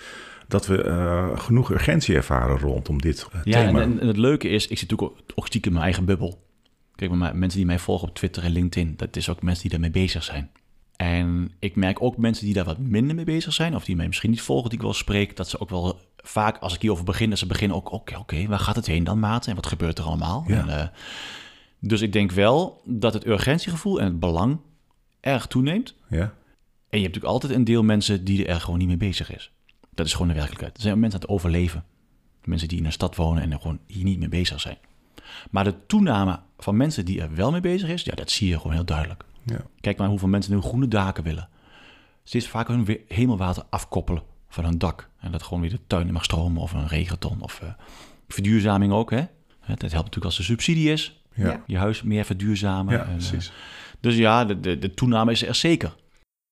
dat 0.47 0.67
we 0.67 0.83
eh, 0.83 1.39
genoeg 1.39 1.71
urgentie 1.71 2.15
ervaren 2.15 2.59
rondom 2.59 3.01
dit 3.01 3.27
eh, 3.31 3.39
Ja, 3.43 3.59
en, 3.59 3.65
thema? 3.65 3.81
en, 3.81 3.99
en 3.99 4.07
het 4.07 4.17
leuke 4.17 4.47
is, 4.47 4.67
ik 4.67 4.77
zit 4.77 4.89
natuurlijk 4.89 5.19
ook, 5.19 5.25
ook 5.35 5.47
stiekem 5.47 5.71
in 5.71 5.77
mijn 5.77 5.85
eigen 5.85 6.05
bubbel. 6.05 6.44
Kijk, 6.95 7.11
maar 7.11 7.35
mensen 7.35 7.57
die 7.59 7.67
mij 7.67 7.79
volgen 7.79 8.07
op 8.07 8.15
Twitter 8.15 8.43
en 8.43 8.51
LinkedIn, 8.51 8.93
dat 8.97 9.15
is 9.15 9.29
ook 9.29 9.41
mensen 9.41 9.61
die 9.61 9.71
daarmee 9.71 10.03
bezig 10.03 10.23
zijn. 10.23 10.51
En 10.95 11.51
ik 11.59 11.75
merk 11.75 12.01
ook 12.01 12.17
mensen 12.17 12.45
die 12.45 12.53
daar 12.53 12.65
wat 12.65 12.77
minder 12.77 13.15
mee 13.15 13.25
bezig 13.25 13.53
zijn, 13.53 13.75
of 13.75 13.85
die 13.85 13.95
mij 13.95 14.07
misschien 14.07 14.29
niet 14.29 14.41
volgen, 14.41 14.69
die 14.69 14.77
ik 14.77 14.83
wel 14.83 14.93
spreek, 14.93 15.35
dat 15.35 15.49
ze 15.49 15.59
ook 15.59 15.69
wel 15.69 15.99
vaak, 16.17 16.57
als 16.57 16.73
ik 16.73 16.81
hierover 16.81 17.05
begin, 17.05 17.29
dat 17.29 17.39
ze 17.39 17.45
beginnen 17.45 17.77
ook, 17.77 17.91
oké, 17.91 18.17
oké, 18.17 18.47
waar 18.47 18.59
gaat 18.59 18.75
het 18.75 18.85
heen 18.85 19.03
dan, 19.03 19.19
maat? 19.19 19.47
En 19.47 19.55
wat 19.55 19.67
gebeurt 19.67 19.97
er 19.97 20.05
allemaal? 20.05 20.43
Ja. 20.47 20.59
En, 20.59 20.79
eh, 20.79 20.87
dus 21.79 22.01
ik 22.01 22.13
denk 22.13 22.31
wel 22.31 22.81
dat 22.85 23.13
het 23.13 23.25
urgentiegevoel 23.25 23.99
en 23.99 24.05
het 24.05 24.19
belang 24.19 24.59
erg 25.19 25.47
toeneemt. 25.47 25.95
ja? 26.09 26.33
En 26.89 27.01
je 27.01 27.07
hebt 27.07 27.15
natuurlijk 27.15 27.43
altijd 27.43 27.53
een 27.53 27.63
deel 27.63 27.83
mensen 27.83 28.23
die 28.23 28.45
er 28.45 28.61
gewoon 28.61 28.79
niet 28.79 28.87
mee 28.87 28.97
bezig 28.97 29.35
is. 29.35 29.51
Dat 29.93 30.05
is 30.05 30.11
gewoon 30.11 30.27
de 30.27 30.33
werkelijkheid. 30.33 30.75
Er 30.75 30.81
zijn 30.81 30.99
mensen 30.99 31.19
aan 31.19 31.25
het 31.25 31.35
overleven. 31.35 31.83
Mensen 32.43 32.67
die 32.67 32.77
in 32.77 32.85
een 32.85 32.91
stad 32.91 33.15
wonen 33.15 33.43
en 33.43 33.51
er 33.51 33.59
gewoon 33.59 33.79
hier 33.87 34.03
niet 34.03 34.19
mee 34.19 34.29
bezig 34.29 34.61
zijn. 34.61 34.77
Maar 35.51 35.63
de 35.63 35.85
toename 35.87 36.39
van 36.57 36.77
mensen 36.77 37.05
die 37.05 37.21
er 37.21 37.35
wel 37.35 37.51
mee 37.51 37.61
bezig 37.61 37.89
is, 37.89 38.03
ja, 38.03 38.15
dat 38.15 38.31
zie 38.31 38.47
je 38.47 38.57
gewoon 38.57 38.73
heel 38.73 38.85
duidelijk. 38.85 39.23
Ja. 39.43 39.61
Kijk 39.81 39.97
maar 39.97 40.07
hoeveel 40.07 40.27
mensen 40.27 40.53
nu 40.53 40.61
groene 40.61 40.87
daken 40.87 41.23
willen. 41.23 41.49
Steeds 42.23 42.47
vaker 42.47 42.73
hun 42.75 42.85
we- 42.85 43.01
hemelwater 43.07 43.63
afkoppelen 43.69 44.23
van 44.49 44.63
hun 44.63 44.77
dak. 44.77 45.09
En 45.19 45.31
dat 45.31 45.43
gewoon 45.43 45.61
weer 45.61 45.69
de 45.69 45.79
tuin 45.87 46.07
in 46.07 46.13
mag 46.13 46.23
stromen 46.23 46.61
of 46.61 46.73
een 46.73 46.87
regenton. 46.87 47.41
Of 47.41 47.59
eh, 47.61 47.69
verduurzaming 48.27 48.93
ook, 48.93 49.11
hè. 49.11 49.23
Het 49.59 49.81
helpt 49.81 49.93
natuurlijk 49.93 50.25
als 50.25 50.37
er 50.37 50.43
subsidie 50.43 50.91
is. 50.91 51.23
Ja. 51.33 51.63
Je 51.67 51.77
huis 51.77 52.01
meer 52.03 52.25
verduurzamen. 52.25 52.93
ja 52.93 52.99
En, 52.99 53.05
eh, 53.07 53.11
precies. 53.13 53.51
dus 53.99 54.15
ja, 54.15 54.45
de, 54.45 54.59
de, 54.59 54.79
de 54.79 54.93
toename 54.93 55.31
is 55.31 55.43
er 55.43 55.55
zeker. 55.55 55.95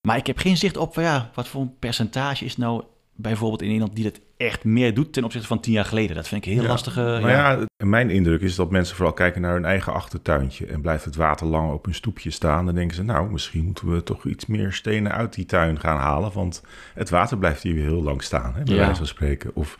Maar 0.07 0.17
ik 0.17 0.27
heb 0.27 0.37
geen 0.37 0.57
zicht 0.57 0.77
op 0.77 0.93
van, 0.93 1.03
ja, 1.03 1.29
wat 1.33 1.47
voor 1.47 1.61
een 1.61 1.77
percentage 1.79 2.45
is 2.45 2.57
nou 2.57 2.83
bijvoorbeeld 3.15 3.61
in 3.61 3.67
Nederland 3.67 3.95
die 3.95 4.03
dat 4.03 4.19
echt 4.37 4.63
meer 4.63 4.93
doet 4.93 5.13
ten 5.13 5.23
opzichte 5.23 5.47
van 5.47 5.59
tien 5.59 5.73
jaar 5.73 5.85
geleden. 5.85 6.15
Dat 6.15 6.27
vind 6.27 6.41
ik 6.41 6.47
een 6.47 6.53
heel 6.57 6.63
Ja. 6.63 6.69
lastige. 6.69 7.19
Maar 7.21 7.31
ja, 7.31 7.59
mijn 7.77 8.09
indruk 8.09 8.41
is 8.41 8.55
dat 8.55 8.71
mensen 8.71 8.95
vooral 8.95 9.13
kijken 9.13 9.41
naar 9.41 9.53
hun 9.53 9.65
eigen 9.65 9.93
achtertuintje. 9.93 10.65
En 10.65 10.81
blijft 10.81 11.05
het 11.05 11.15
water 11.15 11.47
lang 11.47 11.71
op 11.73 11.85
hun 11.85 11.93
stoepje 11.95 12.29
staan, 12.29 12.65
dan 12.65 12.75
denken 12.75 12.95
ze, 12.95 13.03
nou, 13.03 13.31
misschien 13.31 13.63
moeten 13.65 13.91
we 13.93 14.03
toch 14.03 14.25
iets 14.25 14.45
meer 14.45 14.73
stenen 14.73 15.11
uit 15.11 15.33
die 15.33 15.45
tuin 15.45 15.79
gaan 15.79 15.97
halen. 15.97 16.31
Want 16.33 16.63
het 16.93 17.09
water 17.09 17.37
blijft 17.37 17.63
hier 17.63 17.73
weer 17.73 17.83
heel 17.85 18.03
lang 18.03 18.23
staan, 18.23 18.53
hè, 18.55 18.63
bij 18.63 18.73
Ja. 18.75 18.79
wijze 18.79 18.95
van 18.95 19.07
spreken. 19.07 19.51
Of 19.53 19.77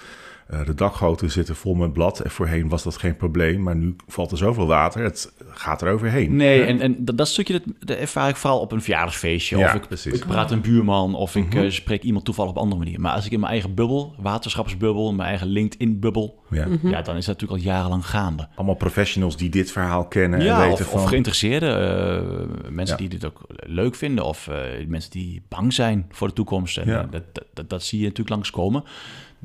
eh, 0.48 0.66
de 0.66 0.74
dakgoten 0.74 1.32
zitten 1.32 1.56
vol 1.56 1.74
met 1.76 1.94
blad. 1.94 2.20
En 2.20 2.32
voorheen 2.32 2.70
was 2.70 2.84
dat 2.84 2.98
geen 2.98 3.16
probleem, 3.18 3.62
maar 3.64 3.76
nu 3.76 3.96
valt 4.08 4.32
er 4.32 4.38
zoveel 4.38 4.68
water, 4.68 5.04
het 5.04 5.34
gaat 5.50 5.82
er 5.82 5.92
overheen. 5.94 6.36
Nee, 6.36 6.64
en, 6.64 6.82
en 6.82 7.06
dat, 7.06 7.18
dat 7.18 7.28
stukje 7.28 7.54
dat, 7.54 7.62
dat 7.80 7.98
ervaar 7.98 8.30
ik 8.30 8.36
vooral 8.36 8.60
op 8.60 8.72
een 8.72 8.82
verjaardagsfeestje. 8.82 9.58
Ja, 9.58 9.66
of 9.66 9.74
ik, 9.74 9.88
precies. 9.88 10.14
ik 10.14 10.26
praat 10.26 10.52
een 10.52 10.62
buurman, 10.62 11.16
of 11.16 11.36
ik 11.36 11.54
Mhm. 11.54 11.64
eh, 11.64 11.70
spreek 11.72 12.04
iemand 12.04 12.26
toevallig 12.26 12.50
op 12.52 12.56
een 12.58 12.64
andere 12.64 12.82
manier. 12.84 13.00
Maar 13.00 13.14
als 13.14 13.26
ik 13.26 13.32
in 13.32 13.40
mijn 13.40 13.52
eigen 13.52 13.74
bubbel, 13.74 14.16
waterschapsbubbel, 14.20 15.14
mijn 15.14 15.30
eigen 15.30 15.48
LinkedIn-bubbel, 15.48 16.42
Ja. 16.50 16.68
ja, 16.84 17.02
dan 17.02 17.16
is 17.16 17.26
dat 17.26 17.40
natuurlijk 17.42 17.52
al 17.68 17.72
jarenlang 17.74 18.06
gaande. 18.06 18.48
Allemaal 18.56 18.76
professionals 18.76 19.38
die 19.38 19.50
dit 19.50 19.72
verhaal 19.72 20.08
kennen 20.08 20.40
en 20.40 20.58
weten 20.58 20.72
of, 20.86 20.92
van... 20.92 21.00
of 21.02 21.08
geïnteresseerden, 21.08 21.78
eh, 21.80 22.70
mensen 22.70 22.96
Ja. 22.96 23.02
die 23.02 23.20
dit 23.20 23.26
ook 23.26 23.42
leuk 23.66 23.96
vinden, 23.96 24.26
of 24.26 24.48
eh, 24.48 24.56
mensen 24.88 25.12
die 25.12 25.42
bang 25.50 25.74
zijn 25.74 26.06
voor 26.12 26.28
de 26.28 26.34
toekomst. 26.34 26.78
En, 26.78 26.88
Ja. 26.88 27.04
dat, 27.12 27.24
dat, 27.34 27.46
dat, 27.54 27.70
dat 27.70 27.84
zie 27.84 27.98
je 28.00 28.04
natuurlijk 28.04 28.36
langskomen. 28.36 28.84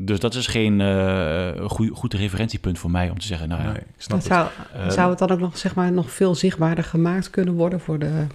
Dus 0.00 0.20
dat 0.20 0.34
is 0.34 0.46
geen 0.46 0.80
eh, 0.80 1.50
goed, 1.66 1.90
goed 1.92 2.14
referentiepunt 2.14 2.78
voor 2.78 2.90
mij 2.90 3.10
om 3.10 3.18
te 3.18 3.26
zeggen, 3.26 3.48
nou 3.48 3.62
ja, 3.62 3.66
Nee, 3.72 3.76
ik 3.80 3.84
snap 3.96 4.18
het. 4.18 4.26
zou, 4.26 4.48
eh, 4.72 4.90
zou 4.90 5.10
het 5.10 5.18
dan 5.18 5.30
ook 5.30 5.38
nog, 5.40 5.58
zeg 5.58 5.74
maar, 5.74 5.92
nog 5.92 6.10
veel 6.10 6.34
zichtbaarder 6.34 6.84
gemaakt 6.84 7.30
kunnen 7.30 7.54
worden 7.54 7.80
voor 7.80 7.98
de 7.98 8.26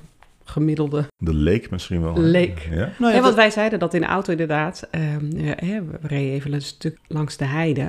gemiddelde 0.44 1.06
De 1.18 1.34
leek 1.34 1.70
misschien 1.70 2.02
wel. 2.02 2.20
leek? 2.20 2.60
Ja? 2.60 2.76
nou 2.76 2.86
ja, 3.00 3.08
Ja, 3.08 3.12
want 3.14 3.24
dat- 3.24 3.36
wij 3.36 3.50
zeiden 3.50 3.80
dat 3.80 3.94
in 3.94 4.02
de 4.02 4.08
auto 4.08 4.32
inderdaad. 4.32 4.88
ehm, 4.92 5.38
ja, 5.38 5.54
hè, 5.56 5.84
we 5.86 5.98
reden 6.02 6.34
even 6.34 6.54
een 6.54 6.62
stuk 6.62 6.98
langs 7.08 7.38
de 7.38 7.46
heide. 7.46 7.88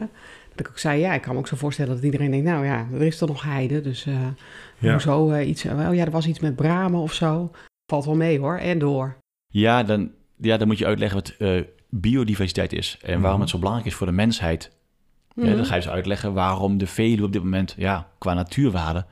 Dat 0.50 0.66
ik 0.66 0.68
ook 0.68 0.78
zei, 0.78 1.00
ja, 1.00 1.14
ik 1.14 1.20
kan 1.22 1.32
me 1.32 1.38
ook 1.38 1.46
zo 1.48 1.56
voorstellen 1.56 1.94
dat 1.94 2.04
iedereen 2.04 2.30
denkt... 2.30 2.46
nou 2.46 2.64
ja, 2.66 2.86
er 2.92 3.02
is 3.02 3.18
toch 3.18 3.28
nog 3.28 3.42
heide, 3.42 3.80
dus 3.80 4.06
eh 4.06 4.14
Ja. 4.78 4.90
hoezo 4.92 5.30
eh, 5.30 5.48
iets... 5.48 5.64
Oh 5.64 5.94
ja, 5.94 6.04
er 6.04 6.10
was 6.10 6.26
iets 6.26 6.40
met 6.40 6.56
bramen 6.56 7.00
of 7.00 7.12
zo. 7.12 7.50
Valt 7.90 8.04
wel 8.04 8.16
mee 8.16 8.38
hoor, 8.38 8.56
en 8.58 8.78
door. 8.78 9.16
Ja, 9.46 9.82
dan, 9.82 10.10
ja, 10.36 10.56
dan 10.56 10.66
moet 10.66 10.78
je 10.78 10.86
uitleggen 10.86 11.18
wat 11.18 11.34
eh, 11.38 11.60
biodiversiteit 12.00 12.72
is 12.72 12.98
en 13.02 13.12
waarom 13.12 13.30
Mhm. 13.30 13.40
het 13.40 13.50
zo 13.50 13.58
belangrijk 13.58 13.88
is 13.88 13.94
voor 13.94 14.06
de 14.06 14.12
mensheid. 14.12 14.70
Ja, 15.34 15.44
Mhm. 15.44 15.56
dan 15.56 15.64
ga 15.64 15.74
je 15.74 15.80
ze 15.82 15.90
uitleggen 15.90 16.32
waarom 16.32 16.78
de 16.78 16.86
Veluwe 16.86 17.24
op 17.24 17.32
dit 17.32 17.42
moment 17.42 17.74
ja, 17.78 18.08
qua 18.18 18.34
natuurwaarde 18.34 19.04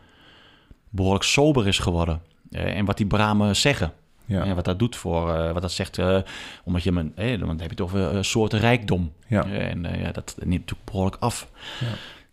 behoorlijk 0.91 1.25
sober 1.25 1.67
is 1.67 1.79
geworden. 1.79 2.21
Eh, 2.51 2.77
en 2.77 2.85
wat 2.85 2.97
die 2.97 3.07
bramen 3.07 3.57
zeggen. 3.57 3.93
Ja. 4.25 4.45
En 4.45 4.55
wat 4.55 4.65
dat 4.65 4.79
doet 4.79 4.97
voor, 4.97 5.35
eh, 5.35 5.53
wat 5.53 5.63
dat 5.63 5.73
zegt, 5.73 5.99
eh, 5.99 6.19
omdat 6.65 6.83
je, 6.83 6.93
men, 6.93 7.13
eh, 7.17 7.39
dan 7.39 7.49
heb 7.49 7.59
je 7.61 7.67
het 7.69 7.81
over 7.81 8.15
uh, 8.15 8.23
soorten 8.23 8.59
rijkdom. 8.59 9.13
Ja. 9.29 9.45
En 9.47 9.83
ja, 9.99 10.13
dat 10.13 10.35
neemt 10.39 10.51
natuurlijk 10.61 10.85
behoorlijk 10.91 11.17
af. 11.23 11.49
Ja. 11.81 11.87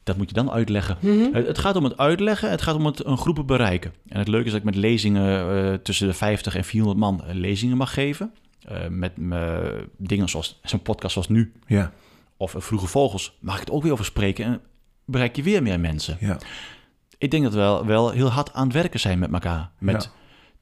Dat 0.04 0.18
moet 0.18 0.28
je 0.30 0.36
dan 0.36 0.52
uitleggen. 0.52 0.98
Mhm. 1.00 1.34
Het, 1.34 1.48
het 1.48 1.58
gaat 1.58 1.76
om 1.76 1.84
het 1.84 1.98
uitleggen, 1.98 2.50
het 2.50 2.62
gaat 2.62 2.76
om 2.76 2.86
het 2.86 3.06
een 3.06 3.18
groepen 3.18 3.46
bereiken. 3.46 3.94
En 4.08 4.20
het 4.20 4.28
leuke 4.28 4.46
is 4.46 4.52
dat 4.52 4.60
ik 4.60 4.66
met 4.66 4.76
lezingen 4.76 5.82
tussen 5.82 6.08
de 6.08 6.14
50 6.14 6.56
en 6.56 6.64
400 6.64 7.00
man 7.00 7.22
lezingen 7.32 7.78
mag 7.78 7.94
geven. 7.94 8.32
Eh, 8.70 8.88
met 8.88 9.12
eh, 9.32 9.68
dingen 9.98 10.30
zoals 10.30 10.60
zo'n 10.64 10.82
podcast 10.82 11.14
zoals 11.14 11.28
nu, 11.28 11.54
Ja. 11.68 11.92
of 12.38 12.56
eh, 12.56 12.62
Vroege 12.62 12.88
Vogels, 12.88 13.38
mag 13.40 13.54
ik 13.54 13.60
het 13.60 13.72
ook 13.72 13.84
weer 13.84 13.92
over 13.92 14.06
spreken 14.06 14.46
en 14.46 14.62
bereik 15.06 15.36
je 15.36 15.44
weer 15.44 15.64
meer 15.64 15.80
mensen. 15.80 16.18
Ja. 16.20 16.38
Ik 17.18 17.32
denk 17.32 17.44
dat 17.44 17.54
we 17.54 17.60
wel, 17.60 17.86
wel 17.86 18.10
heel 18.12 18.30
hard 18.30 18.54
aan 18.54 18.64
het 18.64 18.74
werken 18.74 19.00
zijn 19.00 19.20
met 19.20 19.34
elkaar. 19.34 19.72
Met 19.78 20.04
Ja. 20.04 20.10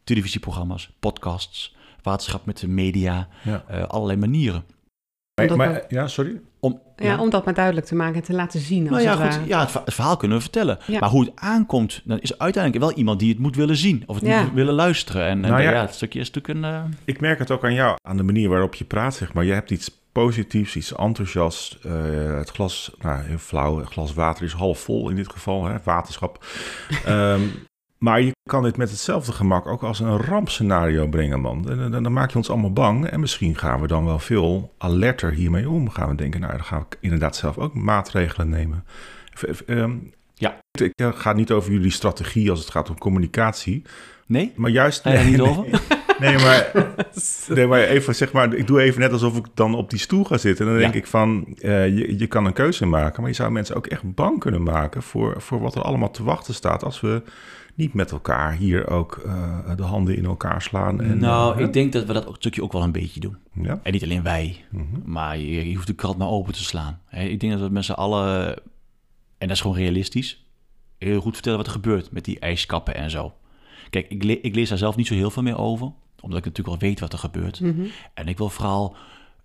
televisieprogramma's, 0.03 0.91
podcasts, 0.99 1.75
waterschap 2.01 2.45
met 2.45 2.57
de 2.59 2.67
media, 2.67 3.27
Ja. 3.43 3.63
eh, 3.67 3.83
allerlei 3.83 4.19
manieren. 4.19 4.63
Maar- 5.55 5.85
ja, 5.89 6.07
sorry? 6.07 6.41
Om, 6.73 7.05
Ja, 7.05 7.19
om 7.19 7.29
dat 7.29 7.45
maar 7.45 7.53
duidelijk 7.53 7.85
te 7.85 7.95
maken 7.95 8.15
en 8.15 8.21
te 8.23 8.33
laten 8.33 8.59
zien. 8.59 8.81
Als 8.81 9.03
Nou 9.03 9.17
ja, 9.17 9.23
het 9.25 9.35
goed, 9.35 9.47
ja 9.47 9.59
het, 9.59 9.69
verha- 9.71 9.85
het 9.85 9.93
verhaal 9.93 10.17
kunnen 10.17 10.37
we 10.37 10.43
vertellen. 10.43 10.77
Ja. 10.87 10.99
Maar 10.99 11.09
hoe 11.09 11.23
het 11.23 11.31
aankomt, 11.35 12.01
dan 12.05 12.19
is 12.19 12.37
uiteindelijk 12.37 12.83
wel 12.83 12.93
iemand 12.93 13.19
die 13.19 13.29
het 13.29 13.39
moet 13.39 13.55
willen 13.55 13.75
zien. 13.77 14.03
Of 14.05 14.15
het 14.15 14.25
Ja. 14.25 14.41
moet 14.43 14.53
willen 14.53 14.73
luisteren. 14.73 15.25
En, 15.25 15.43
en 15.45 15.51
Nou 15.51 15.61
ja. 15.61 15.71
ja, 15.71 15.81
het 15.81 15.93
stukje 15.93 16.19
is 16.19 16.31
natuurlijk 16.31 16.65
een... 16.65 16.71
eh, 16.73 16.83
Ik 17.05 17.19
merk 17.21 17.39
het 17.39 17.51
ook 17.51 17.63
aan 17.63 17.73
jou, 17.73 17.95
aan 18.07 18.17
de 18.17 18.23
manier 18.23 18.49
waarop 18.49 18.75
je 18.75 18.85
praat, 18.85 19.15
zeg 19.15 19.33
maar. 19.33 19.45
Je 19.45 19.53
hebt 19.53 19.71
iets 19.71 19.91
positiefs, 20.11 20.75
iets 20.75 20.95
enthousiast. 20.95 21.77
Eh, 21.83 22.37
het 22.37 22.49
glas, 22.49 22.91
nou, 23.01 23.23
heel 23.23 23.37
flauw, 23.37 23.77
het 23.77 23.87
glas 23.87 24.13
water 24.13 24.43
is 24.43 24.53
half 24.53 24.79
vol 24.79 25.09
in 25.09 25.15
dit 25.15 25.31
geval, 25.31 25.65
hè, 25.65 25.75
waterschap. 25.83 26.45
Ehm, 27.05 27.41
maar 27.97 28.21
je 28.21 28.31
kan 28.49 28.63
dit 28.63 28.77
met 28.77 28.89
hetzelfde 28.89 29.31
gemak 29.31 29.67
ook 29.67 29.83
als 29.83 29.99
een 29.99 30.17
rampscenario 30.17 31.07
brengen, 31.07 31.39
man. 31.41 31.69
En 31.69 31.91
dan, 31.91 32.03
dan 32.03 32.13
maak 32.13 32.29
je 32.31 32.37
ons 32.37 32.49
allemaal 32.49 32.73
bang. 32.73 33.05
En 33.05 33.19
misschien 33.19 33.55
gaan 33.55 33.81
we 33.81 33.87
dan 33.87 34.05
wel 34.05 34.19
veel 34.19 34.73
alerter 34.77 35.31
hiermee 35.31 35.69
om. 35.69 35.89
Gaan 35.89 36.09
we 36.09 36.15
denken, 36.15 36.39
nou, 36.39 36.51
dan 36.53 36.63
ga 36.63 36.77
ik 36.77 36.97
inderdaad 37.01 37.35
zelf 37.35 37.57
ook 37.57 37.73
maatregelen 37.73 38.49
nemen. 38.49 38.83
Ehm, 39.67 39.91
Ja. 40.33 40.57
Ik 40.79 40.91
eh, 40.95 41.09
ga 41.13 41.33
niet 41.33 41.51
over 41.51 41.71
jullie 41.71 41.91
strategie 41.91 42.49
als 42.49 42.59
het 42.59 42.69
gaat 42.69 42.89
om 42.89 42.97
communicatie. 42.97 43.81
nee? 44.27 44.53
Maar 44.55 44.71
juist... 44.71 45.05
Er 45.05 45.25
niet 45.25 45.37
nee, 45.37 45.47
over? 45.49 45.65
Nee, 46.19 46.37
maar, 46.37 46.71
nee, 47.55 47.67
maar 47.67 47.79
even 47.81 48.15
zeg 48.15 48.31
maar, 48.31 48.53
ik 48.53 48.67
doe 48.67 48.81
even 48.81 48.99
net 49.01 49.11
alsof 49.11 49.37
ik 49.37 49.45
dan 49.53 49.75
op 49.75 49.89
die 49.89 49.99
stoel 49.99 50.23
ga 50.23 50.37
zitten. 50.37 50.65
En 50.65 50.71
dan 50.71 50.81
Ja. 50.81 50.87
denk 50.91 51.03
ik 51.03 51.09
van, 51.09 51.45
eh, 51.61 51.87
je, 51.87 52.17
je 52.19 52.27
kan 52.27 52.45
een 52.45 52.53
keuze 52.53 52.85
maken, 52.85 53.21
maar 53.21 53.29
je 53.29 53.35
zou 53.35 53.51
mensen 53.51 53.75
ook 53.75 53.87
echt 53.87 54.13
bang 54.15 54.39
kunnen 54.39 54.63
maken 54.63 55.03
voor, 55.03 55.41
voor 55.41 55.59
wat 55.61 55.75
er 55.75 55.81
allemaal 55.81 56.11
te 56.11 56.23
wachten 56.23 56.53
staat 56.53 56.83
als 56.83 57.01
we 57.01 57.21
niet 57.77 57.93
met 57.93 58.11
elkaar 58.11 58.53
hier 58.55 58.87
ook 58.89 59.17
eh, 59.25 59.75
de 59.75 59.83
handen 59.83 60.17
in 60.17 60.25
elkaar 60.25 60.61
slaan. 60.61 61.01
En, 61.01 61.17
nou, 61.19 61.57
eh, 61.57 61.65
ik 61.65 61.73
denk 61.73 61.93
dat 61.93 62.05
we 62.05 62.13
dat 62.13 62.35
stukje 62.37 62.63
ook 62.63 62.71
wel 62.71 62.83
een 62.83 62.91
beetje 62.91 63.19
doen. 63.19 63.37
Ja. 63.53 63.79
En 63.83 63.91
niet 63.91 64.03
alleen 64.03 64.23
wij, 64.23 64.65
Mhm. 64.71 64.85
maar 65.05 65.37
je, 65.37 65.69
je 65.69 65.75
hoeft 65.75 65.87
de 65.87 65.93
krant 65.93 66.17
maar 66.17 66.27
open 66.27 66.53
te 66.53 66.63
slaan. 66.63 66.99
Hè, 67.05 67.23
Ik 67.23 67.39
denk 67.39 67.51
dat 67.53 67.61
we 67.61 67.69
met 67.69 67.85
z'n 67.85 67.91
allen, 67.91 68.47
en 69.37 69.47
dat 69.47 69.49
is 69.51 69.61
gewoon 69.61 69.77
realistisch, 69.77 70.45
heel 70.97 71.21
goed 71.21 71.33
vertellen 71.33 71.57
wat 71.57 71.67
er 71.67 71.73
gebeurt 71.73 72.11
met 72.11 72.25
die 72.25 72.39
ijskappen 72.39 72.95
en 72.95 73.09
zo. 73.09 73.33
Kijk, 73.89 74.09
ik, 74.09 74.23
le- 74.23 74.39
ik 74.41 74.55
lees 74.55 74.69
daar 74.69 74.77
zelf 74.77 74.95
niet 74.95 75.07
zo 75.07 75.13
heel 75.13 75.29
veel 75.31 75.43
meer 75.43 75.57
over, 75.57 75.91
omdat 76.21 76.39
ik 76.39 76.45
natuurlijk 76.45 76.79
wel 76.79 76.89
weet 76.89 76.99
wat 76.99 77.13
er 77.13 77.19
gebeurt. 77.19 77.59
Mhm. 77.59 77.85
En 78.13 78.27
ik 78.27 78.37
wil 78.37 78.49
vooral 78.49 78.95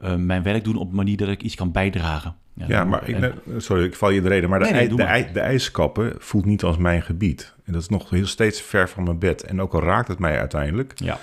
eh, 0.03 0.15
mijn 0.15 0.43
werk 0.43 0.65
doen 0.65 0.77
op 0.77 0.89
een 0.91 0.97
manier 0.97 1.17
dat 1.17 1.29
ik 1.29 1.43
iets 1.43 1.55
kan 1.55 1.73
bijdragen. 1.73 2.35
Ja, 2.55 2.85
maar 2.85 3.09
ik, 3.09 3.17
en- 3.21 3.35
sorry, 3.57 3.85
ik 3.85 3.95
val 3.95 4.11
je 4.11 4.17
in 4.17 4.23
de 4.23 4.29
reden. 4.29 4.51
Maar 4.51 4.59
de, 4.59 4.65
Nee, 4.65 4.75
nee, 4.75 4.89
de, 4.89 4.95
maar. 4.95 5.07
ij- 5.07 5.31
de 5.33 5.41
ijskappen 5.41 6.13
voelt 6.19 6.45
niet 6.45 6.63
als 6.63 6.77
mijn 6.77 7.03
gebied. 7.03 7.55
En 7.65 7.73
dat 7.73 7.83
is 7.83 7.89
nog 7.89 8.11
heel 8.11 8.27
steeds 8.27 8.61
ver 8.63 8.89
van 8.89 9.03
mijn 9.05 9.19
bed. 9.19 9.43
En 9.43 9.61
ook 9.61 9.75
al 9.75 9.83
raakt 9.83 10.09
het 10.09 10.19
mij 10.19 10.39
uiteindelijk, 10.39 10.93
ja, 10.97 11.19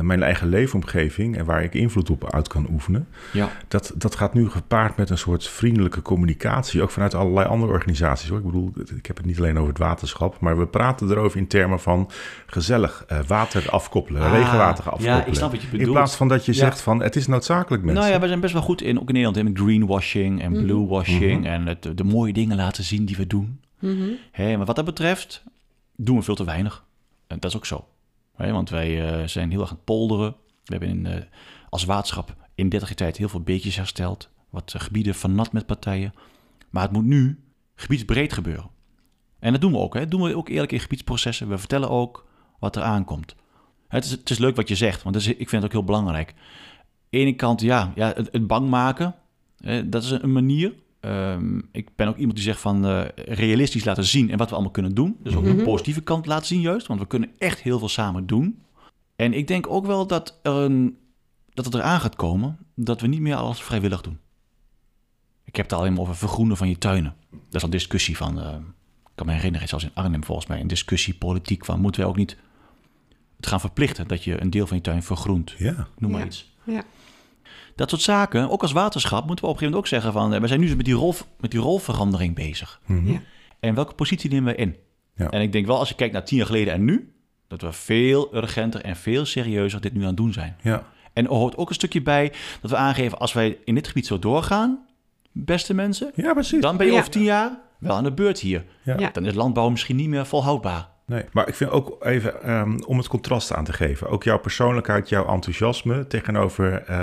mijn 0.00 0.22
eigen 0.22 0.48
leefomgeving 0.48 1.36
en 1.36 1.44
waar 1.44 1.62
ik 1.62 1.74
invloed 1.74 2.10
op 2.10 2.32
uit 2.34 2.48
kan 2.48 2.66
oefenen, 2.70 3.08
ja. 3.32 3.48
dat, 3.68 3.92
dat 3.96 4.14
gaat 4.16 4.34
nu 4.34 4.50
gepaard 4.50 4.96
met 4.96 5.10
een 5.10 5.18
soort 5.18 5.48
vriendelijke 5.48 6.02
communicatie, 6.02 6.82
ook 6.82 6.90
vanuit 6.90 7.14
allerlei 7.14 7.46
andere 7.48 7.72
organisaties. 7.72 8.28
Hoor. 8.28 8.38
Ik 8.38 8.44
bedoel, 8.44 8.72
ik 8.96 9.06
heb 9.06 9.16
het 9.16 9.26
niet 9.26 9.38
alleen 9.38 9.56
over 9.56 9.68
het 9.68 9.78
waterschap, 9.78 10.40
maar 10.40 10.58
we 10.58 10.66
praten 10.66 11.10
erover 11.10 11.38
in 11.38 11.46
termen 11.46 11.80
van 11.80 12.10
gezellig 12.46 13.04
eh, 13.08 13.18
water 13.26 13.70
afkoppelen, 13.70 14.22
Ah, 14.22 14.32
regenwater 14.32 14.84
ja, 14.84 14.90
afkoppelen. 14.90 15.26
ik 15.26 15.34
snap 15.34 15.50
wat 15.50 15.60
je 15.60 15.66
In 15.66 15.72
bedoelt. 15.78 15.92
plaats 15.96 16.14
van 16.16 16.28
dat 16.28 16.44
je 16.46 16.52
Ja. 16.52 16.58
zegt 16.58 16.80
van 16.80 17.02
het 17.02 17.16
is 17.16 17.26
noodzakelijk 17.26 17.82
mensen. 17.82 18.00
Nou 18.02 18.14
ja, 18.14 18.20
we 18.20 18.26
zijn 18.28 18.40
best 18.40 18.52
wel 18.52 18.62
goed 18.62 18.82
in, 18.82 19.00
ook 19.00 19.08
in 19.08 19.14
Nederland, 19.14 19.48
met 19.48 19.58
greenwashing 19.58 20.42
en 20.42 20.52
Mhm. 20.52 20.62
bluewashing 20.62 21.40
Mhm. 21.40 21.46
en 21.52 21.66
het, 21.66 21.88
de 21.94 22.04
mooie 22.04 22.32
dingen 22.32 22.56
laten 22.56 22.84
zien 22.84 23.04
die 23.04 23.16
we 23.16 23.26
doen. 23.26 23.60
Mhm. 23.78 24.02
Hè, 24.32 24.56
maar 24.56 24.66
wat 24.66 24.76
dat 24.76 24.84
betreft 24.84 25.42
doen 25.96 26.16
we 26.16 26.22
veel 26.22 26.34
te 26.34 26.44
weinig. 26.44 26.84
En 27.26 27.36
dat 27.40 27.50
is 27.50 27.56
ook 27.56 27.66
zo. 27.66 27.84
Want 28.36 28.70
wij 28.70 29.20
eh, 29.20 29.28
zijn 29.28 29.50
heel 29.50 29.60
erg 29.60 29.70
aan 29.70 29.76
het 29.76 29.84
polderen. 29.84 30.30
We 30.64 30.76
hebben 30.76 30.88
in, 30.88 31.06
eh, 31.06 31.22
als 31.68 31.84
waterschap 31.84 32.36
in 32.54 32.68
30 32.68 32.88
jaar 32.88 32.96
tijd 32.96 33.16
heel 33.16 33.28
veel 33.28 33.42
beetjes 33.42 33.76
hersteld. 33.76 34.28
Wat 34.50 34.74
eh, 34.74 34.80
gebieden 34.80 35.14
vernat 35.14 35.52
met 35.52 35.66
partijen. 35.66 36.14
Maar 36.70 36.82
het 36.82 36.92
moet 36.92 37.04
nu 37.04 37.40
gebiedsbreed 37.74 38.32
gebeuren. 38.32 38.70
En 39.38 39.52
dat 39.52 39.60
doen 39.60 39.72
we 39.72 39.78
ook. 39.78 39.94
Hè. 39.94 40.00
Dat 40.00 40.10
doen 40.10 40.22
we 40.22 40.36
ook 40.36 40.48
eerlijk 40.48 40.72
in 40.72 40.80
gebiedsprocessen. 40.80 41.48
We 41.48 41.58
vertellen 41.58 41.90
ook 41.90 42.26
wat 42.58 42.76
er 42.76 42.82
aankomt. 42.82 43.34
Het 43.88 44.04
is, 44.04 44.10
het 44.10 44.30
is 44.30 44.38
leuk 44.38 44.56
wat 44.56 44.68
je 44.68 44.74
zegt, 44.74 45.02
want 45.02 45.16
is, 45.16 45.26
ik 45.26 45.48
vind 45.48 45.50
het 45.50 45.64
ook 45.64 45.72
heel 45.72 45.84
belangrijk. 45.84 46.28
Aan 46.30 46.36
de 47.10 47.18
ene 47.18 47.34
kant, 47.34 47.60
ja, 47.60 47.92
ja 47.94 48.12
het, 48.14 48.28
het 48.32 48.46
bang 48.46 48.68
maken, 48.68 49.14
dat 49.84 50.02
is 50.02 50.10
een 50.10 50.32
manier. 50.32 50.74
Ehm, 51.04 51.60
ik 51.72 51.88
ben 51.96 52.08
ook 52.08 52.16
iemand 52.16 52.34
die 52.34 52.44
zegt 52.44 52.60
van 52.60 52.86
eh, 52.86 53.04
realistisch 53.16 53.84
laten 53.84 54.04
zien 54.04 54.30
en 54.30 54.38
wat 54.38 54.48
we 54.48 54.54
allemaal 54.54 54.72
kunnen 54.72 54.94
doen. 54.94 55.16
Dus 55.22 55.34
ook 55.36 55.42
Mhm. 55.44 55.58
een 55.58 55.64
positieve 55.64 56.00
kant 56.02 56.26
laten 56.26 56.46
zien 56.46 56.60
juist, 56.60 56.86
want 56.86 57.00
we 57.00 57.06
kunnen 57.06 57.30
echt 57.38 57.60
heel 57.60 57.78
veel 57.78 57.88
samen 57.88 58.26
doen. 58.26 58.62
En 59.16 59.32
ik 59.32 59.46
denk 59.46 59.66
ook 59.70 59.86
wel 59.86 60.06
dat, 60.06 60.38
er 60.42 60.52
een, 60.52 60.98
dat 61.54 61.64
het 61.64 61.74
eraan 61.74 62.00
gaat 62.00 62.16
komen 62.16 62.58
dat 62.74 63.00
we 63.00 63.06
niet 63.06 63.20
meer 63.20 63.34
alles 63.36 63.62
vrijwillig 63.62 64.00
doen. 64.00 64.18
Ik 65.44 65.56
heb 65.56 65.70
het 65.70 65.74
al 65.78 65.86
even 65.86 65.98
over 65.98 66.16
vergroenen 66.16 66.56
van 66.56 66.68
je 66.68 66.78
tuinen. 66.78 67.14
Dat 67.30 67.40
is 67.54 67.62
al 67.62 67.70
discussie 67.70 68.16
van, 68.16 68.40
eh, 68.40 68.48
ik 69.04 69.10
kan 69.14 69.26
me 69.26 69.32
herinneren, 69.32 69.68
zoals 69.68 69.84
in 69.84 69.90
Arnhem 69.94 70.24
volgens 70.24 70.46
mij, 70.46 70.60
een 70.60 70.66
discussie 70.66 71.14
politiek 71.14 71.64
van 71.64 71.80
moeten 71.80 72.00
we 72.02 72.08
ook 72.08 72.16
niet 72.16 72.36
het 73.36 73.46
gaan 73.46 73.60
verplichten 73.60 74.08
dat 74.08 74.24
je 74.24 74.40
een 74.40 74.50
deel 74.50 74.66
van 74.66 74.76
je 74.76 74.82
tuin 74.82 75.02
vergroent. 75.02 75.54
Ja, 75.58 75.86
Noem 75.98 76.10
maar 76.10 76.20
Ja. 76.20 76.26
iets. 76.26 76.52
Ja. 76.64 76.82
Dat 77.76 77.90
soort 77.90 78.02
zaken, 78.02 78.50
ook 78.50 78.62
als 78.62 78.72
waterschap, 78.72 79.26
moeten 79.26 79.44
we 79.44 79.50
op 79.50 79.56
een 79.56 79.60
gegeven 79.60 79.80
moment 79.82 79.92
ook 79.92 80.00
zeggen 80.02 80.12
van... 80.20 80.34
eh, 80.34 80.40
we 80.40 80.46
zijn 80.46 80.60
nu 80.60 80.66
dus 80.66 80.76
met 80.76 80.84
die, 80.84 80.94
rol, 80.94 81.14
met 81.40 81.50
die 81.50 81.60
rolverandering 81.60 82.34
bezig. 82.34 82.80
Mhm. 82.86 83.12
Ja. 83.12 83.20
En 83.60 83.74
welke 83.74 83.94
positie 83.94 84.30
nemen 84.30 84.54
we 84.54 84.58
in? 84.60 84.76
Ja. 85.16 85.30
En 85.30 85.40
ik 85.40 85.52
denk 85.52 85.66
wel, 85.66 85.78
als 85.78 85.88
je 85.88 85.94
kijkt 85.94 86.12
naar 86.12 86.24
tien 86.24 86.36
jaar 86.36 86.46
geleden 86.46 86.72
en 86.72 86.84
nu, 86.84 87.12
dat 87.48 87.60
we 87.60 87.72
veel 87.72 88.36
urgenter 88.36 88.80
en 88.82 88.96
veel 88.96 89.24
serieuzer 89.24 89.80
dit 89.80 89.92
nu 89.94 90.00
aan 90.00 90.06
het 90.06 90.16
doen 90.16 90.32
zijn. 90.32 90.56
Ja, 90.62 90.86
En 91.12 91.24
er 91.24 91.30
hoort 91.32 91.56
ook 91.56 91.68
een 91.68 91.74
stukje 91.74 92.02
bij 92.02 92.32
dat 92.60 92.70
we 92.70 92.76
aangeven, 92.76 93.18
als 93.18 93.32
wij 93.32 93.58
in 93.64 93.74
dit 93.74 93.86
gebied 93.86 94.06
zo 94.06 94.18
doorgaan, 94.18 94.86
beste 95.32 95.74
mensen, 95.74 96.10
ja 96.14 96.32
precies. 96.32 96.60
dan 96.60 96.76
ben 96.76 96.86
je 96.86 96.92
Ja. 96.92 96.98
over 96.98 97.10
tien 97.10 97.22
jaar 97.22 97.58
wel 97.78 97.96
aan 97.96 98.04
de 98.04 98.12
beurt 98.12 98.40
hier. 98.40 98.64
Ja. 98.84 98.98
Ja. 98.98 99.10
Dan 99.12 99.24
is 99.26 99.34
landbouw 99.34 99.68
misschien 99.68 99.96
niet 99.96 100.08
meer 100.08 100.26
volhoudbaar. 100.26 100.88
Nee, 101.06 101.24
maar 101.32 101.48
ik 101.48 101.54
vind 101.54 101.70
ook 101.70 102.04
even 102.04 102.42
ehm, 102.42 102.78
om 102.86 102.98
het 102.98 103.08
contrast 103.08 103.52
aan 103.52 103.64
te 103.64 103.72
geven. 103.72 104.08
Ook 104.08 104.24
jouw 104.24 104.38
persoonlijkheid, 104.38 105.08
jouw 105.08 105.26
enthousiasme 105.26 106.06
tegenover 106.06 106.82
eh, 106.82 106.98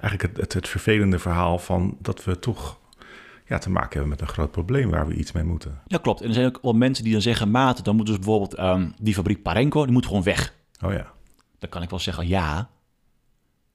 eigenlijk 0.00 0.22
het, 0.22 0.36
het, 0.36 0.52
het 0.52 0.68
vervelende 0.68 1.18
verhaal 1.18 1.58
van 1.58 1.96
dat 2.00 2.24
we 2.24 2.38
toch 2.38 2.78
ja, 3.46 3.58
te 3.58 3.70
maken 3.70 3.90
hebben 3.90 4.08
met 4.08 4.20
een 4.20 4.28
groot 4.28 4.50
probleem 4.50 4.90
waar 4.90 5.06
we 5.06 5.14
iets 5.14 5.32
mee 5.32 5.44
moeten. 5.44 5.80
Ja, 5.86 5.98
klopt. 5.98 6.20
En 6.20 6.28
er 6.28 6.34
zijn 6.34 6.46
ook 6.46 6.58
wel 6.62 6.72
mensen 6.72 7.04
die 7.04 7.12
dan 7.12 7.22
zeggen, 7.22 7.50
maat, 7.50 7.84
dan 7.84 7.96
moeten 7.96 8.14
ze 8.14 8.20
bijvoorbeeld 8.20 8.54
ehm, 8.54 8.90
die 9.00 9.14
fabriek 9.14 9.42
Parenco, 9.42 9.84
die 9.84 9.92
moet 9.92 10.06
gewoon 10.06 10.22
weg. 10.22 10.54
Oh 10.84 10.92
ja, 10.92 11.12
Dan 11.58 11.70
kan 11.70 11.82
ik 11.82 11.90
wel 11.90 11.98
zeggen, 11.98 12.26
ja. 12.26 12.70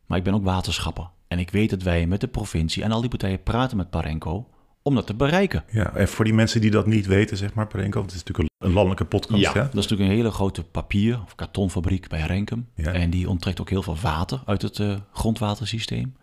Maar 0.05 0.17
ik 0.17 0.23
ben 0.23 0.33
ook 0.33 0.43
waterschapper. 0.43 1.09
En 1.27 1.39
ik 1.39 1.49
weet 1.49 1.69
dat 1.69 1.81
wij 1.81 2.07
met 2.07 2.21
de 2.21 2.27
provincie 2.27 2.83
en 2.83 2.91
al 2.91 3.01
die 3.01 3.09
partijen 3.09 3.43
praten 3.43 3.77
met 3.77 3.89
Parenco 3.89 4.49
om 4.81 4.95
dat 4.95 5.07
te 5.07 5.13
bereiken. 5.13 5.63
ja. 5.71 5.93
En 5.95 6.07
voor 6.07 6.25
die 6.25 6.33
mensen 6.33 6.61
die 6.61 6.71
dat 6.71 6.85
niet 6.85 7.05
weten, 7.05 7.37
zeg 7.37 7.53
maar, 7.53 7.67
Parenco, 7.67 7.99
want 7.99 8.11
het 8.11 8.21
is 8.21 8.27
natuurlijk 8.27 8.49
een, 8.57 8.71
landelijke 8.71 9.05
podcast. 9.05 9.41
Ja, 9.41 9.53
hè? 9.53 9.59
dat 9.59 9.67
is 9.67 9.73
natuurlijk 9.73 10.09
een 10.09 10.15
hele 10.15 10.31
grote 10.31 10.63
papier- 10.63 11.21
of 11.23 11.35
kartonfabriek 11.35 12.07
bij 12.07 12.21
Renkum. 12.21 12.67
Ja. 12.75 12.91
En 12.91 13.09
die 13.09 13.29
onttrekt 13.29 13.59
ook 13.61 13.69
heel 13.69 13.83
veel 13.83 13.97
water 14.01 14.41
uit 14.45 14.61
het 14.61 14.79
eh, 14.79 14.95
grondwatersysteem. 15.13 16.15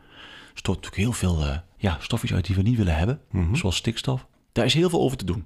Stoot 0.55 0.75
natuurlijk 0.75 1.03
heel 1.03 1.13
veel 1.13 1.45
eh, 1.45 1.59
ja, 1.77 1.97
stofjes 2.01 2.33
uit 2.35 2.47
die 2.47 2.57
we 2.57 2.63
niet 2.63 2.77
willen 2.77 2.97
hebben, 2.97 3.21
Mhm. 3.31 3.55
zoals 3.55 3.77
stikstof. 3.77 4.27
Daar 4.53 4.65
is 4.65 4.75
heel 4.75 4.91
veel 4.91 5.01
over 5.01 5.17
te 5.17 5.25
doen. 5.25 5.45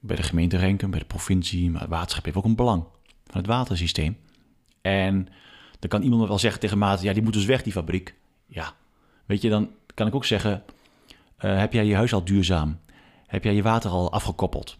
Bij 0.00 0.16
de 0.16 0.22
gemeente 0.22 0.56
Renkum, 0.56 0.90
bij 0.90 0.98
de 1.00 1.04
provincie, 1.06 1.70
maar 1.70 1.80
het 1.80 1.90
waterschap 1.90 2.24
heeft 2.24 2.36
ook 2.36 2.44
een 2.44 2.56
belang 2.56 2.84
van 3.26 3.40
het 3.40 3.46
watersysteem. 3.46 4.16
En 4.80 5.28
dan 5.78 5.88
kan 5.90 6.02
iemand 6.02 6.28
wel 6.28 6.38
zeggen 6.38 6.60
tegen 6.60 6.78
Maarten, 6.78 7.04
ja, 7.06 7.12
die 7.12 7.22
moet 7.22 7.32
dus 7.32 7.44
weg, 7.44 7.62
die 7.62 7.72
fabriek. 7.72 8.14
Ja, 8.46 8.72
weet 9.26 9.42
je, 9.42 9.48
dan 9.48 9.70
kan 9.94 10.06
ik 10.06 10.14
ook 10.14 10.24
zeggen, 10.24 10.62
eh, 11.42 11.58
heb 11.58 11.72
jij 11.72 11.84
je 11.84 11.94
huis 11.94 12.12
al 12.12 12.24
duurzaam? 12.24 12.78
Heb 13.26 13.44
jij 13.44 13.54
je 13.54 13.62
water 13.62 13.90
al 13.90 14.12
afgekoppeld? 14.12 14.78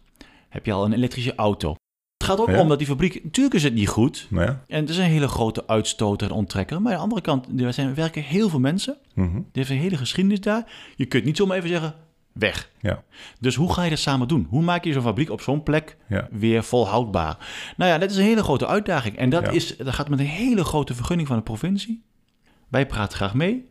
Heb 0.48 0.66
je 0.66 0.72
al 0.72 0.84
een 0.84 0.92
elektrische 0.92 1.34
auto? 1.34 1.70
Het 2.16 2.30
gaat 2.30 2.40
ook 2.40 2.50
Ja. 2.50 2.60
om 2.60 2.68
dat 2.68 2.78
die 2.78 2.86
fabriek, 2.86 3.24
natuurlijk 3.24 3.54
is 3.54 3.62
het 3.62 3.74
niet 3.74 3.88
goed. 3.88 4.26
Nou 4.30 4.46
ja. 4.46 4.62
En 4.68 4.80
het 4.80 4.88
is 4.88 4.96
een 4.96 5.04
hele 5.04 5.28
grote 5.28 5.66
uitstoter 5.66 6.28
en 6.30 6.34
onttrekker. 6.34 6.82
Maar 6.82 6.92
aan 6.92 6.96
de 6.98 7.02
andere 7.02 7.20
kant, 7.20 7.60
er 7.60 7.72
zijn, 7.72 7.94
werken 7.94 8.22
heel 8.22 8.48
veel 8.48 8.60
mensen. 8.60 8.96
Mhm. 9.14 9.36
Er 9.36 9.42
heeft 9.52 9.70
een 9.70 9.76
hele 9.76 9.96
geschiedenis 9.96 10.40
daar. 10.40 10.72
Je 10.96 11.06
kunt 11.06 11.24
niet 11.24 11.36
zomaar 11.36 11.56
even 11.56 11.68
zeggen, 11.68 11.94
weg. 12.32 12.70
ja, 12.80 13.02
Dus 13.40 13.54
hoe 13.54 13.72
ga 13.72 13.82
je 13.82 13.90
dat 13.90 13.98
samen 13.98 14.28
doen? 14.28 14.46
Hoe 14.50 14.62
maak 14.62 14.84
je 14.84 14.92
zo'n 14.92 15.02
fabriek 15.02 15.30
op 15.30 15.40
zo'n 15.40 15.62
plek 15.62 15.96
ja, 16.08 16.28
weer 16.30 16.64
volhoudbaar? 16.64 17.36
Nou 17.76 17.90
ja, 17.90 17.98
dat 17.98 18.10
is 18.10 18.16
een 18.16 18.22
hele 18.22 18.42
grote 18.42 18.66
uitdaging. 18.66 19.16
En 19.16 19.30
dat, 19.30 19.42
Ja. 19.44 19.50
is, 19.50 19.76
dat 19.76 19.94
gaat 19.94 20.08
met 20.08 20.18
een 20.18 20.26
hele 20.26 20.64
grote 20.64 20.94
vergunning 20.94 21.28
van 21.28 21.36
de 21.36 21.42
provincie. 21.42 22.02
Wij 22.68 22.86
praten 22.86 23.16
graag 23.16 23.34
mee. 23.34 23.66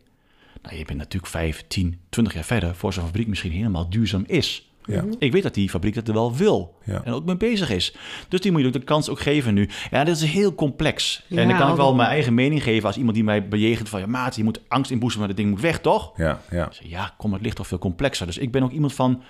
Nou, 0.62 0.76
je 0.76 0.84
bent 0.84 0.98
natuurlijk 0.98 1.32
5, 1.32 1.64
10, 1.68 2.00
20 2.08 2.34
jaar 2.34 2.44
verder... 2.44 2.74
voor 2.74 2.92
zo'n 2.92 3.04
fabriek 3.04 3.26
misschien 3.26 3.52
helemaal 3.52 3.90
duurzaam 3.90 4.24
is. 4.26 4.70
ja, 4.84 5.04
Ik 5.18 5.32
weet 5.32 5.42
dat 5.42 5.54
die 5.54 5.70
fabriek 5.70 5.94
dat 5.94 6.08
er 6.08 6.14
wel 6.14 6.36
wil. 6.36 6.78
Ja. 6.84 7.04
En 7.04 7.12
ook 7.12 7.24
mee 7.24 7.36
bezig 7.36 7.70
is. 7.70 7.94
Dus 8.28 8.40
die 8.40 8.52
moet 8.52 8.60
je 8.60 8.66
ook 8.66 8.72
de 8.72 8.78
kans 8.78 9.08
ook 9.08 9.20
geven 9.20 9.54
nu. 9.54 9.68
Ja, 9.90 10.04
dat 10.04 10.16
is 10.16 10.22
heel 10.22 10.54
complex. 10.54 11.24
Ja, 11.28 11.40
en 11.42 11.48
dan 11.48 11.58
kan 11.58 11.70
ik 11.70 11.76
wel 11.76 11.94
mijn 11.94 12.08
eigen 12.08 12.34
mening 12.34 12.62
geven 12.62 12.86
als 12.86 12.96
iemand 12.96 13.14
die 13.14 13.24
mij 13.24 13.48
bejegent 13.48 13.88
van... 13.88 14.00
ja, 14.00 14.06
maat, 14.06 14.36
je 14.36 14.44
moet 14.44 14.60
angst 14.68 14.90
inboezemen, 14.90 15.26
maar 15.26 15.36
dat 15.36 15.44
ding 15.44 15.50
moet 15.50 15.60
weg, 15.60 15.80
toch? 15.80 16.12
ja, 16.16 16.40
ja. 16.50 16.68
Zeg, 16.72 16.88
ja, 16.88 17.14
kom, 17.18 17.32
het 17.32 17.42
ligt 17.42 17.56
toch 17.56 17.66
veel 17.66 17.78
complexer. 17.78 18.26
Dus 18.26 18.38
ik 18.38 18.52
ben 18.52 18.62
ook 18.62 18.72
iemand 18.72 18.92
van, 18.92 19.22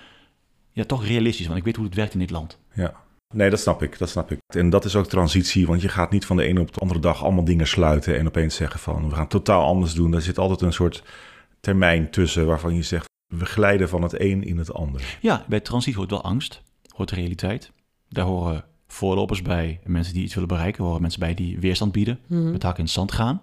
ja, 0.73 0.85
toch 0.85 1.07
realistisch. 1.07 1.47
Want 1.47 1.59
ik 1.59 1.65
weet 1.65 1.77
hoe 1.77 1.85
het 1.85 1.95
werkt 1.95 2.13
in 2.13 2.19
dit 2.19 2.31
land. 2.31 2.59
Ja. 2.75 2.95
Nee, 3.33 3.51
dat 3.51 3.61
snap 3.61 3.83
ik, 3.83 3.99
dat 3.99 4.09
snap 4.09 4.31
ik. 4.31 4.39
En 4.47 4.71
dat 4.71 4.85
is 4.85 4.97
ook 4.97 5.07
transitie, 5.07 5.67
want 5.67 5.83
je 5.83 5.89
gaat 5.89 6.11
niet 6.11 6.27
van 6.27 6.37
de 6.37 6.43
ene 6.45 6.61
op 6.61 6.73
de 6.75 6.81
andere 6.81 7.01
dag 7.01 7.23
allemaal 7.23 7.45
dingen 7.45 7.67
sluiten 7.67 8.19
en 8.19 8.27
opeens 8.27 8.55
zeggen 8.55 8.81
van 8.81 9.05
we 9.05 9.11
gaan 9.11 9.21
het 9.21 9.31
totaal 9.31 9.65
anders 9.67 9.95
doen. 9.95 10.11
Daar 10.11 10.21
zit 10.21 10.39
altijd 10.39 10.61
een 10.61 10.73
soort 10.73 11.03
termijn 11.61 12.11
tussen 12.11 12.47
waarvan 12.47 12.75
je 12.75 12.83
zegt 12.83 13.11
we 13.27 13.45
glijden 13.45 13.89
van 13.89 14.03
het 14.03 14.21
een 14.21 14.45
in 14.45 14.59
het 14.59 14.75
ander. 14.75 15.19
Ja, 15.21 15.45
bij 15.49 15.61
transitie 15.61 15.99
hoort 15.99 16.11
wel 16.11 16.23
angst, 16.23 16.63
hoort 16.89 17.11
realiteit. 17.11 17.73
Daar 18.09 18.25
horen 18.25 18.65
voorlopers 18.87 19.43
bij, 19.43 19.81
mensen 19.85 20.15
die 20.15 20.23
iets 20.23 20.35
willen 20.35 20.49
bereiken. 20.49 20.85
horen 20.85 21.01
mensen 21.01 21.21
bij 21.21 21.35
die 21.35 21.59
weerstand 21.59 21.93
bieden, 21.93 22.21
met 22.27 22.63
hak 22.63 22.79
in 22.79 22.85
het 22.85 22.93
zand 22.93 23.13
gaan. 23.13 23.41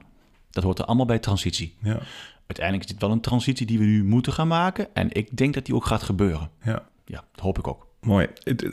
Dat 0.49 0.63
hoort 0.63 0.79
er 0.79 0.85
allemaal 0.85 1.05
bij 1.05 1.19
transitie. 1.19 1.75
Ja, 1.81 1.99
Uiteindelijk 2.47 2.87
is 2.89 2.91
dit 2.95 3.01
wel 3.01 3.11
een 3.11 3.21
transitie 3.21 3.65
die 3.65 3.79
we 3.79 3.85
nu 3.85 4.03
moeten 4.03 4.33
gaan 4.33 4.47
maken. 4.47 4.95
En 4.95 5.11
ik 5.11 5.37
denk 5.37 5.53
dat 5.53 5.65
die 5.65 5.75
ook 5.75 5.85
gaat 5.85 6.03
gebeuren. 6.03 6.49
ja. 6.63 6.87
Ja, 7.05 7.23
dat 7.31 7.43
hoop 7.43 7.57
ik 7.57 7.67
ook. 7.67 7.87
Mooi. 8.01 8.27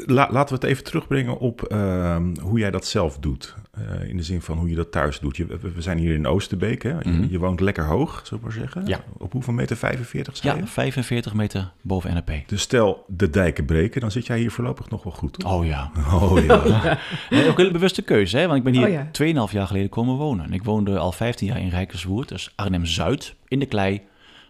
Laten 0.07 0.49
we 0.49 0.55
het 0.55 0.65
even 0.65 0.85
terugbrengen 0.85 1.39
op 1.39 1.63
ehm, 1.63 2.35
hoe 2.41 2.59
jij 2.59 2.71
dat 2.71 2.87
zelf 2.87 3.19
doet. 3.19 3.55
Eh, 3.71 4.09
in 4.09 4.17
de 4.17 4.23
zin 4.23 4.41
van 4.43 4.59
hoe 4.59 4.69
je 4.69 4.75
dat 4.75 4.93
thuis 4.93 5.19
doet. 5.21 5.37
Je, 5.37 5.47
we 5.75 5.81
zijn 5.83 5.99
hier 5.99 6.15
in 6.15 6.27
Oosterbeek. 6.27 6.83
Hè? 6.83 6.89
Je, 6.91 7.09
Mhm. 7.09 7.27
je 7.31 7.39
woont 7.39 7.61
lekker 7.61 7.85
hoog, 7.85 8.21
zou 8.25 8.41
ik 8.41 8.47
maar 8.47 8.57
zeggen. 8.57 8.87
Ja. 8.87 9.01
Op 9.19 9.33
hoeveel 9.33 9.53
meter? 9.53 9.77
45 9.77 10.37
zei 10.37 10.55
Ja, 10.55 10.61
je? 10.61 10.67
45 10.67 11.35
meter 11.35 11.73
boven 11.83 12.15
NAP. 12.15 12.31
Dus 12.47 12.63
stel 12.63 13.05
de 13.09 13.31
dijken 13.31 13.65
breken, 13.65 14.01
dan 14.01 14.11
zit 14.11 14.27
jij 14.27 14.39
hier 14.39 14.51
voorlopig 14.51 14.91
nog 14.91 15.03
wel 15.03 15.13
goed. 15.13 15.39
Toch? 15.39 15.53
Oh 15.53 15.67
ja. 15.67 15.91
Oh 16.15 16.45
ja. 16.45 16.63
Nee, 17.31 17.43
ook 17.45 17.49
een 17.51 17.57
hele 17.57 17.71
bewuste 17.71 18.03
keuze, 18.03 18.37
hè? 18.39 18.47
want 18.47 18.59
ik 18.59 18.65
ben 18.65 18.73
hier 18.75 18.87
Oh 18.87 18.93
ja. 18.93 19.47
2,5 19.49 19.53
jaar 19.53 19.67
geleden 19.67 19.89
komen 19.89 20.15
wonen. 20.17 20.45
En 20.45 20.53
ik 20.53 20.65
woonde 20.65 20.99
al 20.99 21.13
15 21.13 21.47
jaar 21.47 21.61
in 21.61 21.69
Rijkerswoerd, 21.69 22.29
dus 22.29 22.53
Arnhem-Zuid, 22.55 23.35
in 23.49 23.59
de 23.59 23.67
klei, 23.67 24.01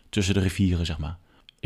tussen 0.08 0.34
de 0.34 0.40
rivieren, 0.40 0.86
zeg 0.86 0.98
maar. 0.98 1.16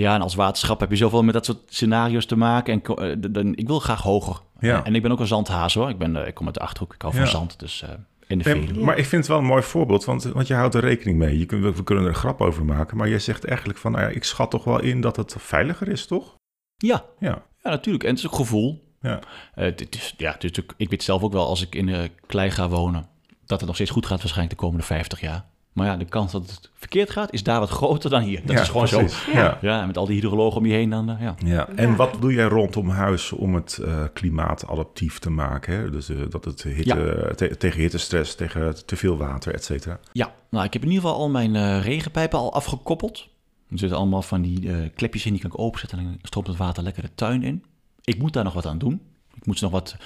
Ja, 0.01 0.15
en 0.15 0.23
als 0.23 0.35
waterschap 0.35 0.81
heb 0.81 0.91
je 0.91 0.97
zoveel 0.97 1.23
met 1.23 1.35
dat 1.35 1.45
soort 1.45 1.59
scenario's 1.69 2.27
te 2.27 2.37
maken. 2.37 2.83
En 2.83 2.97
eh, 2.97 3.31
dan, 3.31 3.55
ik 3.55 3.67
wil 3.67 3.79
graag 3.79 4.03
hoger. 4.03 4.41
Ja. 4.59 4.85
En 4.85 4.95
ik 4.95 5.03
ben 5.03 5.13
ook 5.13 5.21
een 5.21 5.27
zandhaas 5.27 5.75
hoor. 5.75 5.89
Ik, 5.89 5.99
ben, 5.99 6.17
eh, 6.17 6.27
ik 6.27 6.35
kom 6.35 6.47
uit 6.47 6.55
de 6.55 6.61
Achterhoek, 6.61 6.95
ik 6.95 7.03
hou 7.03 7.15
van 7.15 7.23
Ja. 7.23 7.29
zand, 7.29 7.59
dus 7.59 7.83
eh, 7.83 7.89
in 8.27 8.39
de 8.39 8.55
Nee, 8.55 8.75
maar 8.85 8.99
ik 8.99 9.05
vind 9.05 9.23
het 9.23 9.27
wel 9.27 9.39
een 9.39 9.45
mooi 9.45 9.63
voorbeeld, 9.63 10.05
want, 10.05 10.23
want 10.23 10.47
je 10.47 10.55
houdt 10.55 10.75
er 10.75 10.81
rekening 10.81 11.19
mee. 11.19 11.39
Je 11.39 11.47
kunt, 11.47 11.77
we 11.77 11.83
kunnen 11.85 12.05
er 12.05 12.11
een 12.11 12.17
grap 12.17 12.41
over 12.41 12.65
maken, 12.65 12.97
maar 12.97 13.09
jij 13.09 13.19
zegt 13.19 13.45
eigenlijk 13.45 13.79
van, 13.79 13.93
nou 13.93 14.05
ja, 14.05 14.11
ik 14.11 14.25
schat 14.25 14.51
toch 14.51 14.65
wel 14.65 14.81
in 14.81 15.01
dat 15.01 15.17
het 15.17 15.35
veiliger 15.39 15.89
is, 15.89 16.07
toch? 16.07 16.35
Ja, 16.77 17.05
Ja, 17.19 17.43
ja, 17.63 17.71
natuurlijk. 17.71 18.05
En 18.05 18.11
het 18.11 18.19
is 18.19 18.27
ook 18.27 18.35
gevoel. 18.35 18.95
ja, 19.01 19.21
het 19.55 19.87
is, 19.97 20.15
ja, 20.17 20.33
het 20.33 20.45
is 20.45 20.51
ik 20.77 20.91
weet 20.91 21.03
zelf 21.03 21.23
ook 21.23 21.33
wel, 21.33 21.47
als 21.47 21.63
ik 21.63 21.75
in 21.75 22.11
klei 22.27 22.51
ga 22.51 22.69
wonen, 22.69 23.09
dat 23.47 23.59
het 23.59 23.67
nog 23.67 23.75
steeds 23.75 23.91
goed 23.91 24.07
gaat 24.07 24.19
waarschijnlijk 24.19 24.59
de 24.59 24.65
komende 24.65 24.87
50 24.87 25.21
jaar. 25.21 25.45
Maar 25.73 25.87
ja, 25.87 25.97
de 25.97 26.05
kans 26.05 26.33
dat 26.33 26.51
het 26.51 26.71
verkeerd 26.75 27.11
gaat, 27.11 27.33
is 27.33 27.43
daar 27.43 27.59
wat 27.61 27.69
groter 27.71 28.11
dan 28.11 28.23
hier. 28.23 28.41
Dat 28.47 28.57
Ja, 28.57 28.63
is 28.63 28.69
gewoon 28.69 28.89
precies. 28.89 29.25
zo. 29.25 29.31
Ja. 29.33 29.59
Ja, 29.61 29.81
en 29.81 29.87
met 29.87 29.97
al 29.97 30.07
die 30.07 30.15
hydrologen 30.15 30.59
om 30.59 30.67
je 30.67 30.73
heen 30.73 30.91
dan, 30.91 31.11
eh, 31.11 31.21
ja. 31.21 31.35
Ja, 31.45 31.69
en 31.69 31.97
wat 31.97 32.17
doe 32.21 32.33
jij 32.33 32.45
rondom 32.47 32.89
huis 32.89 33.33
om 33.33 33.55
het 33.55 33.79
eh, 33.79 34.05
klimaat 34.13 34.67
adaptief 34.67 35.19
te 35.19 35.31
maken? 35.31 35.75
Hè? 35.77 35.91
Dus 35.91 36.09
eh, 36.09 36.17
dat 36.31 36.45
het 36.45 36.63
hitte, 36.63 37.33
te- 37.37 37.57
tegen 37.57 37.81
hittestress, 37.81 38.35
tegen 38.35 38.87
te 38.87 38.97
veel 38.97 39.17
water, 39.17 39.55
et 39.55 39.65
cetera. 39.65 39.99
Ja, 40.13 40.33
nou, 40.51 40.65
ik 40.65 40.73
heb 40.73 40.83
in 40.83 40.89
ieder 40.89 41.03
geval 41.05 41.19
al 41.21 41.31
mijn 41.31 41.57
eh, 41.57 41.83
regenpijpen 41.83 42.39
al 42.39 42.53
afgekoppeld. 42.53 43.29
Er 43.71 43.79
zitten 43.79 43.99
allemaal 43.99 44.23
van 44.23 44.43
die 44.43 44.73
eh, 44.73 44.77
klepjes 44.95 45.27
in, 45.27 45.33
die 45.33 45.41
kan 45.41 45.51
ik 45.51 45.59
openzetten 45.59 45.99
en 45.99 46.05
dan 46.05 46.19
stroomt 46.23 46.47
het 46.47 46.57
water 46.57 46.83
lekker 46.83 47.03
de 47.03 47.15
tuin 47.15 47.43
in. 47.43 47.65
Ik 48.05 48.19
moet 48.19 48.33
daar 48.33 48.45
nog 48.45 48.55
wat 48.55 48.67
aan 48.67 48.79
doen. 48.79 49.01
Ik 49.35 49.47
moet 49.47 49.59
ze 49.59 49.65
nog 49.65 49.73
wat, 49.73 49.97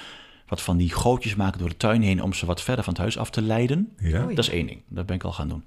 wat 0.47 0.61
van 0.61 0.77
die 0.77 0.91
gootjes 0.91 1.35
maken 1.35 1.59
door 1.59 1.69
de 1.69 1.77
tuin 1.77 2.01
heen 2.01 2.23
om 2.23 2.33
ze 2.33 2.45
wat 2.45 2.61
verder 2.61 2.83
van 2.83 2.93
het 2.93 3.01
huis 3.01 3.17
af 3.17 3.29
te 3.29 3.41
leiden. 3.41 3.93
Ja. 3.97 4.25
Dat 4.25 4.37
is 4.37 4.49
één 4.49 4.67
ding, 4.67 4.81
dat 4.87 5.05
ben 5.05 5.15
ik 5.15 5.23
al 5.23 5.31
gaan 5.31 5.47
doen. 5.47 5.65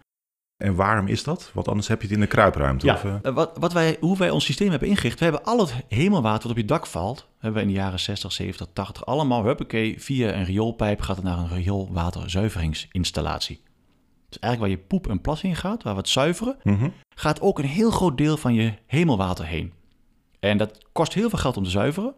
En 0.56 0.74
waarom 0.74 1.06
is 1.06 1.24
dat? 1.24 1.50
Want 1.54 1.68
anders 1.68 1.88
heb 1.88 2.00
je 2.00 2.06
het 2.06 2.16
in 2.16 2.22
de 2.22 2.26
kruipruimte. 2.26 2.92
Of, 2.92 3.04
eh, 3.04 3.14
Eh, 3.22 3.34
wat, 3.34 3.56
wat 3.58 3.72
wij, 3.72 3.96
hoe 4.00 4.16
wij 4.16 4.30
ons 4.30 4.44
systeem 4.44 4.70
hebben 4.70 4.88
ingericht, 4.88 5.18
we 5.18 5.24
hebben 5.24 5.44
al 5.44 5.58
het 5.58 5.74
hemelwater 5.88 6.42
wat 6.42 6.50
op 6.50 6.56
je 6.56 6.64
dak 6.64 6.86
valt, 6.86 7.28
hebben 7.38 7.62
we 7.62 7.68
in 7.68 7.74
de 7.74 7.80
jaren 7.80 8.00
60, 8.00 8.32
70, 8.32 8.66
80 8.72 9.06
allemaal, 9.06 9.44
huppakee, 9.44 10.02
via 10.02 10.34
een 10.34 10.44
rioolpijp 10.44 11.00
gaat 11.00 11.16
het 11.16 11.24
naar 11.24 11.38
een 11.38 11.48
rioolwaterzuiveringsinstallatie. 11.48 13.60
Dus 14.28 14.38
eigenlijk 14.38 14.72
waar 14.72 14.82
je 14.82 14.88
poep 14.88 15.08
en 15.08 15.20
plas 15.20 15.42
in 15.42 15.56
gaat, 15.56 15.82
waar 15.82 15.94
we 15.94 16.00
het 16.00 16.08
zuiveren, 16.08 16.56
mhm. 16.62 16.88
gaat 17.14 17.40
ook 17.40 17.58
een 17.58 17.64
heel 17.64 17.90
groot 17.90 18.16
deel 18.16 18.36
van 18.36 18.54
je 18.54 18.72
hemelwater 18.86 19.46
heen. 19.46 19.72
En 20.40 20.58
dat 20.58 20.84
kost 20.92 21.14
heel 21.14 21.28
veel 21.28 21.38
geld 21.38 21.56
om 21.56 21.64
te 21.64 21.70
zuiveren. 21.70 22.14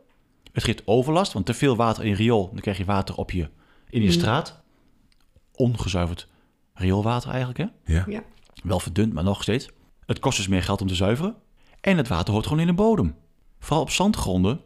Het 0.52 0.64
geeft 0.64 0.86
overlast, 0.86 1.32
want 1.32 1.46
te 1.46 1.54
veel 1.54 1.76
water 1.76 2.04
in 2.04 2.14
riool, 2.14 2.48
dan 2.52 2.60
krijg 2.60 2.76
je 2.76 2.84
water 2.84 3.14
op 3.14 3.30
je, 3.30 3.48
in 3.88 4.02
je 4.02 4.10
straat. 4.10 4.62
Ongezuiverd 5.54 6.28
rioolwater 6.74 7.30
eigenlijk, 7.30 7.58
hè? 7.58 7.94
ja. 7.94 8.04
Ja. 8.08 8.22
Wel 8.62 8.80
verdund, 8.80 9.12
maar 9.12 9.24
nog 9.24 9.42
steeds. 9.42 9.68
Het 10.06 10.18
kost 10.18 10.36
dus 10.36 10.48
meer 10.48 10.62
geld 10.62 10.80
om 10.80 10.86
te 10.86 10.94
zuiveren. 10.94 11.36
En 11.80 11.96
het 11.96 12.08
water 12.08 12.32
hoort 12.32 12.46
gewoon 12.46 12.60
in 12.60 12.66
de 12.66 12.72
bodem. 12.72 13.14
Vooral 13.58 13.82
op 13.82 13.90
zandgronden 13.90 14.60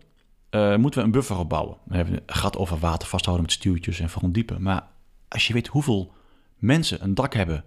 eh, 0.50 0.76
moeten 0.76 1.00
we 1.00 1.06
een 1.06 1.12
buffer 1.12 1.38
opbouwen. 1.38 1.76
We 1.84 1.96
hebben 1.96 2.14
een 2.14 2.34
gat 2.34 2.56
over 2.56 2.78
water 2.78 3.08
vasthouden 3.08 3.44
met 3.44 3.54
stuwtjes 3.54 4.00
en 4.00 4.32
diepen. 4.32 4.62
Maar 4.62 4.88
als 5.28 5.46
je 5.46 5.52
weet 5.52 5.66
hoeveel 5.66 6.12
mensen 6.56 7.02
een 7.02 7.14
dak 7.14 7.34
hebben... 7.34 7.64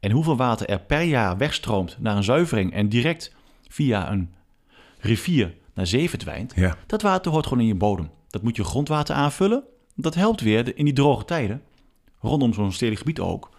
en 0.00 0.10
hoeveel 0.10 0.36
water 0.36 0.68
er 0.68 0.80
per 0.80 1.02
jaar 1.02 1.36
wegstroomt 1.36 1.96
naar 2.00 2.16
een 2.16 2.24
zuivering... 2.24 2.72
en 2.72 2.88
direct 2.88 3.34
via 3.68 4.10
een 4.10 4.34
rivier 4.98 5.54
naar 5.78 5.86
zee 5.86 6.08
verdwijnt... 6.08 6.52
ja. 6.56 6.76
dat 6.86 7.02
water 7.02 7.32
hoort 7.32 7.46
gewoon 7.46 7.62
in 7.62 7.68
je 7.68 7.74
bodem. 7.74 8.10
Dat 8.28 8.42
moet 8.42 8.56
je 8.56 8.64
grondwater 8.64 9.14
aanvullen. 9.14 9.64
Dat 9.94 10.14
helpt 10.14 10.40
weer 10.40 10.76
in 10.76 10.84
die 10.84 10.94
droge 10.94 11.24
tijden, 11.24 11.62
rondom 12.20 12.52
zo'n 12.52 12.72
stedelijk 12.72 13.00
gebied 13.00 13.20
ook, 13.20 13.50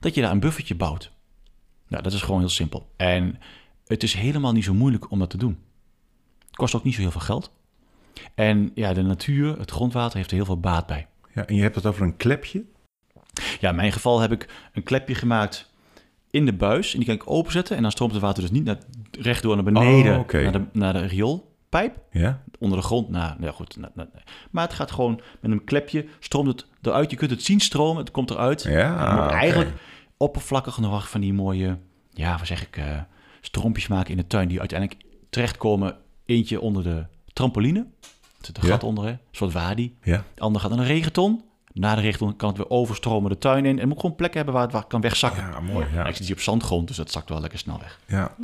dat 0.00 0.14
je 0.14 0.20
daar 0.20 0.30
een 0.30 0.40
buffertje 0.40 0.74
bouwt. 0.74 1.12
Nou, 1.88 2.02
dat 2.02 2.12
is 2.12 2.22
gewoon 2.22 2.40
heel 2.40 2.48
simpel. 2.48 2.88
En 2.96 3.38
het 3.86 4.02
is 4.02 4.14
helemaal 4.14 4.52
niet 4.52 4.64
zo 4.64 4.74
moeilijk 4.74 5.10
om 5.10 5.18
dat 5.18 5.30
te 5.30 5.36
doen. 5.36 5.58
Het 6.46 6.56
kost 6.56 6.74
ook 6.74 6.84
niet 6.84 6.94
zo 6.94 7.00
heel 7.00 7.10
veel 7.10 7.20
geld. 7.20 7.52
En 8.34 8.70
ja, 8.74 8.92
de 8.92 9.02
natuur, 9.02 9.58
het 9.58 9.70
grondwater, 9.70 10.16
heeft 10.16 10.30
er 10.30 10.36
heel 10.36 10.44
veel 10.44 10.60
baat 10.60 10.86
bij. 10.86 11.06
Ja, 11.34 11.46
en 11.46 11.54
je 11.54 11.62
hebt 11.62 11.74
het 11.74 11.86
over 11.86 12.02
een 12.02 12.16
klepje. 12.16 12.64
Ja, 13.60 13.70
in 13.70 13.76
mijn 13.76 13.92
geval 13.92 14.20
heb 14.20 14.32
ik 14.32 14.68
een 14.72 14.82
klepje 14.82 15.14
gemaakt 15.14 15.72
in 16.34 16.44
de 16.46 16.52
buis. 16.52 16.92
En 16.92 16.98
die 16.98 17.06
kan 17.06 17.14
ik 17.16 17.30
openzetten. 17.30 17.76
En 17.76 17.82
dan 17.82 17.90
stroomt 17.90 18.12
het 18.12 18.20
water 18.20 18.42
dus 18.42 18.50
niet 18.50 18.64
naar, 18.64 18.78
rechtdoor 19.20 19.54
naar 19.54 19.64
beneden, 19.64 20.18
Oh, 20.18 20.28
naar, 20.32 20.52
de, 20.52 20.64
naar 20.72 20.92
de 20.92 21.06
rioolpijp. 21.06 21.96
Ja, 22.10 22.42
Onder 22.58 22.78
de 22.78 22.84
grond. 22.84 23.08
Nou, 23.08 23.34
ja, 23.40 23.50
goed. 23.50 23.76
nou, 23.76 23.92
nou, 23.94 24.08
Maar 24.50 24.64
het 24.64 24.72
gaat 24.74 24.90
gewoon 24.90 25.20
met 25.40 25.50
een 25.50 25.64
klepje, 25.64 26.06
stroomt 26.20 26.46
het 26.48 26.66
eruit. 26.82 27.10
Je 27.10 27.16
kunt 27.16 27.30
het 27.30 27.42
zien 27.42 27.60
stromen, 27.60 27.96
het 28.02 28.10
komt 28.10 28.30
eruit. 28.30 28.62
ja. 28.62 29.28
Eigenlijk 29.30 29.70
oppervlakkig 30.16 30.78
nog 30.78 31.08
van 31.10 31.20
die 31.20 31.32
mooie, 31.32 31.78
ja, 32.10 32.38
wat 32.38 32.46
zeg 32.46 32.62
ik, 32.66 32.76
eh 32.76 33.00
stroompjes 33.40 33.86
maken 33.88 34.10
in 34.10 34.16
de 34.16 34.26
tuin. 34.26 34.48
Die 34.48 34.58
uiteindelijk 34.60 35.00
terechtkomen. 35.30 35.96
Eentje 36.26 36.60
onder 36.60 36.82
de 36.82 37.04
trampoline. 37.32 37.78
Er 37.80 38.46
zit 38.46 38.56
een 38.58 38.66
Ja. 38.66 38.70
gat 38.72 38.82
onder, 38.84 39.04
hè? 39.04 39.10
een 39.10 39.18
soort 39.30 39.52
wadi. 39.52 39.96
Ja, 40.02 40.24
De 40.34 40.40
andere 40.42 40.60
gaat 40.64 40.70
naar 40.76 40.84
een 40.86 40.92
regenton. 40.92 41.42
Na 41.74 41.94
de 41.94 42.00
regenton 42.00 42.36
kan 42.36 42.48
het 42.48 42.58
weer 42.58 42.70
overstromen 42.70 43.30
de 43.30 43.38
tuin 43.38 43.64
in. 43.66 43.78
En 43.78 43.88
moet 43.88 44.00
gewoon 44.00 44.16
plekken 44.16 44.36
hebben 44.44 44.54
waar 44.60 44.68
het 44.72 44.86
kan 44.86 45.00
wegzakken. 45.00 45.42
ja 45.42 45.60
mooi. 45.60 45.86
Ja. 45.92 46.00
Ja, 46.00 46.06
Ik 46.06 46.16
zit 46.16 46.26
hier 46.26 46.36
op 46.36 46.42
zandgrond, 46.42 46.86
dus 46.88 46.96
dat 46.96 47.10
zakt 47.10 47.28
wel 47.28 47.40
lekker 47.40 47.58
snel 47.58 47.78
weg. 47.78 48.00
ja. 48.06 48.34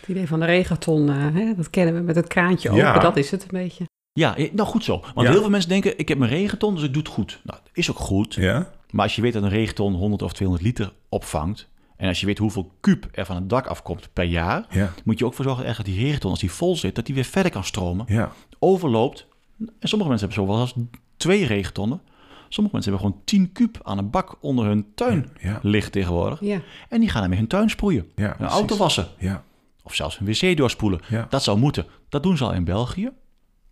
Het 0.00 0.14
idee 0.14 0.26
van 0.28 0.40
de 0.40 0.46
regenton, 0.46 1.08
eh, 1.10 1.16
hè, 1.34 1.54
dat 1.54 1.70
kennen 1.70 1.94
we 1.94 2.00
met 2.00 2.16
het 2.16 2.26
kraantje 2.26 2.68
open, 2.68 2.82
Ja. 2.82 2.98
dat 2.98 3.16
is 3.16 3.30
het 3.30 3.42
een 3.42 3.48
beetje. 3.50 3.84
Ja, 4.12 4.36
eh, 4.36 4.52
nou 4.52 4.68
goed 4.68 4.84
zo. 4.84 5.00
Want 5.14 5.26
Ja. 5.26 5.32
heel 5.32 5.40
veel 5.40 5.50
mensen 5.50 5.70
denken, 5.70 5.98
ik 5.98 6.08
heb 6.08 6.18
mijn 6.18 6.30
regenton, 6.30 6.74
dus 6.74 6.82
ik 6.84 6.92
doe 6.92 7.02
het 7.02 7.12
goed. 7.12 7.40
Nou, 7.44 7.58
dat 7.62 7.70
is 7.72 7.90
ook 7.90 7.98
goed. 7.98 8.34
ja. 8.34 8.70
Maar 8.90 9.04
als 9.04 9.16
je 9.16 9.22
weet 9.22 9.32
dat 9.32 9.42
een 9.42 9.48
regenton 9.48 9.94
100 9.94 10.22
of 10.22 10.32
200 10.32 10.66
liter 10.68 10.92
opvangt... 11.08 11.68
en 11.96 12.08
als 12.08 12.20
je 12.20 12.26
weet 12.26 12.38
hoeveel 12.38 12.72
kuub 12.80 13.08
er 13.12 13.24
van 13.26 13.36
het 13.36 13.48
dak 13.50 13.66
afkomt 13.66 14.08
per 14.12 14.24
jaar... 14.24 14.66
ja. 14.70 14.92
moet 15.04 15.18
je 15.18 15.24
ook 15.26 15.34
voor 15.34 15.44
zorgen 15.44 15.76
dat 15.76 15.84
die 15.84 16.00
regenton, 16.04 16.30
als 16.30 16.40
die 16.40 16.50
vol 16.50 16.76
zit... 16.76 16.94
dat 16.94 17.06
die 17.06 17.14
weer 17.14 17.24
verder 17.24 17.52
kan 17.52 17.64
stromen, 17.64 18.04
ja. 18.08 18.32
overloopt. 18.58 19.26
En 19.58 19.88
sommige 19.88 20.10
mensen 20.10 20.28
hebben 20.28 20.46
zo 20.46 20.52
wel 20.54 20.60
eens 20.60 20.74
twee 21.16 21.46
regentonnen. 21.46 22.00
Sommige 22.48 22.74
mensen 22.76 22.92
hebben 22.92 23.10
gewoon 23.10 23.24
10 23.24 23.52
kuub 23.52 23.78
aan 23.82 23.98
een 23.98 24.10
bak 24.10 24.36
onder 24.40 24.64
hun 24.66 24.86
tuin 24.94 25.30
Ja, 25.40 25.58
liggen 25.62 25.92
tegenwoordig. 25.92 26.40
Ja, 26.40 26.60
En 26.88 27.00
die 27.00 27.08
gaan 27.08 27.20
daarmee 27.20 27.38
hun 27.38 27.48
tuin 27.48 27.70
sproeien. 27.70 28.06
ja, 28.14 28.30
Een 28.30 28.36
precies. 28.36 28.54
auto 28.56 28.76
wassen. 28.76 29.06
Ja, 29.18 29.42
Of 29.82 29.94
zelfs 29.94 30.20
een 30.20 30.26
wc 30.26 30.56
doorspoelen. 30.56 31.00
ja. 31.08 31.26
Dat 31.30 31.42
zou 31.42 31.58
moeten. 31.58 31.86
Dat 32.08 32.22
doen 32.22 32.36
ze 32.36 32.44
al 32.44 32.52
in 32.52 32.64
België. 32.64 33.10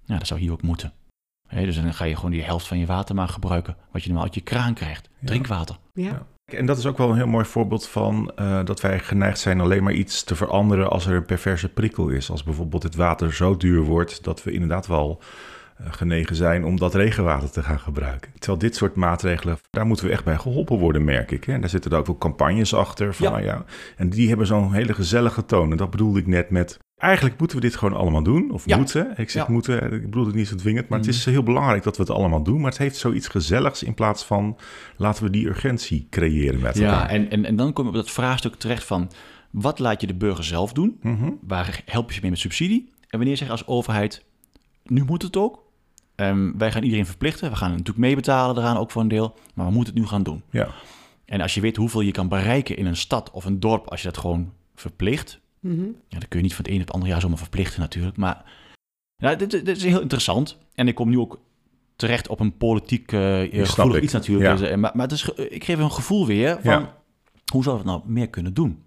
Ja, 0.05 0.19
dat 0.19 0.27
zou 0.27 0.41
hier 0.41 0.53
ook 0.53 0.63
moeten. 0.63 0.93
Hé, 1.49 1.65
dus 1.65 1.77
dan 1.83 1.95
ga 1.95 2.05
je 2.05 2.17
gewoon 2.17 2.31
die 2.31 2.43
helft 2.43 2.67
van 2.67 2.79
je 2.79 2.87
water 2.87 3.15
maar 3.15 3.29
gebruiken. 3.29 3.77
Wat 3.93 4.01
je 4.03 4.07
normaal 4.09 4.25
uit 4.27 4.35
je 4.35 4.41
kraan 4.41 4.75
krijgt. 4.75 5.09
Drinkwater. 5.21 5.77
ja. 5.95 6.03
Ja. 6.05 6.27
En 6.57 6.67
dat 6.67 6.79
is 6.79 6.87
ook 6.87 6.99
wel 6.99 7.11
een 7.11 7.17
heel 7.17 7.27
mooi 7.27 7.45
voorbeeld 7.45 7.89
van 7.89 8.33
eh, 8.37 8.65
dat 8.65 8.81
wij 8.81 8.99
geneigd 9.01 9.39
zijn 9.39 9.61
alleen 9.61 9.83
maar 9.83 9.93
iets 9.93 10.25
te 10.25 10.35
veranderen 10.35 10.91
als 10.91 11.07
er 11.07 11.15
een 11.17 11.25
perverse 11.25 11.69
prikkel 11.69 12.09
is. 12.09 12.31
Als 12.31 12.43
bijvoorbeeld 12.45 12.83
het 12.83 12.95
water 12.95 13.35
zo 13.35 13.57
duur 13.57 13.83
wordt 13.83 14.25
dat 14.25 14.43
we 14.43 14.53
inderdaad 14.53 14.87
wel 14.87 15.21
genegen 15.81 16.37
zijn 16.37 16.65
om 16.65 16.77
dat 16.79 16.95
regenwater 16.95 17.51
te 17.51 17.63
gaan 17.63 17.79
gebruiken. 17.81 18.33
Terwijl 18.39 18.59
dit 18.59 18.77
soort 18.77 18.95
maatregelen, 18.95 19.59
daar 19.71 19.87
moeten 19.87 20.07
we 20.07 20.13
echt 20.13 20.25
bij 20.25 20.37
geholpen 20.39 20.79
worden, 20.79 21.05
merk 21.05 21.31
ik. 21.31 21.45
Hè? 21.45 21.53
En 21.53 21.61
daar 21.61 21.71
zitten 21.71 21.91
er 21.91 21.99
ook 21.99 22.07
wel 22.07 22.19
campagnes 22.19 22.75
achter. 22.75 23.15
Van, 23.15 23.27
Ja. 23.27 23.33
nou 23.33 23.45
ja, 23.45 23.65
en 23.97 24.11
die 24.11 24.29
hebben 24.29 24.47
zo'n 24.47 24.73
hele 24.73 24.95
gezellige 24.95 25.45
toon. 25.45 25.71
En 25.71 25.77
dat 25.77 25.91
bedoelde 25.91 26.19
ik 26.21 26.27
net 26.27 26.51
met... 26.51 26.79
Eigenlijk 26.97 27.39
moeten 27.39 27.57
we 27.57 27.63
dit 27.63 27.77
gewoon 27.77 27.99
allemaal 27.99 28.23
doen. 28.23 28.51
Of 28.51 28.67
Ja. 28.67 28.77
moeten. 28.77 29.13
Ik 29.17 29.31
zeg 29.31 29.47
Ja. 29.47 29.53
moeten, 29.53 29.93
ik 29.93 30.03
bedoel 30.05 30.27
het 30.27 30.35
niet 30.35 30.49
zo 30.49 30.57
dwingend. 30.57 30.89
Maar 30.89 30.99
Mhm. 30.99 31.09
het 31.09 31.17
is 31.17 31.25
heel 31.25 31.43
belangrijk 31.43 31.83
dat 31.83 31.97
we 31.97 32.03
het 32.03 32.13
allemaal 32.13 32.43
doen. 32.43 32.61
Maar 32.61 32.71
het 32.71 32.79
heeft 32.79 32.97
zoiets 32.97 33.29
gezelligs 33.29 33.83
in 33.83 33.95
plaats 33.95 34.25
van... 34.25 34.57
laten 34.97 35.25
we 35.25 35.31
die 35.31 35.47
urgentie 35.47 36.07
creëren 36.11 36.61
met 36.61 36.79
Ja, 36.79 36.91
elkaar. 36.93 37.09
en, 37.09 37.31
en, 37.31 37.45
en 37.45 37.57
dan 37.57 37.73
kom 37.73 37.85
je 37.85 37.91
op 37.91 37.97
dat 37.97 38.11
vraagstuk 38.11 38.55
terecht 38.55 38.85
van... 38.85 39.11
wat 39.51 39.79
laat 39.79 40.01
je 40.01 40.07
de 40.07 40.15
burger 40.15 40.45
zelf 40.45 40.73
doen? 40.73 40.99
Mhm. 41.03 41.31
Waar 41.47 41.83
help 41.87 42.09
je 42.09 42.15
ze 42.15 42.21
mee 42.21 42.31
met 42.31 42.39
subsidie? 42.41 42.89
En 43.09 43.19
wanneer 43.19 43.37
zeg 43.37 43.47
je 43.47 43.53
als 43.53 43.67
overheid... 43.67 44.25
nu 44.85 45.03
moet 45.05 45.23
het 45.23 45.37
ook. 45.37 45.63
Ehm, 46.15 46.53
wij 46.59 46.73
gaan 46.73 46.83
iedereen 46.83 47.07
verplichten. 47.07 47.51
We 47.51 47.57
gaan 47.57 47.71
natuurlijk 47.71 47.99
meebetalen 47.99 48.57
eraan, 48.57 48.77
ook 48.77 48.91
voor 48.91 49.03
een 49.03 49.09
deel. 49.09 49.35
Maar 49.55 49.67
we 49.67 49.73
moeten 49.73 49.95
het 49.95 50.03
nu 50.03 50.09
gaan 50.09 50.23
doen. 50.23 50.43
Ja, 50.51 50.69
En 51.25 51.41
als 51.41 51.55
je 51.55 51.61
weet 51.61 51.77
hoeveel 51.77 52.01
je 52.01 52.11
kan 52.11 52.29
bereiken 52.29 52.77
in 52.77 52.87
een 52.87 52.97
stad 52.97 53.31
of 53.31 53.45
een 53.45 53.61
dorp... 53.61 53.89
als 53.91 54.01
je 54.03 54.07
dat 54.09 54.19
gewoon 54.19 54.53
verplicht... 54.75 55.41
Mhm. 55.61 55.85
Ja, 56.09 56.19
dat 56.19 56.29
kun 56.29 56.39
je 56.39 56.45
niet 56.45 56.55
van 56.55 56.65
het 56.65 56.73
een 56.73 56.81
op 56.81 56.87
het 56.87 56.95
andere 56.95 57.13
jaar 57.13 57.21
zomaar 57.21 57.39
verplichten 57.39 57.81
natuurlijk. 57.81 58.17
Maar 58.17 58.45
nou, 59.17 59.37
dit, 59.37 59.51
dit 59.51 59.69
is 59.77 59.85
heel 59.85 60.01
interessant. 60.01 60.59
En 60.75 60.89
ik 60.89 60.95
kom 60.95 61.09
nu 61.09 61.19
ook 61.19 61.39
terecht 61.97 62.29
op 62.29 62.41
een 62.41 62.57
politiek 62.57 63.13
eh 63.13 63.43
snap 63.51 63.67
gevoelig 63.67 64.03
iets 64.03 64.13
natuurlijk. 64.13 64.47
Ja. 64.51 64.57
Dus, 64.57 64.69
eh, 64.69 64.77
maar 64.77 64.91
maar 64.95 65.09
het 65.09 65.13
is, 65.13 65.29
ik 65.29 65.65
geef 65.65 65.79
een 65.79 65.93
gevoel 65.93 66.27
weer 66.27 66.59
van... 66.63 66.73
Ja. 66.73 66.97
hoe 67.53 67.63
zouden 67.63 67.87
we 67.87 67.91
het 67.91 68.01
nou 68.01 68.13
meer 68.13 68.29
kunnen 68.29 68.55
doen? 68.55 68.83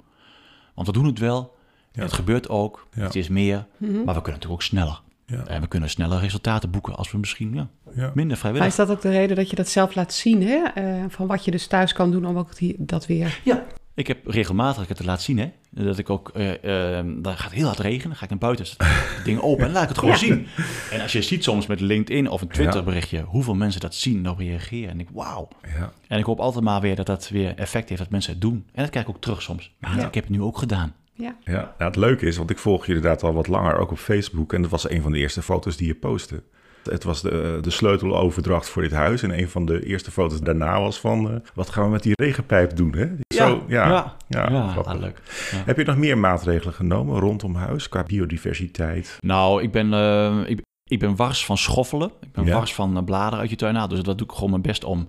Want 0.75 0.87
we 0.87 0.93
doen 0.93 1.05
het 1.05 1.19
wel. 1.19 1.55
Ja. 1.91 2.01
Het 2.01 2.13
gebeurt 2.13 2.49
ook. 2.49 2.87
Ja. 2.93 3.03
Het 3.03 3.15
is 3.15 3.27
meer. 3.27 3.65
Mhm. 3.77 3.91
Maar 3.91 4.15
we 4.15 4.21
kunnen 4.21 4.23
natuurlijk 4.23 4.51
ook 4.51 4.61
sneller. 4.61 5.01
Ja, 5.31 5.45
En 5.47 5.61
we 5.61 5.67
kunnen 5.67 5.89
sneller 5.89 6.19
resultaten 6.19 6.71
boeken 6.71 6.95
als 6.95 7.11
we 7.11 7.17
misschien 7.17 7.53
ja, 7.53 7.67
ja. 7.95 8.11
minder 8.13 8.25
Maar 8.27 8.37
vrijwillig... 8.37 8.67
is 8.67 8.75
dat 8.75 8.89
ook 8.89 9.01
de 9.01 9.09
reden 9.09 9.35
dat 9.35 9.49
je 9.49 9.55
dat 9.55 9.69
zelf 9.69 9.95
laat 9.95 10.13
zien, 10.13 10.43
hè? 10.47 10.63
Eh, 10.75 11.03
van 11.09 11.27
wat 11.27 11.45
je 11.45 11.51
dus 11.51 11.67
thuis 11.67 11.93
kan 11.93 12.11
doen 12.11 12.25
om 12.25 12.37
ook 12.37 12.55
die, 12.55 12.75
dat 12.77 13.05
weer... 13.05 13.39
Ja, 13.43 13.65
ik 13.93 14.07
heb 14.07 14.27
regelmatig, 14.27 14.87
het 14.87 15.05
laten 15.05 15.23
zien, 15.23 15.37
hè, 15.39 15.51
dat 15.69 15.97
ik 15.97 16.09
ook, 16.09 16.29
eh, 16.29 16.97
eh, 16.99 17.05
dan 17.17 17.33
gaat 17.37 17.43
het 17.43 17.53
heel 17.53 17.65
hard 17.65 17.79
regenen, 17.79 18.07
dan 18.07 18.15
ga 18.17 18.23
ik 18.23 18.29
naar 18.29 18.39
buiten, 18.39 18.65
zet 18.65 18.77
het 18.79 19.25
ding 19.25 19.39
open 19.39 19.65
en 19.65 19.71
laat 19.71 19.83
ik 19.83 19.89
het 19.89 19.97
gewoon 19.97 20.13
Ja. 20.13 20.19
zien. 20.19 20.47
En 20.91 21.01
als 21.01 21.11
je 21.11 21.21
ziet 21.21 21.43
soms 21.43 21.65
met 21.67 21.79
LinkedIn 21.79 22.29
of 22.29 22.41
een 22.41 22.47
Twitter 22.47 22.79
Ja. 22.79 22.83
berichtje, 22.83 23.21
hoeveel 23.21 23.55
mensen 23.55 23.81
dat 23.81 23.95
zien 23.95 24.17
en 24.25 24.29
op 24.31 24.37
reageren. 24.37 24.89
En 24.89 24.99
ik, 24.99 25.07
wauw. 25.13 25.47
ja. 25.77 25.91
En 26.07 26.19
ik 26.19 26.25
hoop 26.25 26.39
altijd 26.39 26.63
maar 26.63 26.81
weer 26.81 26.95
dat 26.95 27.05
dat 27.05 27.29
weer 27.29 27.55
effect 27.55 27.89
heeft, 27.89 28.01
dat 28.01 28.11
mensen 28.11 28.31
het 28.31 28.41
doen. 28.41 28.65
En 28.73 28.81
dat 28.81 28.89
kijk 28.91 29.07
ik 29.07 29.15
ook 29.15 29.21
terug 29.21 29.41
soms. 29.41 29.75
Ja. 29.79 30.05
Ik 30.07 30.13
heb 30.13 30.23
het 30.23 30.29
nu 30.29 30.41
ook 30.41 30.57
gedaan. 30.57 30.93
Ja, 31.17 31.35
Ja, 31.43 31.53
nou, 31.53 31.73
het 31.77 31.95
leuke 31.95 32.25
is, 32.25 32.37
want 32.37 32.49
ik 32.49 32.57
volg 32.57 32.85
je 32.85 32.93
inderdaad 32.93 33.23
al 33.23 33.33
wat 33.33 33.47
langer, 33.47 33.77
ook 33.77 33.91
op 33.91 33.97
Facebook. 33.97 34.53
En 34.53 34.61
dat 34.61 34.71
was 34.71 34.89
een 34.89 35.01
van 35.01 35.11
de 35.11 35.17
eerste 35.17 35.41
foto's 35.41 35.77
die 35.77 35.87
je 35.87 35.95
postte. 35.95 36.43
Het 36.89 37.03
was 37.03 37.21
de, 37.21 37.57
de 37.61 37.69
sleuteloverdracht 37.69 38.69
voor 38.69 38.81
dit 38.81 38.91
huis. 38.91 39.23
En 39.23 39.37
een 39.39 39.49
van 39.49 39.65
de 39.65 39.85
eerste 39.85 40.11
foto's 40.11 40.39
daarna 40.41 40.81
was 40.81 40.99
van... 40.99 41.31
eh, 41.31 41.35
wat 41.53 41.69
gaan 41.69 41.83
we 41.83 41.89
met 41.89 42.03
die 42.03 42.13
regenpijp 42.15 42.75
doen, 42.75 42.95
hè? 42.95 43.07
Zo, 43.35 43.63
ja, 43.67 43.87
ja, 43.87 44.15
ja, 44.49 44.67
grappig. 44.69 44.93
ah, 44.93 44.99
leuk. 44.99 45.21
Ja. 45.51 45.57
Heb 45.65 45.77
je 45.77 45.83
nog 45.83 45.97
meer 45.97 46.17
maatregelen 46.17 46.73
genomen 46.73 47.19
rondom 47.19 47.55
huis 47.55 47.89
qua 47.89 48.03
biodiversiteit? 48.03 49.17
Nou, 49.21 49.61
ik 49.63 49.71
ben, 49.71 49.93
eh, 49.93 50.37
ik, 50.45 50.61
ik 50.83 50.99
ben 50.99 51.15
wars 51.15 51.45
van 51.45 51.57
schoffelen. 51.57 52.11
Ik 52.21 52.31
ben 52.31 52.45
Ja. 52.45 52.53
wars 52.53 52.73
van 52.73 52.97
eh, 52.97 53.03
bladeren 53.03 53.39
uit 53.39 53.49
je 53.49 53.55
tuin 53.55 53.75
halen. 53.75 53.89
Dus 53.95 54.03
dat 54.03 54.17
doe 54.17 54.27
ik 54.27 54.33
gewoon 54.33 54.49
mijn 54.49 54.61
best 54.61 54.83
om 54.83 55.07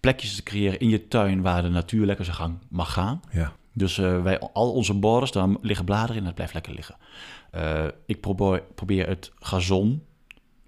plekjes 0.00 0.34
te 0.36 0.42
creëren 0.42 0.78
in 0.80 0.88
je 0.88 1.08
tuin 1.08 1.42
waar 1.42 1.62
de 1.62 1.68
natuur 1.68 2.06
lekker 2.06 2.24
zijn 2.24 2.36
gang 2.36 2.54
mag 2.68 2.92
gaan. 2.92 3.20
Ja, 3.30 3.52
Dus 3.72 3.98
eh, 3.98 4.22
wij, 4.22 4.38
al 4.38 4.72
onze 4.72 4.94
borders, 4.94 5.32
daar 5.32 5.48
liggen 5.60 5.84
bladeren 5.84 6.12
in 6.14 6.18
en 6.20 6.24
dat 6.24 6.34
blijft 6.34 6.54
lekker 6.54 6.74
liggen. 6.74 6.96
Eh, 7.50 7.84
ik 8.06 8.20
probeer, 8.20 8.62
probeer 8.74 9.08
het 9.08 9.32
gazon 9.38 10.02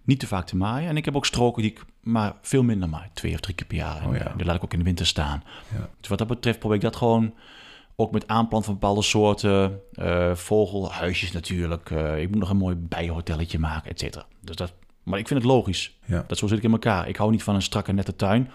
niet 0.05 0.21
te 0.21 0.27
vaak 0.27 0.47
te 0.47 0.57
maaien. 0.57 0.89
En 0.89 0.97
ik 0.97 1.05
heb 1.05 1.17
ook 1.17 1.27
stroken 1.27 1.63
die 1.63 1.71
ik 1.71 1.85
maar 2.01 2.35
veel 2.43 2.63
minder 2.63 2.89
maai. 2.89 3.09
Twee 3.13 3.35
of 3.35 3.41
drie 3.41 3.55
keer 3.55 3.67
per 3.67 3.77
jaar. 3.77 4.01
En 4.03 4.09
Oh 4.09 4.17
ja. 4.17 4.33
die 4.37 4.47
laat 4.47 4.57
ik 4.57 4.65
ook 4.65 4.73
in 4.73 4.79
de 4.79 4.85
winter 4.85 5.07
staan. 5.07 5.43
Ja. 5.77 5.89
Dus 6.01 6.09
wat 6.09 6.19
dat 6.19 6.27
betreft 6.27 6.59
probeer 6.59 6.77
ik 6.77 6.83
dat 6.83 6.97
gewoon... 6.97 7.35
Ook 7.97 8.13
met 8.13 8.29
aanplant 8.29 8.65
van 8.65 8.75
bepaalde 8.75 9.03
soorten. 9.03 9.81
eh 9.93 10.35
vogelhuisjes 10.35 11.33
natuurlijk. 11.33 11.91
ik 12.19 12.31
moet 12.31 12.39
nog 12.39 12.51
een 12.51 12.57
mooi 12.57 12.75
bijenhotelletje 12.77 13.59
maken, 13.59 13.91
et 13.91 14.01
cetera. 14.01 14.25
Dus 14.41 14.57
dat, 14.57 14.73
maar 15.03 15.19
ik 15.19 15.29
vind 15.29 15.41
het 15.43 15.49
logisch. 15.49 15.99
ja, 16.05 16.25
Dat 16.27 16.39
zo 16.39 16.47
zit 16.47 16.59
ik 16.59 16.65
in 16.65 16.73
elkaar. 16.73 17.09
Ik 17.09 17.17
hou 17.17 17.31
niet 17.31 17.43
van 17.43 17.55
een 17.55 17.63
strakke 17.63 17.93
nette 17.93 18.17
tuin. 18.17 18.51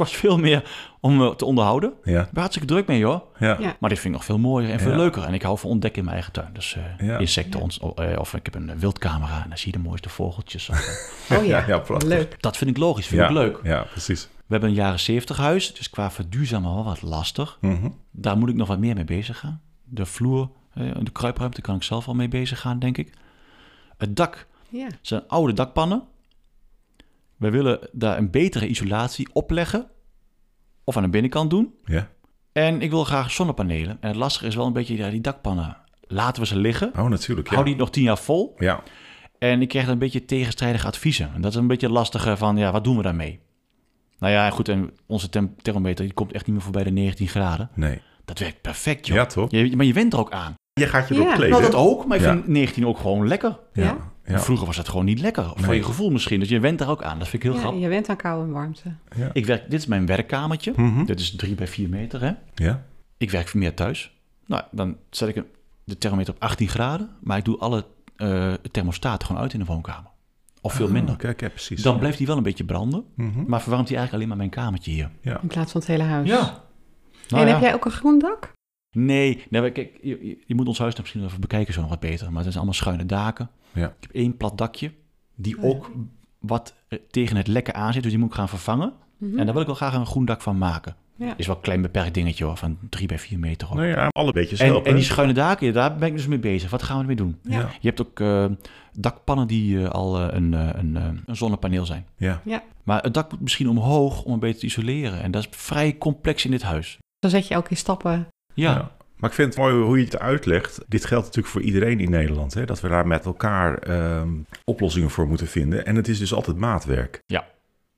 Kost 0.00 0.16
veel 0.16 0.38
meer 0.38 0.70
om 1.00 1.22
eh, 1.22 1.28
te 1.30 1.44
onderhouden. 1.44 1.90
Ik 1.90 2.10
ja, 2.12 2.22
ben 2.32 2.40
hartstikke 2.40 2.68
druk 2.68 2.86
mee, 2.86 2.98
joh. 2.98 3.20
ja. 3.38 3.56
Ja. 3.60 3.76
Maar 3.80 3.88
dit 3.90 3.98
vind 3.98 4.04
ik 4.04 4.20
nog 4.20 4.24
veel 4.24 4.38
mooier 4.38 4.70
en 4.70 4.80
veel 4.80 4.90
Ja. 4.90 4.96
leuker. 4.96 5.22
En 5.22 5.34
ik 5.34 5.42
hou 5.42 5.58
van 5.58 5.70
ontdekken 5.70 5.98
in 5.98 6.04
mijn 6.04 6.16
eigen 6.16 6.32
tuin. 6.32 6.50
Dus 6.52 6.76
eh, 6.98 7.06
Ja. 7.06 7.18
insecten, 7.18 7.58
Ja. 7.58 7.64
ons, 7.64 7.78
eh, 7.94 8.18
of 8.18 8.34
ik 8.34 8.44
heb 8.44 8.54
een 8.54 8.78
wildcamera 8.78 9.42
en 9.42 9.48
dan 9.48 9.58
zie 9.58 9.72
je 9.72 9.78
de 9.78 9.84
mooiste 9.88 10.08
vogeltjes. 10.08 10.68
Of, 10.68 10.78
oh 11.38 11.44
ja, 11.44 11.64
ja, 11.66 11.82
leuk. 11.98 12.42
dat 12.42 12.56
vind 12.56 12.70
ik 12.70 12.76
logisch, 12.76 13.06
vind 13.06 13.20
ja, 13.20 13.26
ik 13.26 13.32
leuk. 13.32 13.60
Ja, 13.62 13.82
precies. 13.82 14.22
We 14.24 14.46
hebben 14.56 14.68
een 14.68 14.74
jaren 14.74 15.00
70 15.00 15.36
huis, 15.36 15.74
dus 15.74 15.90
qua 15.90 16.10
verduurzamen 16.10 16.74
wel 16.74 16.84
wat 16.84 17.02
lastig. 17.02 17.58
Mhm. 17.60 17.88
Daar 18.10 18.38
moet 18.38 18.48
ik 18.48 18.54
nog 18.54 18.68
wat 18.68 18.78
meer 18.78 18.94
mee 18.94 19.04
bezig 19.04 19.38
gaan. 19.38 19.60
De 19.84 20.06
vloer, 20.06 20.48
de 20.74 21.10
kruipruimte 21.12 21.60
kan 21.60 21.76
ik 21.76 21.82
zelf 21.82 22.08
al 22.08 22.14
mee 22.14 22.28
bezig 22.28 22.60
gaan, 22.60 22.78
denk 22.78 22.98
ik. 22.98 23.12
Het 23.98 24.16
dak 24.16 24.46
Ja, 24.68 24.86
zijn 25.00 25.22
oude 25.28 25.52
dakpannen. 25.52 26.02
We 27.40 27.50
willen 27.50 27.88
daar 27.92 28.18
een 28.18 28.30
betere 28.30 28.66
isolatie 28.66 29.28
opleggen. 29.32 29.86
Of 30.84 30.96
aan 30.96 31.02
de 31.02 31.08
binnenkant 31.08 31.50
doen. 31.50 31.74
Ja. 31.84 32.08
En 32.52 32.82
ik 32.82 32.90
wil 32.90 33.04
graag 33.04 33.30
zonnepanelen. 33.30 33.96
En 34.00 34.08
het 34.08 34.16
lastige 34.16 34.46
is 34.46 34.54
wel 34.54 34.66
een 34.66 34.72
beetje, 34.72 34.96
ja, 34.96 35.10
die 35.10 35.20
dakpannen, 35.20 35.76
laten 36.00 36.42
we 36.42 36.48
ze 36.48 36.56
liggen. 36.56 36.92
Oh, 36.98 37.08
natuurlijk. 37.08 37.48
Ja. 37.48 37.54
Hou 37.54 37.66
die 37.66 37.76
nog 37.76 37.90
tien 37.90 38.02
jaar 38.02 38.18
vol. 38.18 38.54
Ja, 38.58 38.82
En 39.38 39.62
ik 39.62 39.68
krijg 39.68 39.84
dan 39.84 39.94
een 39.94 40.00
beetje 40.00 40.24
tegenstrijdige 40.24 40.86
adviezen. 40.86 41.30
En 41.34 41.40
dat 41.40 41.50
is 41.50 41.56
een 41.58 41.66
beetje 41.66 41.90
lastige 41.90 42.36
van, 42.36 42.56
ja, 42.56 42.72
wat 42.72 42.84
doen 42.84 42.96
we 42.96 43.02
daarmee? 43.02 43.40
Nou 44.18 44.32
ja, 44.32 44.50
goed, 44.50 44.68
en 44.68 44.90
onze 45.06 45.28
thermometer 45.62 46.04
die 46.04 46.14
komt 46.14 46.32
echt 46.32 46.46
niet 46.46 46.54
meer 46.54 46.64
voorbij 46.64 46.84
de 46.84 46.90
19 46.90 47.28
graden. 47.28 47.70
nee. 47.74 48.00
Dat 48.24 48.38
werkt 48.38 48.60
perfect, 48.60 49.06
joh. 49.06 49.16
Ja, 49.16 49.26
toch? 49.26 49.50
Je, 49.50 49.76
maar 49.76 49.86
je 49.86 49.92
went 49.92 50.12
er 50.12 50.18
ook 50.18 50.30
aan. 50.32 50.54
Je 50.72 50.86
gaat 50.86 51.08
je 51.08 51.14
Ja. 51.14 51.36
Nou, 51.38 51.62
dat 51.62 51.74
ook, 51.74 52.06
maar 52.06 52.16
ik 52.16 52.22
Ja. 52.22 52.32
vind 52.32 52.46
19 52.48 52.86
ook 52.86 52.98
gewoon 52.98 53.28
lekker. 53.28 53.58
Ja, 53.72 53.82
Ja. 53.84 53.96
ja. 54.24 54.38
Vroeger 54.40 54.66
was 54.66 54.76
het 54.76 54.88
gewoon 54.88 55.04
niet 55.04 55.20
lekker. 55.20 55.44
Voor 55.44 55.66
Nee. 55.66 55.76
je 55.76 55.84
gevoel 55.84 56.10
misschien. 56.10 56.40
Dus 56.40 56.48
je 56.48 56.60
went 56.60 56.78
daar 56.78 56.88
ook 56.88 57.02
aan. 57.02 57.18
Dat 57.18 57.28
vind 57.28 57.42
ik 57.42 57.48
heel 57.48 57.52
ja 57.58 57.60
grappig. 57.60 57.82
je 57.82 57.88
went 57.88 58.08
aan 58.08 58.16
kou 58.16 58.44
en 58.44 58.50
warmte. 58.52 58.94
ja. 59.16 59.30
Ik 59.32 59.46
werk, 59.46 59.70
dit 59.70 59.80
is 59.80 59.86
mijn 59.86 60.06
werkkamertje. 60.06 60.72
Mhm. 60.76 61.04
Dit 61.04 61.20
is 61.20 61.36
3 61.36 61.54
bij 61.54 61.66
4 61.66 61.88
meter. 61.88 62.20
Hè? 62.20 62.32
ja. 62.54 62.82
Ik 63.18 63.30
werk 63.30 63.54
meer 63.54 63.74
thuis. 63.74 64.18
Nou, 64.46 64.62
dan 64.70 64.96
zet 65.10 65.36
ik 65.36 65.44
de 65.84 65.98
thermometer 65.98 66.34
op 66.34 66.42
18 66.42 66.68
graden. 66.68 67.10
Maar 67.20 67.38
ik 67.38 67.44
doe 67.44 67.58
alle 67.58 67.84
eh, 68.16 68.52
thermostaten 68.70 69.26
gewoon 69.26 69.42
uit 69.42 69.52
in 69.52 69.58
de 69.58 69.64
woonkamer. 69.64 70.10
Of 70.60 70.72
veel 70.72 70.86
Oh, 70.86 70.92
minder. 70.92 71.14
Oké, 71.14 71.28
oké, 71.28 71.48
precies. 71.50 71.82
Dan 71.82 71.98
blijft 71.98 72.18
hij 72.18 72.26
wel 72.26 72.36
een 72.36 72.42
beetje 72.42 72.64
branden. 72.64 73.04
Mhm. 73.14 73.44
Maar 73.46 73.60
verwarmt 73.60 73.88
hij 73.88 73.96
eigenlijk 73.98 74.12
alleen 74.12 74.28
maar 74.28 74.36
mijn 74.36 74.50
kamertje 74.64 74.90
hier. 74.90 75.10
In 75.42 75.48
plaats 75.48 75.72
van 75.72 75.80
het 75.80 75.90
hele 75.90 76.02
huis. 76.02 76.28
Nou 76.28 76.42
en 77.28 77.38
ja. 77.38 77.46
heb 77.46 77.60
jij 77.60 77.74
ook 77.74 77.84
een 77.84 77.90
groen 77.90 78.18
dak? 78.18 78.52
Nee, 78.92 79.42
nee 79.50 79.60
maar 79.60 79.70
kijk, 79.70 79.98
je, 80.02 80.38
je- 80.46 80.54
moet 80.54 80.68
ons 80.68 80.78
huis 80.78 80.92
dan 80.94 81.02
misschien 81.02 81.24
even 81.24 81.40
bekijken 81.40 81.74
zo 81.74 81.80
nog 81.80 81.90
wat 81.90 82.00
beter. 82.00 82.26
Maar 82.26 82.34
het 82.34 82.44
zijn 82.44 82.54
allemaal 82.56 82.74
schuine 82.74 83.06
daken. 83.06 83.50
Ja. 83.72 83.86
Ik 83.86 83.94
heb 84.00 84.10
één 84.10 84.36
plat 84.36 84.58
dakje, 84.58 84.92
die 85.34 85.56
Oh 85.58 85.62
ja. 85.62 85.68
ook 85.68 85.90
wat 86.38 86.74
eh, 86.88 86.98
tegen 87.10 87.36
het 87.36 87.46
lekken 87.46 87.74
aan 87.74 87.92
zit. 87.92 88.02
Dus 88.02 88.10
die 88.10 88.20
moet 88.20 88.30
ik 88.30 88.34
gaan 88.36 88.48
vervangen. 88.48 88.92
Mhm. 89.16 89.38
En 89.38 89.44
daar 89.44 89.52
wil 89.52 89.60
ik 89.60 89.66
wel 89.66 89.76
graag 89.76 89.94
een 89.94 90.06
groen 90.06 90.24
dak 90.24 90.42
van 90.42 90.58
maken. 90.58 90.96
Ja. 91.16 91.34
Is 91.36 91.46
wel 91.46 91.56
een 91.56 91.62
klein 91.62 91.82
beperkt 91.82 92.14
dingetje 92.14 92.44
hoor, 92.44 92.56
van 92.56 92.78
3 92.88 93.06
bij 93.06 93.18
4 93.18 93.38
meter. 93.38 93.68
Hoor. 93.68 93.76
Nou 93.76 93.88
ja, 93.88 94.06
alle 94.08 94.32
beetjes 94.32 94.60
en, 94.60 94.66
helpen. 94.66 94.90
en 94.90 94.96
die 94.96 95.04
schuine 95.04 95.32
daken, 95.32 95.66
ja, 95.66 95.72
daar 95.72 95.96
ben 95.96 96.08
ik 96.08 96.16
dus 96.16 96.26
mee 96.26 96.38
bezig. 96.38 96.70
Wat 96.70 96.82
gaan 96.82 96.94
we 96.96 97.00
ermee 97.00 97.16
doen? 97.16 97.38
Ja. 97.42 97.58
ja. 97.58 97.70
Je 97.80 97.88
hebt 97.88 98.00
ook 98.00 98.20
eh, 98.20 98.44
dakpannen 98.92 99.46
die 99.46 99.82
eh, 99.82 99.90
al 99.90 100.20
eh, 100.20 100.36
een, 100.36 100.54
eh, 100.54 100.68
een, 100.72 100.94
een 101.26 101.36
zonnepaneel 101.36 101.86
zijn. 101.86 102.06
Ja. 102.16 102.42
Maar 102.84 103.02
het 103.02 103.14
dak 103.14 103.30
moet 103.30 103.40
misschien 103.40 103.68
omhoog 103.68 104.22
om 104.22 104.30
het 104.30 104.40
beter 104.40 104.60
te 104.60 104.66
isoleren. 104.66 105.22
En 105.22 105.30
dat 105.30 105.42
is 105.42 105.48
vrij 105.50 105.98
complex 105.98 106.44
in 106.44 106.50
dit 106.50 106.62
huis. 106.62 106.98
Dan 107.18 107.30
zet 107.30 107.48
je 107.48 107.54
elke 107.54 107.68
keer 107.68 107.76
stappen. 107.76 108.26
Ja, 108.54 108.70
Ja. 108.72 108.90
Maar 109.16 109.30
ik 109.30 109.36
vind 109.36 109.48
het 109.54 109.62
mooi 109.62 109.74
hoe 109.84 109.98
je 109.98 110.04
het 110.04 110.18
uitlegt. 110.18 110.80
Dit 110.88 111.04
geldt 111.04 111.24
natuurlijk 111.24 111.52
voor 111.54 111.62
iedereen 111.62 112.00
in 112.00 112.10
Nederland. 112.10 112.54
Hè? 112.54 112.64
Dat 112.64 112.80
we 112.80 112.88
daar 112.88 113.06
met 113.06 113.24
elkaar 113.24 113.78
ehm, 113.78 114.28
oplossingen 114.64 115.10
voor 115.10 115.26
moeten 115.28 115.46
vinden. 115.46 115.86
En 115.86 115.96
het 115.96 116.08
is 116.08 116.18
dus 116.18 116.34
altijd 116.34 116.56
maatwerk. 116.56 117.22
Ja. 117.26 117.44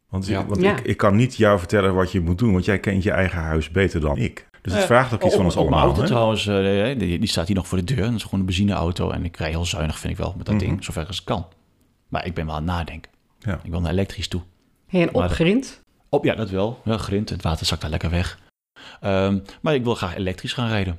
Want, 0.09 0.27
Ja. 0.27 0.47
want 0.47 0.61
Ja. 0.63 0.73
Ik, 0.77 0.81
ik 0.81 0.97
kan 0.97 1.17
niet 1.17 1.37
jou 1.37 1.59
vertellen 1.59 1.95
wat 1.95 2.13
je 2.13 2.21
moet 2.21 2.39
doen. 2.39 2.53
Want 2.53 2.65
jij 2.65 2.79
kent 2.79 3.03
je 3.03 3.11
eigen 3.11 3.39
huis 3.39 3.71
beter 3.71 4.01
dan 4.01 4.17
ik. 4.17 4.49
Dus 4.63 4.73
het 4.73 4.81
Eh, 4.83 4.87
vraagt 4.89 5.13
ook 5.15 5.19
iets 5.23 5.29
op- 5.31 5.37
van 5.37 5.45
ons 5.45 5.57
op 5.57 5.69
mijn 5.69 5.75
allemaal. 5.83 5.87
auto 5.89 6.01
hè? 6.03 6.07
trouwens, 6.09 6.47
eh, 6.47 6.99
die, 6.99 7.19
die 7.19 7.29
staat 7.29 7.47
hier 7.47 7.57
nog 7.57 7.67
voor 7.69 7.79
de 7.85 7.95
deur. 7.95 8.05
Dat 8.05 8.15
is 8.15 8.23
gewoon 8.23 8.41
een 8.41 8.47
benzineauto. 8.47 9.11
En 9.11 9.25
ik 9.25 9.37
rij 9.37 9.51
heel 9.51 9.65
zuinig, 9.65 9.99
vind 9.99 10.13
ik 10.13 10.19
wel, 10.19 10.35
met 10.37 10.47
dat 10.47 10.55
Mhm. 10.55 10.65
ding. 10.65 10.85
Zover 10.85 11.07
als 11.07 11.17
het 11.17 11.25
kan. 11.25 11.47
Maar 12.09 12.27
ik 12.27 12.35
ben 12.35 12.47
wel 12.47 12.55
aan 12.55 12.63
het 12.63 12.71
nadenken. 12.73 13.11
Ja. 13.39 13.61
Ik 13.63 13.71
wil 13.71 13.81
naar 13.81 13.91
elektrisch 13.93 14.29
toe. 14.29 14.41
Hey, 14.87 15.01
en 15.03 15.15
opgerind. 15.15 15.81
Op, 16.09 16.25
ja, 16.25 16.35
dat 16.35 16.51
wel. 16.51 16.81
Ja, 16.85 16.97
grind, 16.97 17.29
het 17.29 17.43
water 17.43 17.67
zakt 17.67 17.81
daar 17.81 17.91
lekker 17.91 18.11
weg. 18.11 18.39
Ehm, 19.01 19.39
maar 19.61 19.75
ik 19.75 19.85
wil 19.85 19.95
graag 19.95 20.17
elektrisch 20.17 20.53
gaan 20.53 20.69
rijden. 20.69 20.99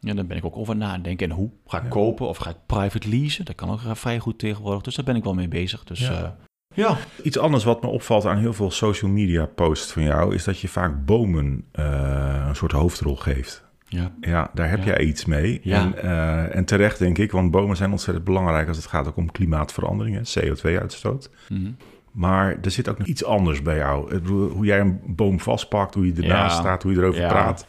Ja, 0.00 0.14
daar 0.14 0.26
ben 0.26 0.36
ik 0.36 0.44
ook 0.44 0.56
over 0.56 0.76
nadenken. 0.76 1.30
En 1.30 1.36
hoe? 1.36 1.50
Ga 1.66 1.76
ik 1.76 1.82
Ja. 1.82 1.88
kopen 1.88 2.28
of 2.28 2.36
ga 2.36 2.50
ik 2.50 2.56
private 2.66 3.08
leasen? 3.08 3.44
Dat 3.44 3.54
kan 3.54 3.70
ook 3.70 3.80
eh, 3.84 3.94
vrij 3.94 4.18
goed 4.18 4.38
tegenwoordig. 4.38 4.82
Dus 4.82 4.94
daar 4.94 5.04
ben 5.04 5.16
ik 5.16 5.24
wel 5.24 5.34
mee 5.34 5.48
bezig. 5.48 5.84
Dus 5.84 6.00
Ja. 6.00 6.12
ja, 6.12 6.36
ja. 6.74 6.96
Iets 7.22 7.38
anders 7.38 7.64
wat 7.64 7.82
me 7.82 7.88
opvalt 7.88 8.24
aan 8.26 8.38
heel 8.38 8.52
veel 8.52 8.70
social 8.70 9.10
media 9.10 9.46
posts 9.46 9.92
van 9.92 10.02
jou... 10.02 10.34
is 10.34 10.44
dat 10.44 10.58
je 10.60 10.68
vaak 10.68 11.04
bomen 11.04 11.64
eh, 11.72 12.44
een 12.48 12.56
soort 12.56 12.72
hoofdrol 12.72 13.16
geeft. 13.16 13.62
ja. 13.88 14.12
Ja, 14.20 14.50
daar 14.54 14.70
heb 14.70 14.78
Ja. 14.78 14.84
jij 14.84 15.00
iets 15.00 15.24
mee. 15.24 15.60
Ja. 15.62 15.80
En, 15.80 15.98
eh, 16.02 16.56
en 16.56 16.64
terecht 16.64 16.98
denk 16.98 17.18
ik, 17.18 17.30
want 17.32 17.50
bomen 17.50 17.76
zijn 17.76 17.90
ontzettend 17.90 18.24
belangrijk... 18.26 18.68
als 18.68 18.76
het 18.76 18.86
gaat 18.86 19.08
ook 19.08 19.16
om 19.16 19.30
klimaatverandering, 19.30 20.16
hè, 20.16 20.40
CO2-uitstoot. 20.40 21.30
Mhm. 21.48 21.70
Maar 22.14 22.58
er 22.62 22.70
zit 22.70 22.88
ook 22.88 22.98
nog 22.98 23.06
iets 23.06 23.24
anders 23.24 23.62
bij 23.62 23.76
jou. 23.76 24.18
Hoe 24.28 24.64
jij 24.66 24.80
een 24.80 25.00
boom 25.06 25.40
vastpakt, 25.40 25.94
hoe 25.94 26.06
je 26.06 26.12
ernaast 26.12 26.54
Ja. 26.54 26.60
staat, 26.60 26.82
hoe 26.82 26.92
je 26.92 26.98
erover 26.98 27.20
Ja. 27.20 27.28
praat. 27.28 27.66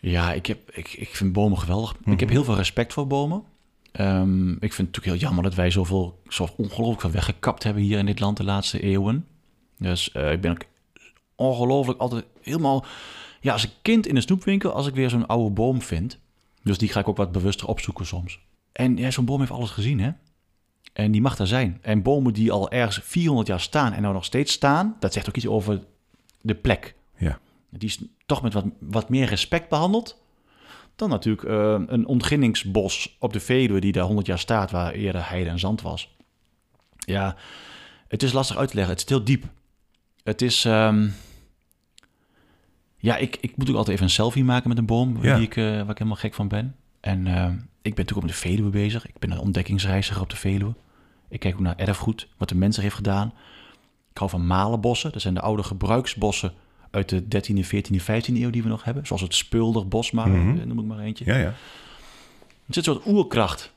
Ja, 0.00 0.32
ik, 0.32 0.46
heb, 0.46 0.70
ik, 0.70 0.92
ik 0.92 1.08
vind 1.16 1.32
bomen 1.32 1.58
geweldig. 1.58 2.00
Mhm. 2.00 2.10
Ik 2.10 2.20
heb 2.20 2.28
heel 2.28 2.44
veel 2.44 2.56
respect 2.56 2.92
voor 2.92 3.06
bomen. 3.06 3.42
Ehm, 3.92 4.50
ik 4.50 4.58
vind 4.58 4.76
het 4.76 4.78
natuurlijk 4.78 5.04
heel 5.06 5.16
jammer 5.16 5.42
dat 5.44 5.54
wij 5.54 5.70
zoveel, 5.70 6.20
zo 6.28 6.48
ongelooflijk 6.56 7.00
veel 7.00 7.10
weggekapt 7.10 7.62
hebben 7.62 7.82
hier 7.82 7.98
in 7.98 8.06
dit 8.06 8.20
land 8.20 8.36
de 8.36 8.44
laatste 8.44 8.80
eeuwen. 8.80 9.26
Dus 9.78 10.12
eh, 10.12 10.32
ik 10.32 10.40
ben 10.40 10.50
ook 10.50 10.62
ongelooflijk 11.34 11.98
altijd 12.00 12.24
helemaal... 12.42 12.84
Ja, 13.40 13.52
als 13.52 13.62
een 13.62 13.70
kind 13.82 14.06
in 14.06 14.16
een 14.16 14.22
snoepwinkel, 14.22 14.72
als 14.72 14.86
ik 14.86 14.94
weer 14.94 15.10
zo'n 15.10 15.26
oude 15.26 15.50
boom 15.50 15.82
vind. 15.82 16.18
Dus 16.62 16.78
die 16.78 16.88
ga 16.88 17.00
ik 17.00 17.08
ook 17.08 17.16
wat 17.16 17.32
bewuster 17.32 17.66
opzoeken 17.66 18.06
soms. 18.06 18.40
En 18.72 18.96
ja, 18.96 19.10
zo'n 19.10 19.24
boom 19.24 19.38
heeft 19.38 19.50
alles 19.50 19.70
gezien, 19.70 20.00
hè? 20.00 20.10
En 20.92 21.10
die 21.12 21.20
mag 21.20 21.38
er 21.38 21.46
zijn. 21.46 21.78
En 21.82 22.02
bomen 22.02 22.32
die 22.32 22.52
al 22.52 22.70
ergens 22.70 23.00
400 23.04 23.48
jaar 23.48 23.60
staan 23.60 23.92
en 23.92 24.02
nou 24.02 24.14
nog 24.14 24.24
steeds 24.24 24.52
staan, 24.52 24.96
dat 25.00 25.12
zegt 25.12 25.28
ook 25.28 25.36
iets 25.36 25.46
over 25.46 25.80
de 26.40 26.54
plek. 26.54 26.94
Ja. 27.16 27.38
Die 27.70 27.88
is 27.88 27.98
toch 28.26 28.42
met 28.42 28.52
wat, 28.52 28.64
wat 28.78 29.08
meer 29.08 29.26
respect 29.26 29.68
behandeld 29.68 30.18
dan 30.96 31.08
natuurlijk 31.08 31.42
eh, 31.48 31.80
een 31.86 32.06
ontginningsbos 32.06 33.16
op 33.18 33.32
de 33.32 33.40
Veluwe 33.40 33.80
die 33.80 33.92
daar 33.92 34.04
100 34.04 34.26
jaar 34.26 34.38
staat, 34.38 34.70
waar 34.70 34.92
eerder 34.92 35.28
heide 35.28 35.50
en 35.50 35.58
zand 35.58 35.82
was. 35.82 36.14
Ja, 36.98 37.36
het 38.08 38.22
is 38.22 38.32
lastig 38.32 38.56
uit 38.56 38.68
te 38.68 38.74
leggen. 38.74 38.94
Het 38.94 39.02
is 39.02 39.08
heel 39.08 39.24
diep. 39.24 39.44
Het 40.22 40.42
is... 40.42 40.64
ehm, 40.64 41.08
ja, 42.96 43.16
ik, 43.16 43.36
ik 43.40 43.56
moet 43.56 43.68
ook 43.68 43.76
altijd 43.76 43.94
even 43.94 44.06
een 44.08 44.12
selfie 44.12 44.44
maken 44.44 44.68
met 44.68 44.78
een 44.78 44.86
boom 44.86 45.22
Ja. 45.22 45.34
die 45.36 45.46
ik, 45.46 45.56
eh, 45.56 45.64
waar 45.64 45.90
ik 45.90 45.98
helemaal 45.98 46.16
gek 46.16 46.34
van 46.34 46.48
ben. 46.48 46.76
En 47.00 47.26
ehm, 47.26 47.56
ik 47.82 47.94
ben 47.94 48.04
natuurlijk 48.04 48.26
op 48.26 48.28
de 48.28 48.48
Veluwe 48.48 48.70
bezig. 48.70 49.06
Ik 49.08 49.18
ben 49.18 49.30
een 49.30 49.38
ontdekkingsreiziger 49.38 50.22
op 50.22 50.30
de 50.30 50.36
Veluwe. 50.36 50.74
Ik 51.28 51.40
kijk 51.40 51.54
ook 51.54 51.60
naar 51.60 51.76
erfgoed, 51.76 52.28
wat 52.36 52.48
de 52.48 52.54
mens 52.54 52.76
er 52.76 52.82
heeft 52.82 52.94
gedaan. 52.94 53.32
Ik 54.10 54.18
hou 54.18 54.30
van 54.30 54.46
malenbossen. 54.46 55.12
Dat 55.12 55.20
zijn 55.22 55.34
de 55.34 55.40
oude 55.40 55.62
gebruiksbossen 55.62 56.52
uit 56.90 57.08
de 57.08 57.22
13e, 57.28 57.64
14e, 57.66 58.00
15e 58.00 58.40
eeuw 58.42 58.50
die 58.50 58.62
we 58.62 58.68
nog 58.68 58.84
hebben. 58.84 59.06
Zoals 59.06 59.22
het 59.22 59.34
Speulderbos, 59.34 60.10
maar, 60.10 60.28
Mhm. 60.28 60.58
eh, 60.58 60.64
noem 60.66 60.78
ik 60.78 60.84
maar 60.84 60.98
eentje. 60.98 61.24
Ja, 61.24 61.36
ja. 61.36 61.44
Er 61.46 61.54
zit 62.76 62.86
een 62.86 62.94
soort 62.94 63.06
oerkracht. 63.06 63.72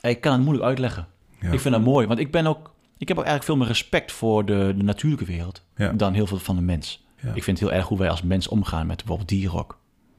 Ik 0.00 0.20
kan 0.20 0.32
het 0.32 0.40
moeilijk 0.42 0.66
uitleggen. 0.66 1.06
Ja. 1.40 1.50
Ik 1.52 1.60
vind 1.60 1.74
dat 1.74 1.84
mooi, 1.84 2.06
want 2.06 2.18
ik 2.18 2.30
ben 2.30 2.46
ook... 2.46 2.72
Ik 2.98 3.08
heb 3.08 3.18
ook 3.18 3.24
eigenlijk 3.24 3.44
veel 3.44 3.56
meer 3.56 3.66
respect 3.76 4.12
voor 4.12 4.44
de, 4.44 4.74
de 4.76 4.82
natuurlijke 4.82 5.24
wereld 5.24 5.62
Ja. 5.76 5.92
dan 5.92 6.12
heel 6.12 6.26
veel 6.26 6.38
van 6.38 6.56
de 6.56 6.62
mens. 6.62 7.04
Ja. 7.22 7.34
Ik 7.34 7.44
vind 7.44 7.58
het 7.60 7.68
heel 7.68 7.78
erg 7.78 7.88
hoe 7.88 7.98
wij 7.98 8.10
als 8.10 8.22
mens 8.22 8.48
omgaan 8.48 8.86
met 8.86 8.96
bijvoorbeeld 8.96 9.28
dieren 9.28 9.58
ook. 9.58 9.78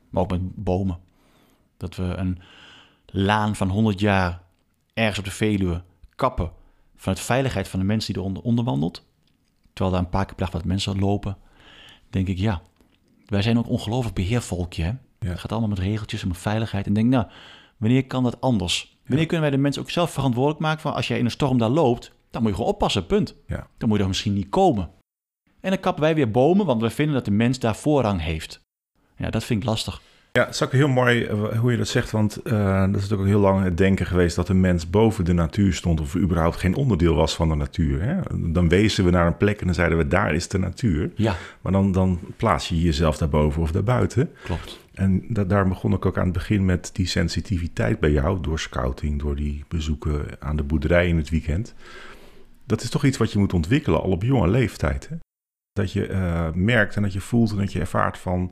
Maar 0.09 0.23
ook 0.23 0.31
met 0.31 0.55
bomen. 0.63 0.97
Dat 1.77 1.95
we 1.95 2.03
een 2.03 2.39
laan 3.11 3.55
van 3.55 3.69
100 3.69 3.99
jaar 3.99 4.41
ergens 4.93 5.19
op 5.19 5.25
de 5.25 5.31
Veluwe 5.31 5.83
kappen 6.15 6.51
vanuit 6.95 7.19
veiligheid 7.19 7.67
van 7.67 7.79
de 7.79 7.85
mensen 7.85 8.13
die 8.13 8.21
eronder 8.21 8.43
onder 8.43 8.65
wandelt. 8.65 9.05
Terwijl 9.73 9.95
daar 9.95 10.05
een 10.05 10.11
paar 10.11 10.25
keer 10.25 10.35
per 10.35 10.45
dag 10.45 10.53
wat 10.53 10.65
mensen 10.65 10.99
lopen. 10.99 11.37
Denk 12.09 12.27
ik, 12.27 12.37
ja, 12.37 12.61
wij 13.25 13.41
zijn 13.41 13.57
ook 13.57 13.69
ongelooflijk 13.69 14.15
beheervolkje. 14.15 14.83
Hè? 14.83 14.89
Ja. 15.19 15.29
Het 15.29 15.39
gaat 15.39 15.51
allemaal 15.51 15.69
met 15.69 15.79
regeltjes 15.79 16.21
en 16.21 16.27
met 16.27 16.37
veiligheid. 16.37 16.85
En 16.87 16.93
denk, 16.93 17.09
nou, 17.09 17.25
wanneer 17.77 18.05
kan 18.05 18.23
dat 18.23 18.41
anders? 18.41 18.97
Wanneer 19.05 19.25
kunnen 19.25 19.49
wij 19.49 19.55
de 19.55 19.61
mensen 19.61 19.81
ook 19.81 19.89
zelf 19.89 20.11
verantwoordelijk 20.11 20.61
maken 20.61 20.81
van 20.81 20.93
als 20.93 21.07
jij 21.07 21.17
in 21.17 21.25
een 21.25 21.31
storm 21.31 21.57
daar 21.57 21.69
loopt, 21.69 22.11
dan 22.29 22.41
moet 22.41 22.51
je 22.51 22.57
gewoon 22.57 22.71
oppassen, 22.71 23.05
punt. 23.05 23.35
Ja. 23.47 23.67
Dan 23.77 23.87
moet 23.87 23.97
je 23.97 24.03
er 24.03 24.09
misschien 24.09 24.33
niet 24.33 24.49
komen. 24.49 24.89
En 25.59 25.69
dan 25.69 25.79
kappen 25.79 26.03
wij 26.03 26.15
weer 26.15 26.31
bomen, 26.31 26.65
want 26.65 26.81
we 26.81 26.89
vinden 26.89 27.15
dat 27.15 27.25
de 27.25 27.31
mens 27.31 27.59
daar 27.59 27.75
voorrang 27.75 28.21
heeft. 28.21 28.61
Ja, 29.17 29.29
dat 29.29 29.43
vind 29.43 29.61
ik 29.61 29.67
lastig. 29.67 30.01
Ja, 30.33 30.45
het 30.45 30.53
is 30.53 30.63
ook 30.63 30.71
heel 30.71 30.87
mooi 30.87 31.23
eh, 31.23 31.59
hoe 31.59 31.71
je 31.71 31.77
dat 31.77 31.87
zegt, 31.87 32.11
want 32.11 32.35
eh, 32.41 32.91
dat 32.91 33.01
is 33.01 33.11
ook 33.11 33.25
heel 33.25 33.39
lang 33.39 33.63
het 33.63 33.77
denken 33.77 34.05
geweest 34.05 34.35
dat 34.35 34.47
de 34.47 34.53
mens 34.53 34.89
boven 34.89 35.25
de 35.25 35.33
natuur 35.33 35.73
stond 35.73 36.01
of 36.01 36.15
überhaupt 36.15 36.55
geen 36.55 36.75
onderdeel 36.75 37.15
was 37.15 37.35
van 37.35 37.49
de 37.49 37.55
natuur. 37.55 38.01
Hè? 38.01 38.15
Dan 38.51 38.69
wezen 38.69 39.05
we 39.05 39.11
naar 39.11 39.27
een 39.27 39.37
plek 39.37 39.59
en 39.59 39.65
dan 39.65 39.75
zeiden 39.75 39.97
we 39.97 40.07
daar 40.07 40.33
is 40.35 40.47
de 40.47 40.57
natuur. 40.59 41.11
Ja, 41.15 41.35
Maar 41.61 41.71
dan, 41.71 41.91
dan 41.91 42.19
plaats 42.37 42.69
je 42.69 42.81
jezelf 42.81 43.17
daarboven 43.17 43.61
of 43.61 43.71
daarbuiten. 43.71 44.29
klopt. 44.43 44.79
En 44.93 45.23
da- 45.27 45.43
daar 45.43 45.67
begon 45.67 45.93
ik 45.93 46.05
ook 46.05 46.17
aan 46.17 46.23
het 46.23 46.33
begin 46.33 46.65
met 46.65 46.89
die 46.93 47.07
sensitiviteit 47.07 47.99
bij 47.99 48.11
jou, 48.11 48.41
door 48.41 48.59
scouting, 48.59 49.19
door 49.21 49.35
die 49.35 49.63
bezoeken 49.67 50.25
aan 50.39 50.55
de 50.55 50.63
boerderij 50.63 51.07
in 51.07 51.17
het 51.17 51.29
weekend. 51.29 51.73
Dat 52.65 52.81
is 52.81 52.89
toch 52.89 53.05
iets 53.05 53.17
wat 53.17 53.31
je 53.31 53.39
moet 53.39 53.53
ontwikkelen 53.53 54.01
al 54.01 54.09
op 54.11 54.23
jonge 54.23 54.47
leeftijd. 54.47 55.09
Hè? 55.09 55.15
Dat 55.73 55.91
je 55.91 56.07
eh, 56.07 56.47
merkt 56.53 56.95
en 56.95 57.01
dat 57.01 57.13
je 57.13 57.21
voelt 57.21 57.51
en 57.51 57.57
dat 57.57 57.73
je 57.73 57.79
ervaart 57.79 58.17
van, 58.17 58.51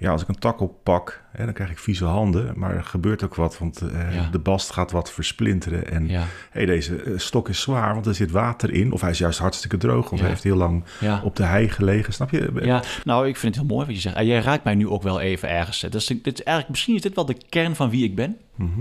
ja, 0.00 0.10
als 0.10 0.22
ik 0.22 0.28
een 0.28 0.38
tak 0.38 0.60
oppak, 0.60 1.24
hè, 1.32 1.44
dan 1.44 1.54
krijg 1.54 1.70
ik 1.70 1.78
vieze 1.78 2.04
handen, 2.04 2.52
maar 2.58 2.74
er 2.76 2.84
gebeurt 2.84 3.24
ook 3.24 3.34
wat, 3.34 3.58
want 3.58 3.80
eh, 3.80 4.14
Ja. 4.14 4.28
de 4.30 4.38
bast 4.38 4.70
gaat 4.70 4.90
wat 4.90 5.12
versplinteren 5.12 5.90
en 5.90 6.08
Ja, 6.08 6.24
hey, 6.50 6.66
deze 6.66 7.02
eh, 7.02 7.18
stok 7.18 7.48
is 7.48 7.60
zwaar, 7.60 7.94
want 7.94 8.06
er 8.06 8.14
zit 8.14 8.30
water 8.30 8.72
in, 8.72 8.92
of 8.92 9.00
hij 9.00 9.10
is 9.10 9.18
juist 9.18 9.38
hartstikke 9.38 9.76
droog, 9.76 10.02
want 10.04 10.10
Ja. 10.16 10.20
hij 10.20 10.28
heeft 10.28 10.42
heel 10.42 10.56
lang 10.56 10.84
op 11.22 11.36
de 11.36 11.42
hei 11.42 11.68
gelegen, 11.68 12.12
snap 12.12 12.30
je? 12.30 12.50
Ja, 12.62 12.82
nou, 13.04 13.28
ik 13.28 13.36
vind 13.36 13.54
het 13.56 13.64
heel 13.66 13.74
mooi 13.74 13.86
wat 13.86 13.94
je 13.94 14.00
zegt. 14.00 14.16
En 14.16 14.26
jij 14.26 14.40
raakt 14.40 14.64
mij 14.64 14.74
nu 14.74 14.88
ook 14.88 15.02
wel 15.02 15.20
even 15.20 15.48
ergens. 15.48 15.80
Dus 15.80 16.06
dit 16.06 16.26
is 16.26 16.42
eigenlijk, 16.42 16.68
misschien 16.68 16.94
is 16.94 17.02
dit 17.02 17.14
wel 17.14 17.26
de 17.26 17.36
kern 17.48 17.76
van 17.76 17.90
wie 17.90 18.04
ik 18.04 18.14
ben. 18.14 18.36
Mhm. 18.54 18.80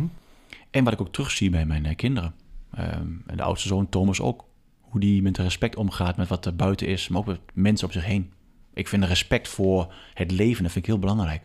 En 0.72 0.84
wat 0.84 0.94
ik 0.94 1.02
ook 1.02 1.12
terugzie 1.14 1.50
bij 1.50 1.66
mijn 1.66 1.86
eh, 1.86 1.96
kinderen. 1.96 2.34
Ehm, 2.74 2.88
en 3.28 3.38
de 3.38 3.44
oudste 3.44 3.68
zoon 3.68 3.90
Thomas 3.90 4.22
ook. 4.22 4.46
Hoe 4.82 5.00
die 5.00 5.22
met 5.22 5.38
respect 5.38 5.76
omgaat 5.76 6.18
met 6.18 6.28
wat 6.28 6.46
er 6.46 6.56
buiten 6.56 6.88
is, 6.88 7.08
maar 7.08 7.20
ook 7.20 7.26
met 7.26 7.40
mensen 7.54 7.88
op 7.88 7.94
zich 7.94 8.06
heen. 8.06 8.32
Ik 8.74 8.88
vind 8.88 9.02
de 9.02 9.08
respect 9.08 9.48
voor 9.48 9.94
het 10.14 10.32
leven, 10.32 10.64
dat 10.64 10.72
vind 10.72 10.86
ik 10.86 10.92
heel 10.92 11.00
belangrijk. 11.00 11.44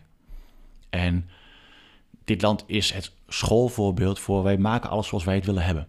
En 0.89 1.29
dit 2.23 2.41
land 2.41 2.63
is 2.67 2.91
het 2.91 3.11
schoolvoorbeeld 3.27 4.19
voor 4.19 4.43
wij 4.43 4.57
maken 4.57 4.89
alles 4.89 5.07
zoals 5.07 5.23
wij 5.23 5.35
het 5.35 5.45
willen 5.45 5.63
hebben. 5.63 5.87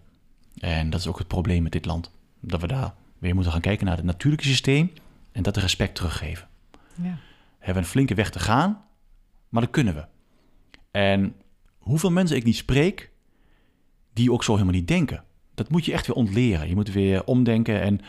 En 0.58 0.90
dat 0.90 1.00
is 1.00 1.06
ook 1.06 1.18
het 1.18 1.28
probleem 1.28 1.62
met 1.62 1.72
dit 1.72 1.84
land. 1.84 2.10
Dat 2.40 2.60
we 2.60 2.66
daar 2.66 2.94
weer 3.18 3.34
moeten 3.34 3.52
gaan 3.52 3.60
kijken 3.60 3.86
naar 3.86 3.96
het 3.96 4.04
natuurlijke 4.04 4.46
systeem 4.46 4.92
en 5.32 5.42
dat 5.42 5.56
respect 5.56 5.94
teruggeven. 5.94 6.48
Ja. 7.02 7.18
We 7.58 7.64
hebben 7.64 7.82
een 7.82 7.88
flinke 7.88 8.14
weg 8.14 8.30
te 8.30 8.38
gaan, 8.38 8.84
maar 9.48 9.62
dat 9.62 9.70
kunnen 9.70 9.94
we. 9.94 10.04
En 10.90 11.34
hoeveel 11.78 12.10
mensen 12.10 12.36
ik 12.36 12.44
niet 12.44 12.56
spreek, 12.56 13.10
die 14.12 14.32
ook 14.32 14.44
zo 14.44 14.52
helemaal 14.52 14.74
niet 14.74 14.88
denken. 14.88 15.24
Dat 15.54 15.70
moet 15.70 15.84
je 15.84 15.92
echt 15.92 16.06
weer 16.06 16.16
ontleren. 16.16 16.68
Je 16.68 16.74
moet 16.74 16.92
weer 16.92 17.24
omdenken. 17.24 17.80
En 17.80 18.00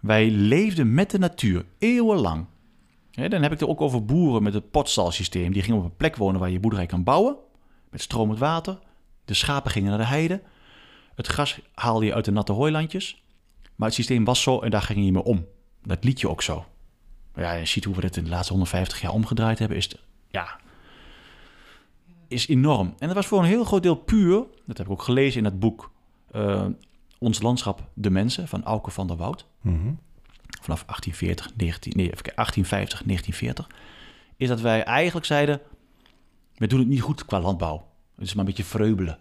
wij 0.00 0.30
leefden 0.30 0.94
met 0.94 1.10
de 1.10 1.18
natuur 1.18 1.64
eeuwenlang. 1.78 2.46
Dan 3.16 3.42
heb 3.42 3.52
ik 3.52 3.60
het 3.60 3.68
ook 3.68 3.80
over 3.80 4.04
boeren 4.04 4.42
met 4.42 4.54
het 4.54 4.70
potstalsysteem. 4.70 5.52
Die 5.52 5.62
gingen 5.62 5.78
op 5.78 5.84
een 5.84 5.96
plek 5.96 6.16
wonen 6.16 6.40
waar 6.40 6.50
je 6.50 6.60
boerderij 6.60 6.86
kan 6.86 7.02
bouwen. 7.04 7.36
Met 7.90 8.00
stromend 8.00 8.38
water. 8.38 8.78
De 9.24 9.34
schapen 9.34 9.70
gingen 9.70 9.88
naar 9.88 9.98
de 9.98 10.04
heide. 10.06 10.42
Het 11.14 11.26
gras 11.26 11.60
haalde 11.74 12.04
je 12.06 12.14
uit 12.14 12.24
de 12.24 12.30
natte 12.30 12.52
hooilandjes. 12.52 13.22
Maar 13.76 13.86
het 13.88 13.96
systeem 13.96 14.24
was 14.24 14.42
zo 14.42 14.60
en 14.60 14.70
daar 14.70 14.82
ging 14.82 15.04
je 15.04 15.12
mee 15.12 15.22
om. 15.24 15.46
Dat 15.82 16.04
liet 16.04 16.20
je 16.20 16.28
ook 16.28 16.42
zo. 16.42 16.64
Ja, 17.34 17.52
je 17.52 17.64
ziet 17.66 17.84
hoe 17.84 17.94
we 17.94 18.02
het 18.02 18.16
in 18.16 18.24
de 18.24 18.30
laatste 18.30 18.52
150 18.52 19.00
jaar 19.00 19.12
omgedraaid 19.12 19.58
hebben. 19.58 19.76
Is, 19.76 19.94
ja, 20.28 20.58
is 22.28 22.48
enorm. 22.48 22.94
En 22.98 23.06
dat 23.06 23.16
was 23.16 23.26
voor 23.26 23.38
een 23.38 23.44
heel 23.44 23.64
groot 23.64 23.82
deel 23.82 23.94
puur. 23.96 24.44
Dat 24.66 24.76
heb 24.78 24.86
ik 24.86 24.92
ook 24.92 25.02
gelezen 25.02 25.38
in 25.38 25.44
het 25.44 25.58
boek. 25.58 25.90
eh, 26.30 26.66
Ons 27.18 27.42
landschap, 27.42 27.88
de 27.94 28.10
mensen 28.10 28.48
van 28.48 28.64
Auke 28.64 28.90
van 28.90 29.06
der 29.06 29.16
Woud. 29.16 29.46
Mhm. 29.60 29.92
Vanaf 30.62 30.84
1840, 30.84 31.50
19, 31.56 31.92
nee, 31.96 32.04
even 32.06 32.22
kijken, 32.22 32.34
1850, 32.44 33.02
1940. 33.06 33.66
Is 34.36 34.48
dat 34.48 34.60
wij 34.60 34.82
eigenlijk 34.84 35.26
zeiden. 35.26 35.60
We 36.56 36.66
doen 36.66 36.78
het 36.78 36.88
niet 36.88 37.00
goed 37.00 37.24
qua 37.24 37.40
landbouw. 37.40 37.86
Het 38.16 38.24
is 38.26 38.34
maar 38.34 38.44
een 38.44 38.50
beetje 38.50 38.64
vreubelen. 38.64 39.18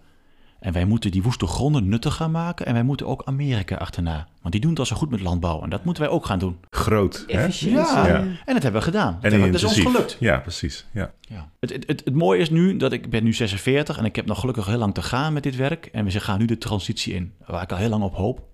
En 0.60 0.74
wij 0.74 0.86
moeten 0.86 1.12
die 1.12 1.24
woeste 1.24 1.48
gronden 1.48 1.88
nuttig 1.90 2.16
gaan 2.16 2.32
maken. 2.32 2.66
En 2.66 2.74
wij 2.74 2.84
moeten 2.84 3.08
ook 3.08 3.22
Amerika 3.26 3.76
achterna. 3.76 4.28
Want 4.42 4.52
die 4.52 4.62
doen 4.62 4.70
het 4.70 4.80
al 4.80 4.86
zo 4.86 4.96
goed 4.96 5.10
met 5.10 5.22
landbouw. 5.22 5.62
En 5.64 5.70
dat 5.70 5.84
moeten 5.86 6.04
wij 6.04 6.12
ook 6.12 6.26
gaan 6.26 6.40
doen. 6.40 6.58
Groot. 6.70 7.24
Hè? 7.28 7.46
Ja. 7.46 8.08
Ja. 8.08 8.18
En 8.20 8.54
dat 8.54 8.64
hebben 8.64 8.72
we 8.72 8.82
gedaan. 8.82 9.18
Dat, 9.22 9.32
En 9.32 9.42
we- 9.42 9.46
dat 9.46 9.56
is 9.56 9.64
ons 9.64 9.80
gelukt. 9.80 10.18
Ja, 10.20 10.40
precies. 10.40 10.86
Ja. 10.94 11.14
Ja. 11.22 11.50
Het, 11.60 11.70
het, 11.72 11.88
het, 11.88 12.02
het 12.06 12.14
mooie 12.14 12.40
is 12.40 12.50
nu 12.50 12.78
dat 12.78 12.92
ik 12.92 13.10
ben 13.10 13.24
nu 13.24 13.34
46 13.34 13.98
en 13.98 14.06
ik 14.06 14.16
heb 14.16 14.26
nog 14.26 14.40
gelukkig 14.40 14.66
heel 14.66 14.78
lang 14.78 14.94
te 14.94 15.02
gaan 15.02 15.34
met 15.34 15.44
dit 15.44 15.56
werk. 15.56 15.86
En 15.86 16.06
we 16.06 16.20
gaan 16.20 16.40
nu 16.40 16.46
de 16.46 16.58
transitie 16.58 17.14
in, 17.14 17.34
waar 17.46 17.62
ik 17.62 17.72
al 17.72 17.78
heel 17.78 17.90
lang 17.90 18.04
op 18.04 18.16
hoop. 18.16 18.48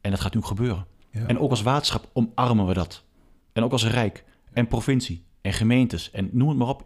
En 0.00 0.10
dat 0.10 0.20
gaat 0.20 0.34
nu 0.34 0.42
gebeuren. 0.42 0.86
Ja. 1.14 1.26
En 1.26 1.38
ook 1.38 1.50
als 1.50 1.62
waterschap 1.62 2.08
omarmen 2.12 2.66
we 2.66 2.74
dat. 2.74 3.04
En 3.52 3.62
ook 3.62 3.72
als 3.72 3.86
rijk 3.86 4.24
en 4.52 4.66
provincie 4.68 5.24
en 5.40 5.52
gemeentes 5.52 6.10
en 6.10 6.28
noem 6.32 6.48
het 6.48 6.58
maar 6.58 6.68
op. 6.68 6.84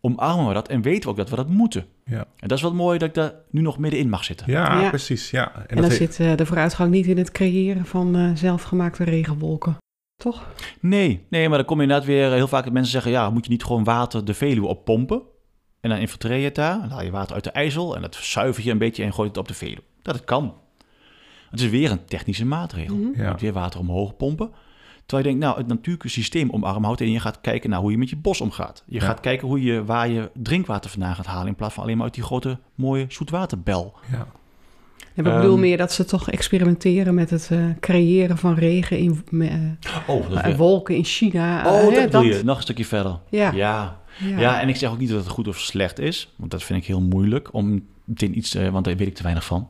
Omarmen 0.00 0.46
we 0.46 0.54
dat 0.54 0.68
en 0.68 0.82
weten 0.82 1.02
we 1.02 1.08
ook 1.08 1.16
dat 1.16 1.30
we 1.30 1.36
dat 1.36 1.48
moeten. 1.48 1.86
Ja. 2.04 2.26
En 2.36 2.48
dat 2.48 2.58
is 2.58 2.64
wat 2.64 2.74
mooi 2.74 2.98
dat 2.98 3.08
ik 3.08 3.14
daar 3.14 3.32
nu 3.50 3.60
nog 3.60 3.78
middenin 3.78 4.08
mag 4.08 4.24
zitten. 4.24 4.50
Ja, 4.50 4.80
Ja. 4.80 4.88
precies. 4.88 5.30
Ja. 5.30 5.66
En, 5.66 5.76
dan 5.76 5.90
zit 5.90 6.20
eh, 6.20 6.36
de 6.36 6.46
vooruitgang 6.46 6.90
niet 6.90 7.06
in 7.06 7.18
het 7.18 7.30
creëren 7.30 7.86
van 7.86 8.16
eh, 8.16 8.30
zelfgemaakte 8.34 9.04
regenwolken. 9.04 9.76
Toch? 10.16 10.48
Nee, 10.80 11.26
nee, 11.30 11.48
maar 11.48 11.58
dan 11.58 11.66
kom 11.66 11.76
je 11.76 11.82
inderdaad 11.82 12.06
weer 12.06 12.32
heel 12.32 12.48
vaak 12.48 12.64
dat 12.64 12.72
mensen 12.72 12.92
zeggen: 12.92 13.10
ja, 13.10 13.30
moet 13.30 13.44
je 13.44 13.50
niet 13.50 13.64
gewoon 13.64 13.84
water 13.84 14.24
de 14.24 14.34
Veluwe 14.34 14.66
oppompen? 14.66 15.22
En 15.80 15.90
dan 15.90 15.98
infiltreer 15.98 16.38
je 16.38 16.44
het 16.44 16.54
daar. 16.54 16.80
Dan 16.80 16.90
haal 16.90 17.02
je 17.02 17.10
water 17.10 17.34
uit 17.34 17.44
de 17.44 17.50
IJssel 17.50 17.96
en 17.96 18.02
dat 18.02 18.14
zuiver 18.14 18.64
je 18.64 18.70
een 18.70 18.78
beetje 18.78 19.04
en 19.04 19.12
gooit 19.12 19.28
het 19.28 19.38
op 19.38 19.48
de 19.48 19.54
Veluwe. 19.54 19.82
Dat 20.02 20.14
het 20.14 20.24
kan. 20.24 20.54
Het 21.50 21.60
is 21.60 21.68
weer 21.68 21.90
een 21.90 22.04
technische 22.04 22.44
maatregel. 22.46 22.96
Je 22.96 23.12
Ja. 23.16 23.30
moet 23.30 23.40
weer 23.40 23.52
water 23.52 23.80
omhoog 23.80 24.16
pompen. 24.16 24.50
Terwijl 25.06 25.28
je 25.28 25.34
denkt, 25.34 25.46
nou, 25.46 25.58
het 25.62 25.72
natuurlijke 25.72 26.08
systeem 26.08 26.50
omarmen 26.50 26.84
houdt 26.84 27.00
en 27.00 27.10
je 27.10 27.20
gaat 27.20 27.40
kijken 27.40 27.70
naar 27.70 27.80
hoe 27.80 27.90
je 27.90 27.98
met 27.98 28.10
je 28.10 28.16
bos 28.16 28.40
omgaat. 28.40 28.82
Je 28.86 29.00
Ja. 29.00 29.06
gaat 29.06 29.20
kijken 29.20 29.48
hoe 29.48 29.62
je, 29.62 29.84
waar 29.84 30.08
je 30.08 30.30
drinkwater 30.34 30.90
vandaan 30.90 31.14
gaat 31.14 31.26
halen 31.26 31.46
in 31.48 31.54
plaats 31.54 31.74
van 31.74 31.82
alleen 31.82 31.96
maar 31.96 32.04
uit 32.04 32.14
die 32.14 32.22
grote 32.24 32.58
mooie 32.74 33.04
zoetwaterbel. 33.08 33.94
ja. 34.10 34.26
En 35.14 35.26
ik 35.26 35.32
bedoel 35.32 35.50
Ehm. 35.52 35.60
meer 35.60 35.76
dat 35.76 35.92
ze 35.92 36.04
toch 36.04 36.30
experimenteren 36.30 37.14
met 37.14 37.30
het 37.30 37.48
eh, 37.50 37.64
creëren 37.80 38.38
van 38.38 38.54
regen 38.54 38.98
in 38.98 39.24
eh, 39.40 39.54
Oh, 40.14 40.44
eh, 40.46 40.56
wolken 40.56 40.96
in 40.96 41.04
China. 41.04 41.58
Oh, 41.66 41.84
dat 41.84 41.94
hè, 41.94 42.04
bedoel 42.04 42.22
je. 42.22 42.42
Nog 42.44 42.56
een 42.56 42.62
stukje 42.62 42.84
verder. 42.84 43.18
Ja. 43.28 43.50
ja. 43.52 43.98
Ja. 44.18 44.38
Ja, 44.38 44.60
en 44.60 44.68
ik 44.68 44.76
zeg 44.76 44.90
ook 44.90 44.98
niet 44.98 45.08
dat 45.08 45.18
het 45.18 45.28
goed 45.28 45.48
of 45.48 45.58
slecht 45.58 45.98
is, 45.98 46.34
want 46.36 46.50
dat 46.50 46.62
vind 46.62 46.78
ik 46.80 46.86
heel 46.86 47.00
moeilijk 47.00 47.54
om 47.54 47.84
meteen 48.04 48.36
iets, 48.38 48.54
want 48.54 48.84
daar 48.84 48.96
weet 48.96 49.06
ik 49.06 49.14
te 49.14 49.22
weinig 49.22 49.44
van. 49.44 49.68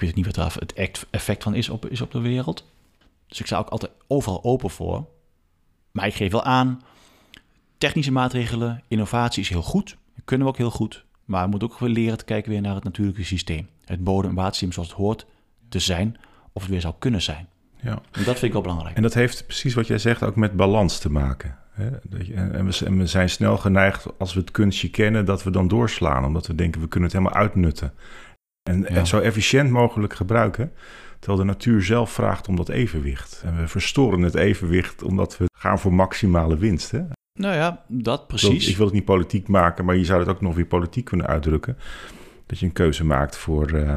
Ik 0.00 0.06
weet 0.06 0.14
niet 0.14 0.26
wat 0.26 0.34
daar 0.34 0.54
het 0.58 1.06
effect 1.10 1.42
van 1.42 1.54
is 1.54 1.68
op, 1.68 1.86
is 1.86 2.00
op 2.00 2.10
de 2.10 2.20
wereld. 2.20 2.64
Dus 3.26 3.40
ik 3.40 3.46
sta 3.46 3.58
ook 3.58 3.68
altijd 3.68 3.92
overal 4.06 4.44
open 4.44 4.70
voor. 4.70 5.06
Maar 5.90 6.06
ik 6.06 6.14
geef 6.14 6.32
wel 6.32 6.44
aan, 6.44 6.82
technische 7.78 8.12
maatregelen, 8.12 8.82
innovatie 8.88 9.42
is 9.42 9.48
heel 9.48 9.62
goed. 9.62 9.96
Dat 10.14 10.24
kunnen 10.24 10.46
we 10.46 10.52
ook 10.52 10.58
heel 10.58 10.70
goed. 10.70 11.04
Maar 11.24 11.44
we 11.44 11.50
moeten 11.50 11.70
ook 11.70 11.78
weer 11.78 11.88
leren 11.88 12.18
te 12.18 12.24
kijken 12.24 12.50
weer 12.50 12.60
naar 12.60 12.74
het 12.74 12.84
natuurlijke 12.84 13.24
systeem. 13.24 13.68
Het 13.84 14.04
bodem- 14.04 14.30
en 14.30 14.36
watersysteem 14.36 14.72
zoals 14.72 14.88
het 14.88 14.98
hoort 14.98 15.26
te 15.68 15.78
zijn, 15.78 16.16
of 16.52 16.62
het 16.62 16.70
weer 16.70 16.80
zou 16.80 16.94
kunnen 16.98 17.22
zijn. 17.22 17.48
ja. 17.80 18.00
En 18.10 18.24
dat 18.24 18.24
vind 18.24 18.42
ik 18.42 18.52
wel 18.52 18.62
belangrijk. 18.62 18.96
En 18.96 19.02
dat 19.02 19.14
heeft 19.14 19.46
precies 19.46 19.74
wat 19.74 19.86
jij 19.86 19.98
zegt 19.98 20.22
ook 20.22 20.36
met 20.36 20.56
balans 20.56 20.98
te 20.98 21.10
maken. 21.10 21.58
En 21.74 22.96
we 22.96 23.06
zijn 23.06 23.30
snel 23.30 23.56
geneigd, 23.56 24.06
als 24.18 24.34
we 24.34 24.40
het 24.40 24.50
kunstje 24.50 24.90
kennen, 24.90 25.24
dat 25.24 25.42
we 25.42 25.50
dan 25.50 25.68
doorslaan. 25.68 26.24
Omdat 26.24 26.46
we 26.46 26.54
denken, 26.54 26.80
we 26.80 26.88
kunnen 26.88 27.08
het 27.08 27.18
helemaal 27.18 27.40
uitnutten. 27.40 27.92
En, 28.62 28.86
en 28.86 29.06
zo 29.06 29.18
efficiënt 29.18 29.70
mogelijk 29.70 30.14
gebruiken. 30.14 30.72
Terwijl 31.18 31.40
de 31.40 31.46
natuur 31.46 31.82
zelf 31.82 32.10
vraagt 32.10 32.48
om 32.48 32.56
dat 32.56 32.68
evenwicht. 32.68 33.42
En 33.44 33.56
we 33.56 33.68
verstoren 33.68 34.22
het 34.22 34.34
evenwicht 34.34 35.02
omdat 35.02 35.36
we 35.36 35.44
gaan 35.58 35.78
voor 35.78 35.92
maximale 35.92 36.56
winst. 36.56 36.90
Hè? 36.90 37.02
Nou 37.38 37.54
ja, 37.54 37.84
dat 37.88 38.26
precies. 38.26 38.68
Ik 38.68 38.76
wil 38.76 38.86
het 38.86 38.94
niet 38.94 39.04
politiek 39.04 39.48
maken, 39.48 39.84
maar 39.84 39.96
je 39.96 40.04
zou 40.04 40.20
het 40.20 40.28
ook 40.28 40.40
nog 40.40 40.54
weer 40.54 40.66
politiek 40.66 41.04
kunnen 41.04 41.26
uitdrukken. 41.26 41.78
Dat 42.46 42.58
je 42.58 42.66
een 42.66 42.72
keuze 42.72 43.04
maakt 43.04 43.36
voor, 43.36 43.70
eh, 43.70 43.96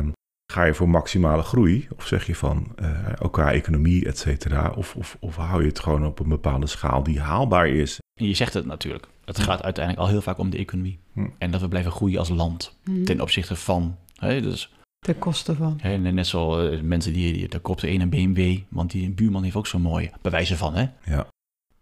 ga 0.51 0.63
je 0.63 0.73
voor 0.73 0.89
maximale 0.89 1.41
groei? 1.41 1.87
Of 1.95 2.07
zeg 2.07 2.25
je 2.25 2.35
van, 2.35 2.73
eh, 2.75 2.89
ook 3.19 3.33
qua 3.33 3.51
economie, 3.51 4.05
et 4.05 4.17
cetera. 4.17 4.69
Of, 4.75 4.95
of, 4.95 5.17
of 5.19 5.35
hou 5.35 5.61
je 5.61 5.67
het 5.67 5.79
gewoon 5.79 6.05
op 6.05 6.19
een 6.19 6.29
bepaalde 6.29 6.67
schaal 6.67 7.03
die 7.03 7.19
haalbaar 7.19 7.67
is? 7.67 7.99
En 8.19 8.27
je 8.27 8.33
zegt 8.33 8.53
het 8.53 8.65
natuurlijk. 8.65 9.07
Het 9.25 9.39
gaat 9.39 9.63
uiteindelijk 9.63 10.05
al 10.05 10.11
heel 10.11 10.21
vaak 10.21 10.37
om 10.37 10.49
de 10.49 10.57
economie. 10.57 10.99
Hm. 11.13 11.27
En 11.37 11.51
dat 11.51 11.61
we 11.61 11.67
blijven 11.67 11.91
groeien 11.91 12.19
als 12.19 12.29
land. 12.29 12.77
Mhm. 12.83 13.03
Ten 13.03 13.21
opzichte 13.21 13.55
van. 13.55 13.97
Hè, 14.23 14.41
dus, 14.41 14.73
Ten 14.99 15.19
koste 15.19 15.55
van. 15.55 15.77
hè, 15.81 15.97
net 15.97 16.27
zo 16.27 16.59
eh, 16.67 16.81
mensen 16.81 17.13
die, 17.13 17.33
die 17.33 17.47
daar 17.47 17.59
koopt 17.59 17.81
de 17.81 17.89
een 17.89 18.01
een 18.01 18.09
BMW. 18.09 18.57
Want 18.69 18.91
die 18.91 19.09
buurman 19.11 19.43
heeft 19.43 19.55
ook 19.55 19.67
zo'n 19.67 19.81
mooie. 19.81 20.11
Bewijzen 20.21 20.57
van, 20.57 20.75
hè? 20.75 20.85
Ja. 21.05 21.27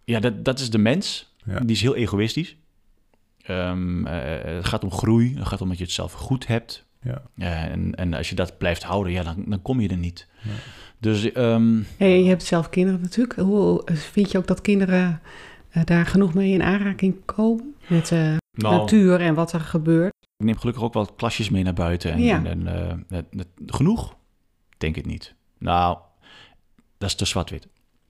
Ja, 0.04 0.20
dat, 0.20 0.46
dat 0.46 0.60
is 0.60 0.70
de 0.70 0.78
mens. 0.78 1.34
Ja. 1.46 1.60
Die 1.60 1.72
is 1.76 1.82
heel 1.82 1.96
egoïstisch. 1.96 2.56
Ehm, 3.42 4.06
eh, 4.08 4.56
het 4.56 4.66
gaat 4.66 4.84
om 4.84 4.92
groei. 4.92 5.36
Het 5.38 5.48
gaat 5.48 5.62
om 5.62 5.68
dat 5.70 5.78
je 5.78 5.84
het 5.84 5.94
zelf 5.94 6.14
goed 6.14 6.48
hebt. 6.48 6.86
Ja. 7.02 7.22
En, 7.70 7.96
en 7.96 8.14
als 8.14 8.30
je 8.30 8.36
dat 8.36 8.58
blijft 8.58 8.84
houden, 8.84 9.12
ja, 9.14 9.24
dan, 9.24 9.44
dan 9.48 9.62
kom 9.62 9.80
je 9.80 9.90
er 9.90 9.98
niet. 9.98 10.28
Ja. 10.44 10.50
Dus 11.00 11.32
ehm, 11.32 11.80
Hey, 11.98 12.22
je 12.24 12.30
hebt 12.30 12.44
zelf 12.44 12.70
kinderen 12.70 13.02
natuurlijk. 13.02 13.40
Hoe 13.40 13.82
vind 13.94 14.32
je 14.32 14.38
ook 14.38 14.48
dat 14.48 14.62
kinderen 14.62 15.22
eh, 15.70 15.84
daar 15.86 16.06
genoeg 16.06 16.34
mee 16.34 16.52
in 16.52 16.62
aanraking 16.64 17.16
komen? 17.26 17.76
Met 17.88 18.12
eh, 18.12 18.36
nou, 18.52 18.76
natuur 18.76 19.22
en 19.22 19.34
wat 19.34 19.54
er 19.54 19.60
gebeurt. 19.60 20.11
Ik 20.42 20.48
neem 20.48 20.58
gelukkig 20.58 20.84
ook 20.84 20.94
wel 20.94 21.06
klasjes 21.06 21.50
mee 21.50 21.64
naar 21.64 21.74
buiten. 21.74 22.12
En, 22.12 22.22
Ja. 22.22 22.36
en, 22.36 22.46
en, 22.46 22.68
eh, 22.90 22.98
het- 23.08 23.26
het- 23.36 23.48
genoeg? 23.66 24.16
Denk 24.78 24.96
het 24.96 25.06
niet. 25.06 25.36
Nou, 25.58 25.98
dat 26.98 27.10
is 27.10 27.16
te 27.16 27.26
zwart-wit. 27.26 27.68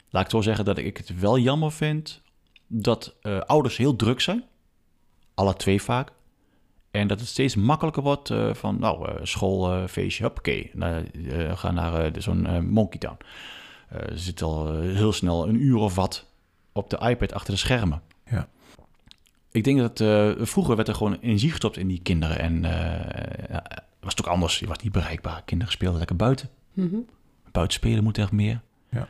Laat 0.09 0.23
ik 0.23 0.29
zo 0.29 0.41
zeggen 0.41 0.65
dat 0.65 0.77
ik 0.77 0.97
het 0.97 1.19
wel 1.19 1.37
jammer 1.37 1.71
vind 1.71 2.21
dat 2.67 3.15
eh, 3.21 3.39
ouders 3.39 3.77
heel 3.77 3.95
druk 3.95 4.21
zijn. 4.21 4.43
Alle 5.33 5.53
twee 5.53 5.81
vaak. 5.81 6.11
En 6.91 7.07
dat 7.07 7.19
het 7.19 7.29
steeds 7.29 7.55
makkelijker 7.55 8.03
wordt 8.03 8.29
eh, 8.29 8.53
van, 8.53 8.79
nou, 8.79 9.09
eh 9.09 9.15
schoolfeestje, 9.23 10.23
hoppakee. 10.23 10.69
Nou, 10.73 11.03
eh, 11.29 11.57
ga 11.57 11.71
naar 11.71 12.05
eh, 12.05 12.21
zo'n 12.21 12.45
eh, 12.45 12.59
Monkey 12.59 12.99
Town. 12.99 13.17
Eh, 13.89 14.07
ze 14.11 14.17
zit 14.17 14.41
al 14.41 14.79
heel 14.79 15.13
snel 15.13 15.47
een 15.47 15.61
uur 15.61 15.77
of 15.77 15.95
wat 15.95 16.25
op 16.71 16.89
de 16.89 16.97
iPad 17.09 17.33
achter 17.33 17.53
de 17.53 17.59
schermen. 17.59 18.01
Ja. 18.29 18.47
Ik 19.51 19.63
denk 19.63 19.79
dat 19.79 19.99
eh, 19.99 20.31
vroeger 20.45 20.75
werd 20.75 20.87
er 20.87 20.95
gewoon 20.95 21.17
energie 21.21 21.49
gestopt 21.49 21.77
in 21.77 21.87
die 21.87 22.01
kinderen. 22.01 22.39
En 22.39 22.65
eh, 22.65 23.47
ja, 23.49 23.63
was 23.99 24.13
het 24.15 24.21
ook 24.25 24.31
anders. 24.33 24.59
Je 24.59 24.67
was 24.67 24.77
niet 24.77 24.91
bereikbaar. 24.91 25.41
Kinderen 25.45 25.73
speelden 25.73 25.97
lekker 25.97 26.15
buiten. 26.15 26.49
Mhm. 26.73 26.95
Buiten 27.51 27.77
spelen 27.77 28.03
moet 28.03 28.17
echt 28.17 28.31
meer. 28.31 28.61
Ja. 28.89 29.07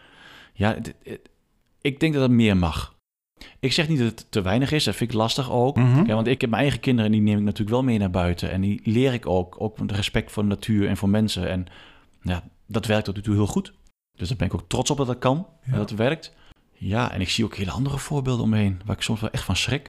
Ja, 0.53 0.73
het- 0.73 0.93
het- 1.03 1.29
ik 1.81 1.99
denk 1.99 2.13
dat 2.13 2.21
het 2.21 2.31
meer 2.31 2.57
mag. 2.57 2.95
Ik 3.59 3.73
zeg 3.73 3.87
niet 3.87 3.97
dat 3.99 4.07
het 4.07 4.25
te 4.31 4.41
weinig 4.41 4.71
is. 4.71 4.83
Dat 4.83 4.95
vind 4.95 5.09
ik 5.11 5.15
lastig 5.17 5.51
ook. 5.51 5.75
Mhm. 5.75 6.05
Ja, 6.05 6.13
want 6.15 6.27
ik 6.27 6.41
heb 6.41 6.49
mijn 6.49 6.61
eigen 6.61 6.79
kinderen 6.79 7.11
en 7.11 7.17
die 7.17 7.25
neem 7.25 7.37
ik 7.37 7.43
natuurlijk 7.43 7.69
wel 7.69 7.83
mee 7.83 7.97
naar 7.97 8.09
buiten. 8.11 8.51
En 8.51 8.61
die 8.61 8.81
leer 8.83 9.13
ik 9.13 9.25
ook. 9.27 9.55
Ook 9.59 9.79
met 9.79 9.91
respect 9.91 10.31
voor 10.31 10.43
de 10.43 10.49
natuur 10.49 10.87
en 10.87 10.97
voor 10.97 11.09
mensen. 11.09 11.49
En 11.49 11.65
ja, 12.21 12.43
dat 12.67 12.85
werkt 12.85 13.05
tot 13.05 13.15
nu 13.15 13.21
toe 13.21 13.33
heel 13.35 13.47
goed. 13.47 13.73
Dus 14.17 14.27
daar 14.27 14.37
ben 14.37 14.47
ik 14.47 14.53
ook 14.53 14.69
trots 14.69 14.89
op 14.91 14.97
dat 14.97 15.07
dat 15.07 15.19
kan. 15.19 15.37
Ja. 15.65 15.71
En 15.71 15.77
dat 15.77 15.89
het 15.89 15.99
werkt. 15.99 16.33
Ja, 16.73 17.11
en 17.11 17.21
ik 17.21 17.29
zie 17.29 17.45
ook 17.45 17.55
hele 17.55 17.71
andere 17.71 17.97
voorbeelden 17.97 18.45
omheen. 18.45 18.81
Waar 18.85 18.95
ik 18.95 19.01
soms 19.01 19.19
wel 19.21 19.29
echt 19.31 19.43
van 19.43 19.55
schrik. 19.55 19.85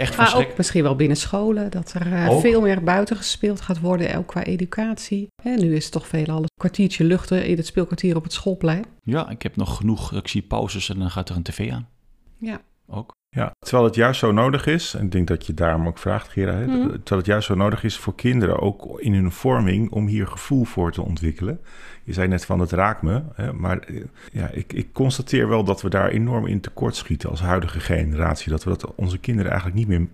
Echt 0.00 0.16
Maar 0.16 0.36
ook 0.36 0.56
misschien 0.56 0.82
wel 0.82 0.96
binnen 0.96 1.16
scholen. 1.16 1.70
Dat 1.70 1.92
er 1.92 2.12
eh, 2.12 2.38
veel 2.38 2.60
meer 2.60 2.82
buiten 2.82 3.16
gespeeld 3.16 3.60
gaat 3.60 3.80
worden. 3.80 4.16
Ook 4.16 4.26
qua 4.26 4.44
educatie. 4.44 5.28
En 5.42 5.60
nu 5.60 5.76
is 5.76 5.84
het 5.84 5.92
toch 5.92 6.06
veelal 6.08 6.38
een 6.38 6.50
kwartiertje 6.60 7.04
luchten 7.04 7.46
in 7.46 7.56
het 7.56 7.66
speelkwartier 7.66 8.16
op 8.16 8.22
het 8.22 8.32
schoolplein. 8.32 8.84
Ja, 9.02 9.28
ik 9.28 9.42
heb 9.42 9.56
nog 9.56 9.76
genoeg. 9.76 10.12
Ik 10.12 10.28
zie 10.28 10.42
pauzes 10.42 10.88
en 10.88 10.98
dan 10.98 11.10
gaat 11.10 11.28
er 11.28 11.36
een 11.36 11.42
tv 11.42 11.70
aan. 11.70 11.88
Ja. 12.38 12.60
Ook. 12.86 13.12
Ja, 13.36 13.52
terwijl 13.58 13.84
het 13.84 13.94
juist 13.94 14.20
zo 14.20 14.32
nodig 14.32 14.66
is, 14.66 14.94
en 14.94 15.04
ik 15.04 15.12
denk 15.12 15.28
dat 15.28 15.46
je 15.46 15.54
daarom 15.54 15.86
ook 15.86 15.98
vraagt, 15.98 16.28
Gera, 16.28 16.52
hè, 16.52 16.66
Mhm. 16.66 16.88
terwijl 16.88 17.16
het 17.20 17.26
juist 17.26 17.46
zo 17.46 17.54
nodig 17.54 17.84
is 17.84 17.96
voor 17.96 18.14
kinderen 18.14 18.58
ook 18.60 19.00
in 19.00 19.14
hun 19.14 19.30
vorming 19.32 19.90
om 19.90 20.06
hier 20.06 20.26
gevoel 20.26 20.64
voor 20.64 20.92
te 20.92 21.02
ontwikkelen. 21.02 21.60
Je 22.04 22.12
zei 22.12 22.28
net 22.28 22.44
van 22.44 22.60
het 22.60 22.72
raakt 22.72 23.02
me, 23.02 23.22
hè, 23.34 23.52
maar 23.52 23.78
eh, 23.78 24.04
ja, 24.32 24.48
ik, 24.48 24.72
ik 24.72 24.92
constateer 24.92 25.48
wel 25.48 25.64
dat 25.64 25.82
we 25.82 25.88
daar 25.90 26.08
enorm 26.08 26.46
in 26.46 26.60
tekort 26.60 26.96
schieten 26.96 27.30
als 27.30 27.40
huidige 27.40 27.80
generatie. 27.80 28.50
Dat 28.50 28.64
we 28.64 28.70
dat 28.70 28.94
onze 28.94 29.18
kinderen 29.18 29.50
eigenlijk 29.50 29.78
niet 29.80 29.88
meer 29.88 30.06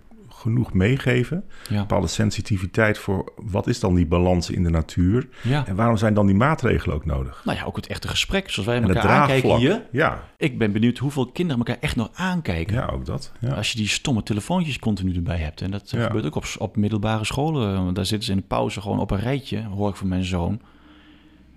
genoeg 0.46 0.72
meegeven. 0.72 1.44
Ja. 1.68 1.80
bepaalde 1.80 2.06
sensitiviteit 2.06 2.98
voor 2.98 3.32
wat 3.36 3.66
is 3.66 3.80
dan 3.80 3.94
die 3.94 4.06
balans 4.06 4.50
in 4.50 4.62
de 4.62 4.70
natuur 4.70 5.28
ja. 5.42 5.66
en 5.66 5.76
waarom 5.76 5.96
zijn 5.96 6.14
dan 6.14 6.26
die 6.26 6.34
maatregelen 6.34 6.96
ook 6.96 7.04
nodig? 7.04 7.42
Nou 7.44 7.58
ja, 7.58 7.64
ook 7.64 7.76
het 7.76 7.86
echte 7.86 8.08
gesprek. 8.08 8.50
Zoals 8.50 8.68
wij 8.68 8.76
En 8.76 8.82
elkaar 8.88 9.02
aankijken 9.10 9.48
draagvlak. 9.48 9.58
hier. 9.72 9.82
Ja, 9.92 10.22
Ik 10.36 10.58
ben 10.58 10.72
benieuwd 10.72 10.98
hoeveel 10.98 11.26
kinderen 11.26 11.58
elkaar 11.66 11.82
echt 11.82 11.96
nog 11.96 12.08
aankijken. 12.14 12.74
ja, 12.74 12.86
ook 12.86 13.04
dat. 13.06 13.32
Ja. 13.40 13.52
Als 13.52 13.70
je 13.72 13.78
die 13.78 13.88
stomme 13.88 14.22
telefoontjes 14.22 14.78
continu 14.78 15.14
erbij 15.14 15.38
hebt. 15.38 15.60
En 15.60 15.70
dat 15.70 15.92
gebeurt 15.96 16.26
ook 16.26 16.34
op, 16.34 16.46
op 16.58 16.76
middelbare 16.76 17.24
scholen. 17.24 17.94
Daar 17.94 18.06
zitten 18.06 18.26
ze 18.26 18.32
in 18.32 18.38
de 18.38 18.44
pauze 18.48 18.80
gewoon 18.80 18.98
op 18.98 19.10
een 19.10 19.20
rijtje, 19.20 19.64
hoor 19.64 19.88
ik 19.88 19.96
van 19.96 20.08
mijn 20.08 20.24
zoon. 20.24 20.60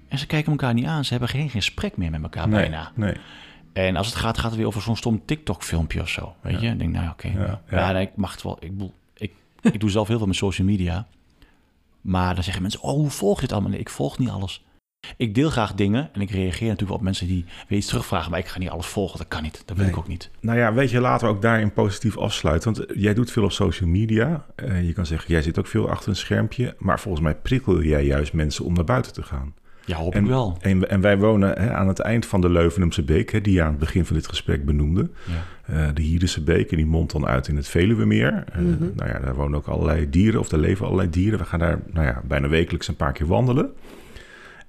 En 0.07 0.17
ze 0.17 0.27
kijken 0.27 0.51
elkaar 0.51 0.73
niet 0.73 0.85
aan. 0.85 1.03
Ze 1.05 1.11
hebben 1.11 1.29
geen 1.29 1.49
gesprek 1.49 1.97
meer 1.97 2.11
met 2.11 2.21
elkaar 2.23 2.47
nee, 2.47 2.59
bijna. 2.59 2.91
nee. 2.95 3.13
En 3.73 3.95
als 3.95 4.07
het 4.07 4.15
gaat, 4.15 4.37
gaat 4.37 4.49
het 4.49 4.59
weer 4.59 4.67
over 4.67 4.81
zo'n 4.81 4.95
stom 4.95 5.21
TikTok-filmpje 5.25 6.01
of 6.01 6.09
zo. 6.09 6.35
Weet 6.41 6.61
je? 6.61 6.67
Ik 6.67 6.79
denk, 6.79 6.91
nou 6.93 7.09
oké. 7.09 7.27
Ja, 7.27 7.61
ja, 7.69 7.77
ja. 7.77 7.91
nee, 7.91 8.05
ik 8.05 8.15
mag 8.15 8.31
het 8.31 8.43
wel. 8.43 8.57
Ik, 8.59 8.71
ik, 9.17 9.31
ik 9.61 9.79
doe 9.79 9.89
zelf 9.89 10.07
heel 10.07 10.17
veel 10.17 10.27
met 10.27 10.35
social 10.35 10.67
media. 10.67 11.07
Maar 12.01 12.33
dan 12.35 12.43
zeggen 12.43 12.61
mensen, 12.61 12.81
oh, 12.81 12.93
hoe 12.93 13.09
volg 13.09 13.35
je 13.35 13.41
het 13.41 13.51
allemaal? 13.51 13.71
Nee, 13.71 13.79
ik 13.79 13.89
volg 13.89 14.17
niet 14.19 14.29
alles. 14.29 14.63
Ik 15.17 15.35
deel 15.35 15.49
graag 15.49 15.73
dingen 15.73 16.09
en 16.13 16.21
ik 16.21 16.29
reageer 16.29 16.67
natuurlijk 16.67 16.97
op 16.99 17.03
mensen 17.03 17.27
die 17.27 17.45
weer 17.67 17.77
iets 17.77 17.87
terugvragen. 17.87 18.31
Maar 18.31 18.39
ik 18.39 18.47
ga 18.47 18.59
niet 18.59 18.69
alles 18.69 18.85
volgen, 18.85 19.17
dat 19.17 19.27
kan 19.27 19.43
niet. 19.43 19.61
Dat 19.65 19.75
wil 19.75 19.85
Nee. 19.85 19.93
ik 19.93 19.99
ook 19.99 20.07
niet. 20.07 20.29
Nou 20.39 20.57
ja, 20.57 20.73
weet 20.73 20.89
je, 20.89 20.99
laten 20.99 21.27
we 21.27 21.33
ook 21.33 21.41
daarin 21.41 21.73
positief 21.73 22.17
afsluiten. 22.17 22.73
Want 22.73 22.99
jij 22.99 23.13
doet 23.13 23.31
veel 23.31 23.43
op 23.43 23.51
social 23.51 23.89
media. 23.89 24.45
Eh, 24.55 24.85
je 24.85 24.93
kan 24.93 25.05
zeggen, 25.05 25.31
jij 25.31 25.41
zit 25.41 25.59
ook 25.59 25.67
veel 25.67 25.89
achter 25.89 26.09
een 26.09 26.15
schermpje. 26.15 26.75
Maar 26.77 26.99
volgens 26.99 27.23
mij 27.23 27.35
prikkel 27.35 27.81
jij 27.81 28.05
juist 28.05 28.33
mensen 28.33 28.65
om 28.65 28.73
naar 28.73 28.83
buiten 28.83 29.13
te 29.13 29.23
gaan. 29.23 29.53
Ja, 29.89 29.95
hoop 29.95 30.13
En, 30.15 30.23
ik 30.23 30.29
wel. 30.29 30.57
en, 30.61 30.89
en 30.89 31.01
wij 31.01 31.17
wonen 31.17 31.59
hè, 31.61 31.73
aan 31.73 31.87
het 31.87 31.99
eind 31.99 32.25
van 32.25 32.41
de 32.41 32.49
Leuvenumse 32.49 33.03
Beek, 33.03 33.31
hè, 33.31 33.41
die 33.41 33.53
je 33.53 33.61
aan 33.61 33.69
het 33.69 33.79
begin 33.79 34.05
van 34.05 34.15
dit 34.15 34.27
gesprek 34.27 34.65
benoemde. 34.65 35.09
Ja. 35.25 35.73
Eh, 35.73 35.87
de 35.93 36.01
Hierense 36.01 36.43
Beek 36.43 36.71
en 36.71 36.77
die 36.77 36.85
mondt 36.85 37.11
dan 37.11 37.25
uit 37.25 37.47
in 37.47 37.55
het 37.55 37.67
Veluwemeer. 37.67 38.43
Eh, 38.51 38.61
Nou 38.95 39.09
ja, 39.09 39.19
daar 39.19 39.35
wonen 39.35 39.57
ook 39.57 39.67
allerlei 39.67 40.09
dieren, 40.09 40.39
of 40.39 40.49
daar 40.49 40.59
leven 40.59 40.85
allerlei 40.85 41.09
dieren. 41.09 41.39
We 41.39 41.45
gaan 41.45 41.59
daar 41.59 41.79
nou 41.93 42.05
ja, 42.05 42.21
bijna 42.27 42.47
wekelijks 42.47 42.87
een 42.87 42.95
paar 42.95 43.13
keer 43.13 43.27
wandelen. 43.27 43.69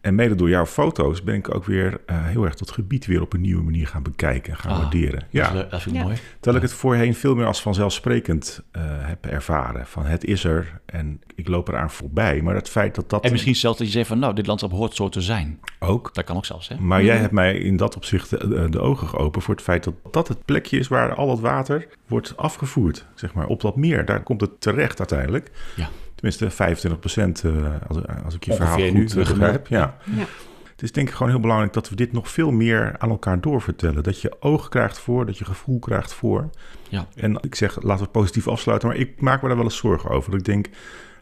En 0.00 0.14
mede 0.14 0.34
door 0.34 0.48
jouw 0.48 0.66
foto's 0.66 1.22
ben 1.22 1.34
ik 1.34 1.54
ook 1.54 1.64
weer 1.64 2.00
eh, 2.06 2.24
heel 2.26 2.44
erg 2.44 2.54
dat 2.54 2.70
gebied 2.70 3.06
weer 3.06 3.20
op 3.22 3.32
een 3.32 3.40
nieuwe 3.40 3.62
manier 3.62 3.86
gaan 3.86 4.02
bekijken 4.02 4.52
en 4.52 4.58
gaan 4.58 4.72
Ah, 4.72 4.78
waarderen. 4.80 5.18
Dat, 5.20 5.22
is 5.30 5.38
Ja, 5.38 5.52
leuk, 5.52 5.70
dat 5.70 5.82
vind 5.82 5.94
ik 5.94 6.00
Ja. 6.00 6.06
mooi. 6.06 6.20
terwijl 6.40 6.56
ik 6.64 6.70
het 6.70 6.78
voorheen 6.78 7.14
veel 7.14 7.34
meer 7.34 7.46
als 7.46 7.62
vanzelfsprekend 7.62 8.62
eh, 8.72 8.82
heb 8.84 9.26
ervaren. 9.26 9.86
Van 9.86 10.04
het 10.06 10.24
is 10.24 10.44
er 10.44 10.80
en 10.86 11.20
ik 11.34 11.48
loop 11.48 11.68
eraan 11.68 11.90
voorbij. 11.90 12.42
Maar 12.42 12.54
het 12.54 12.68
feit 12.68 12.94
dat 12.94 13.10
dat 13.10 13.24
En 13.24 13.32
misschien 13.32 13.56
zelfs 13.56 13.78
dat 13.78 13.86
je 13.86 13.92
zegt 13.92 14.08
van, 14.08 14.18
nou, 14.18 14.34
dit 14.34 14.46
landschap 14.46 14.70
hoort 14.72 14.94
zo 14.94 15.08
te 15.08 15.20
zijn. 15.20 15.60
ook 15.78 16.14
Dat 16.14 16.24
kan 16.24 16.36
ook 16.36 16.44
zelfs, 16.44 16.68
hè? 16.68 16.76
Maar 16.78 17.02
jij 17.04 17.16
hebt 17.16 17.32
mij 17.32 17.58
in 17.58 17.76
dat 17.76 17.96
opzicht 17.96 18.30
de, 18.30 18.66
de 18.70 18.80
ogen 18.80 19.08
geopend 19.08 19.44
voor 19.44 19.54
het 19.54 19.62
feit 19.62 19.84
dat 19.84 19.94
dat 20.10 20.28
het 20.28 20.44
plekje 20.44 20.78
is 20.78 20.88
waar 20.88 21.14
al 21.14 21.30
het 21.30 21.40
water 21.40 21.86
wordt 22.06 22.36
afgevoerd. 22.36 23.06
Zeg 23.14 23.34
maar 23.34 23.46
op 23.46 23.60
dat 23.60 23.76
meer. 23.76 24.04
Daar 24.04 24.22
komt 24.22 24.40
het 24.40 24.60
terecht 24.60 24.98
uiteindelijk. 24.98 25.50
Ja. 25.76 25.88
Tenminste, 26.20 26.50
25 26.50 27.00
procent, 27.00 27.44
als, 27.88 27.98
als 28.24 28.34
ik 28.34 28.44
je 28.44 28.50
Ongeveer 28.50 28.68
verhaal 28.68 28.92
nu, 28.92 29.00
goed 29.00 29.16
eh, 29.16 29.26
gemiddeld. 29.26 29.38
begrijp. 29.38 29.66
Ja. 29.66 29.96
Ja. 30.04 30.24
Het 30.70 30.82
is 30.88 30.92
denk 30.94 31.08
ik 31.08 31.14
gewoon 31.14 31.32
heel 31.32 31.40
belangrijk 31.40 31.72
dat 31.72 31.88
we 31.88 31.96
dit 31.96 32.12
nog 32.12 32.28
veel 32.30 32.50
meer 32.50 32.94
aan 32.98 33.10
elkaar 33.10 33.40
doorvertellen. 33.40 34.02
Dat 34.02 34.20
je 34.20 34.36
oog 34.42 34.68
krijgt 34.68 34.98
voor, 34.98 35.26
dat 35.26 35.38
je 35.38 35.44
gevoel 35.44 35.78
krijgt 35.78 36.12
voor. 36.12 36.50
Ja. 36.88 37.06
En 37.14 37.38
ik 37.40 37.54
zeg, 37.54 37.82
laten 37.82 38.04
we 38.04 38.10
positief 38.10 38.48
afsluiten. 38.48 38.88
Maar 38.88 38.96
ik 38.96 39.20
maak 39.20 39.42
me 39.42 39.48
daar 39.48 39.56
wel 39.56 39.66
eens 39.66 39.76
zorgen 39.76 40.10
over. 40.10 40.30
Dat 40.30 40.40
ik 40.40 40.46
denk, 40.46 40.66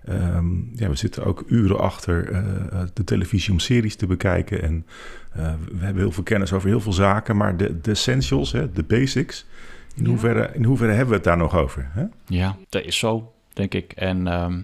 ehm, 0.05 0.46
ja, 0.74 0.88
we 0.88 0.96
zitten 0.96 1.24
ook 1.24 1.44
uren 1.46 1.78
achter 1.80 2.30
eh, 2.32 2.80
de 2.94 3.05
televisie 3.05 3.53
om 3.53 3.59
series 3.59 3.96
te 3.96 4.07
bekijken. 4.07 4.62
En 4.62 4.86
eh, 5.32 5.53
we 5.78 5.84
hebben 5.84 6.03
heel 6.03 6.12
veel 6.12 6.22
kennis 6.22 6.53
over 6.53 6.68
heel 6.68 6.80
veel 6.80 6.92
zaken. 6.92 7.36
Maar 7.36 7.57
de, 7.57 7.80
de 7.80 7.90
essentials, 7.90 8.53
hè, 8.53 8.72
de 8.72 8.82
basics, 8.82 9.46
in, 9.96 10.03
Ja. 10.05 10.09
hoeverre, 10.09 10.51
in 10.53 10.64
hoeverre 10.64 10.90
hebben 10.92 11.09
we 11.11 11.14
het 11.14 11.24
daar 11.24 11.36
nog 11.36 11.57
over? 11.57 11.88
Hè? 11.92 12.05
Ja, 12.26 12.57
dat 12.68 12.82
is 12.84 12.99
zo, 12.99 13.32
denk 13.53 13.74
ik. 13.74 13.92
En 13.92 14.26
ehm, 14.26 14.61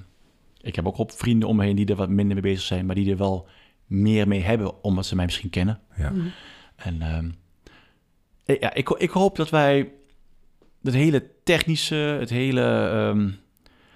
ik 0.64 0.76
heb 0.76 0.86
ook 0.86 0.98
op 0.98 1.12
vrienden 1.12 1.48
om 1.48 1.56
me 1.56 1.64
heen 1.64 1.76
die 1.76 1.86
er 1.86 1.96
wat 1.96 2.08
minder 2.08 2.34
mee 2.34 2.52
bezig 2.52 2.66
zijn, 2.66 2.86
maar 2.86 2.94
die 2.94 3.10
er 3.10 3.16
wel 3.16 3.48
meer 3.86 4.28
mee 4.28 4.42
hebben, 4.42 4.82
omdat 4.82 5.06
ze 5.06 5.16
mij 5.16 5.24
misschien 5.24 5.50
kennen. 5.50 5.80
Ja. 5.96 6.12
En 6.76 7.02
ehm, 7.02 7.30
eh, 8.44 8.60
ja, 8.60 8.74
ik, 8.74 8.90
ik 8.90 9.10
hoop 9.10 9.36
dat 9.36 9.50
wij 9.50 9.92
het 10.82 10.94
hele 10.94 11.30
technische, 11.44 11.94
het 11.94 12.30
hele. 12.30 12.62
ehm, 12.88 13.30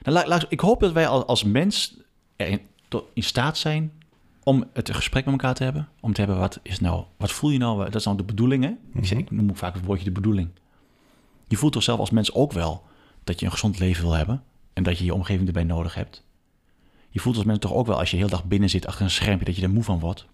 nou, 0.03 0.43
ik 0.49 0.61
hoop 0.61 0.81
dat 0.81 0.93
wij 0.93 1.09
als, 1.09 1.25
als 1.25 1.45
mens 1.45 1.97
erin, 2.37 2.61
tot, 2.89 3.05
in 3.13 3.23
staat 3.23 3.59
zijn 3.59 3.93
om 4.43 4.65
het 4.73 4.95
gesprek 4.95 5.25
met 5.25 5.35
elkaar 5.35 5.55
te 5.55 5.65
hebben. 5.65 5.89
Om 6.01 6.13
te 6.13 6.21
hebben, 6.21 6.39
wat 6.39 6.61
is 6.63 6.81
nou, 6.81 7.05
wat 7.17 7.33
voel 7.33 7.51
je 7.51 7.59
nou? 7.59 7.85
Dat 7.85 7.95
is 7.95 8.05
nou 8.05 8.17
de 8.17 8.25
bedoeling, 8.25 8.65
hè? 8.65 8.71
Ik, 8.95 9.07
zeg, 9.07 9.19
ik 9.19 9.31
noem 9.31 9.51
ook 9.51 9.57
vaak 9.57 9.75
het 9.75 9.85
woordje 9.85 10.05
de 10.05 10.11
bedoeling. 10.11 10.49
Je 11.49 11.57
voelt 11.57 11.73
toch 11.73 11.83
zelf 11.83 11.99
als 11.99 12.11
mens 12.11 12.33
ook 12.33 12.53
wel 12.53 12.85
dat 13.25 13.41
je 13.41 13.47
een 13.47 13.53
gezond 13.53 13.79
leven 13.79 14.03
wil 14.03 14.13
hebben. 14.13 14.43
En 14.73 14.83
dat 14.83 14.99
je 14.99 15.05
je 15.05 15.15
omgeving 15.15 15.47
erbij 15.47 15.65
nodig 15.65 15.95
hebt. 15.95 16.25
Je 17.09 17.21
voelt 17.21 17.37
als 17.37 17.45
mens 17.45 17.59
toch 17.59 17.73
ook 17.73 17.87
wel 17.87 17.99
als 17.99 18.11
je 18.11 18.17
heel 18.17 18.29
dag 18.29 18.45
binnen 18.45 18.71
zit 18.71 18.87
achter 18.87 19.05
een 19.05 19.11
schermpje 19.11 19.45
dat 19.45 19.57
je 19.57 19.63
er 19.63 19.71
moe 19.71 19.83
van 19.85 19.99
wordt. 20.01 20.27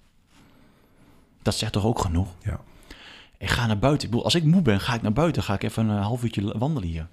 Dat 1.42 1.54
zegt 1.54 1.72
toch 1.72 1.84
ook 1.84 1.98
genoeg? 1.98 2.28
Ja. 2.42 2.60
Ik 3.38 3.48
ga 3.50 3.66
naar 3.66 3.78
buiten. 3.78 4.04
Ik 4.04 4.10
bedoel, 4.10 4.24
als 4.24 4.34
ik 4.34 4.44
moe 4.44 4.62
ben, 4.62 4.80
ga 4.80 4.94
ik 4.94 5.02
naar 5.02 5.12
buiten. 5.12 5.42
Ga 5.42 5.54
ik 5.54 5.62
even 5.62 5.88
een 5.88 6.02
half 6.02 6.22
uurtje 6.24 6.58
wandelen 6.58 6.88
hier. 6.88 7.06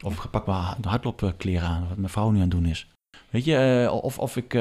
Of 0.00 0.24
ik 0.24 0.30
pak 0.30 0.46
mijn 0.46 0.74
hardloopkleren 0.80 1.68
aan, 1.68 1.88
wat 1.88 1.96
mijn 1.96 2.08
vrouw 2.12 2.30
nu 2.30 2.34
aan 2.36 2.42
het 2.42 2.50
doen 2.50 2.66
is. 2.66 2.88
Weet 3.30 3.44
je, 3.44 3.56
eh, 3.86 3.92
of, 3.94 4.18
of 4.18 4.36
ik... 4.36 4.54
eh, 4.54 4.60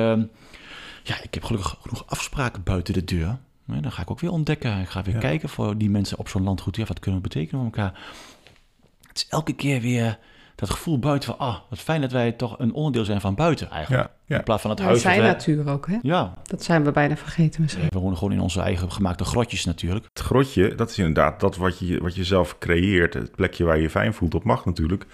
ja, 1.04 1.22
ik 1.22 1.34
heb 1.34 1.44
gelukkig 1.44 1.78
genoeg 1.82 2.04
afspraken 2.08 2.64
buiten 2.64 2.94
de 2.94 3.04
deur. 3.04 3.38
Ja, 3.66 3.80
dan 3.82 3.92
ga 3.92 4.02
ik 4.02 4.12
ook 4.12 4.20
weer 4.20 4.32
ontdekken. 4.32 4.80
Ik 4.80 4.90
ga 4.90 5.02
weer 5.04 5.14
Ja. 5.14 5.20
kijken 5.20 5.50
voor 5.50 5.78
die 5.78 5.90
mensen 5.90 6.18
op 6.18 6.28
zo'n 6.30 6.44
landgoed. 6.44 6.76
Ja, 6.76 6.86
wat 6.86 7.00
kunnen 7.00 7.22
we 7.22 7.28
betekenen 7.28 7.56
voor 7.64 7.72
elkaar? 7.74 8.00
Het 9.08 9.18
is 9.18 9.28
elke 9.28 9.54
keer 9.54 9.82
weer 9.82 10.20
dat 10.58 10.70
gevoel 10.70 11.00
buiten 11.00 11.30
van... 11.36 11.48
Ah, 11.48 11.56
wat 11.70 11.80
fijn 11.80 12.02
dat 12.02 12.12
wij 12.12 12.32
toch 12.32 12.60
een 12.60 12.74
onderdeel 12.74 13.06
zijn 13.06 13.22
van 13.22 13.36
buiten 13.36 13.70
eigenlijk. 13.70 14.04
Ja, 14.04 14.12
ja. 14.26 14.38
In 14.38 14.44
plaats 14.44 14.62
van 14.62 14.72
het 14.72 14.80
huis. 14.80 15.02
zijn 15.02 15.16
wat 15.16 15.24
wij- 15.24 15.34
natuur 15.34 15.70
ook, 15.70 15.88
hè? 15.88 15.98
Ja, 16.02 16.34
Dat 16.44 16.64
zijn 16.64 16.84
we 16.84 16.92
bijna 16.92 17.18
vergeten 17.18 17.62
misschien. 17.62 17.86
we 17.90 18.00
wonen 18.00 18.18
gewoon 18.18 18.34
in 18.34 18.40
onze 18.42 18.62
eigen 18.62 18.92
gemaakte 18.92 19.24
grotjes 19.24 19.66
natuurlijk. 19.66 20.06
Het 20.14 20.24
grotje, 20.26 20.76
dat 20.76 20.90
is 20.90 20.98
inderdaad 20.98 21.40
dat 21.40 21.56
wat 21.58 21.80
je, 21.80 22.02
wat 22.02 22.16
je 22.16 22.24
zelf 22.24 22.58
creëert. 22.58 23.14
Het 23.14 23.36
plekje 23.36 23.64
waar 23.64 23.76
je 23.76 23.82
je 23.82 23.90
fijn 23.90 24.14
voelt, 24.14 24.32
dat 24.32 24.44
mag 24.44 24.66
natuurlijk. 24.66 25.06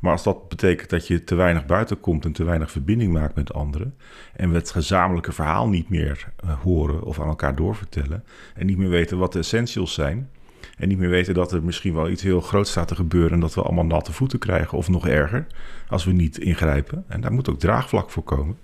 Maar 0.00 0.12
als 0.12 0.22
dat 0.22 0.48
betekent 0.48 0.90
dat 0.90 1.06
je 1.06 1.24
te 1.24 1.34
weinig 1.34 1.66
buiten 1.66 2.00
komt 2.00 2.24
en 2.24 2.32
te 2.32 2.44
weinig 2.44 2.70
verbinding 2.70 3.12
maakt 3.12 3.34
met 3.34 3.52
anderen. 3.52 3.94
En 4.36 4.50
we 4.50 4.56
het 4.56 4.70
gezamenlijke 4.70 5.32
verhaal 5.32 5.68
niet 5.68 5.88
meer 5.88 6.32
eh, 6.36 6.60
horen 6.62 7.02
of 7.02 7.20
aan 7.20 7.28
elkaar 7.28 7.54
doorvertellen. 7.56 8.24
En 8.54 8.66
niet 8.66 8.76
meer 8.78 8.88
weten 8.88 9.18
wat 9.18 9.32
de 9.32 9.38
essentials 9.38 9.94
zijn. 9.94 10.30
En 10.80 10.88
niet 10.88 10.98
meer 10.98 11.08
weten 11.08 11.34
dat 11.34 11.52
er 11.52 11.62
misschien 11.62 11.94
wel 11.94 12.08
iets 12.08 12.22
heel 12.22 12.40
groots 12.40 12.70
staat 12.70 12.88
te 12.88 12.94
gebeuren. 12.94 13.32
En 13.32 13.40
dat 13.40 13.54
we 13.54 13.62
allemaal 13.62 13.84
natte 13.84 14.12
voeten 14.12 14.38
krijgen. 14.38 14.78
Of 14.78 14.88
nog 14.88 15.08
erger, 15.08 15.46
als 15.88 16.04
we 16.04 16.12
niet 16.12 16.38
ingrijpen. 16.38 17.04
En 17.08 17.20
daar 17.20 17.32
moet 17.32 17.50
ook 17.50 17.58
draagvlak 17.58 18.10
voor 18.10 18.22
komen. 18.22 18.56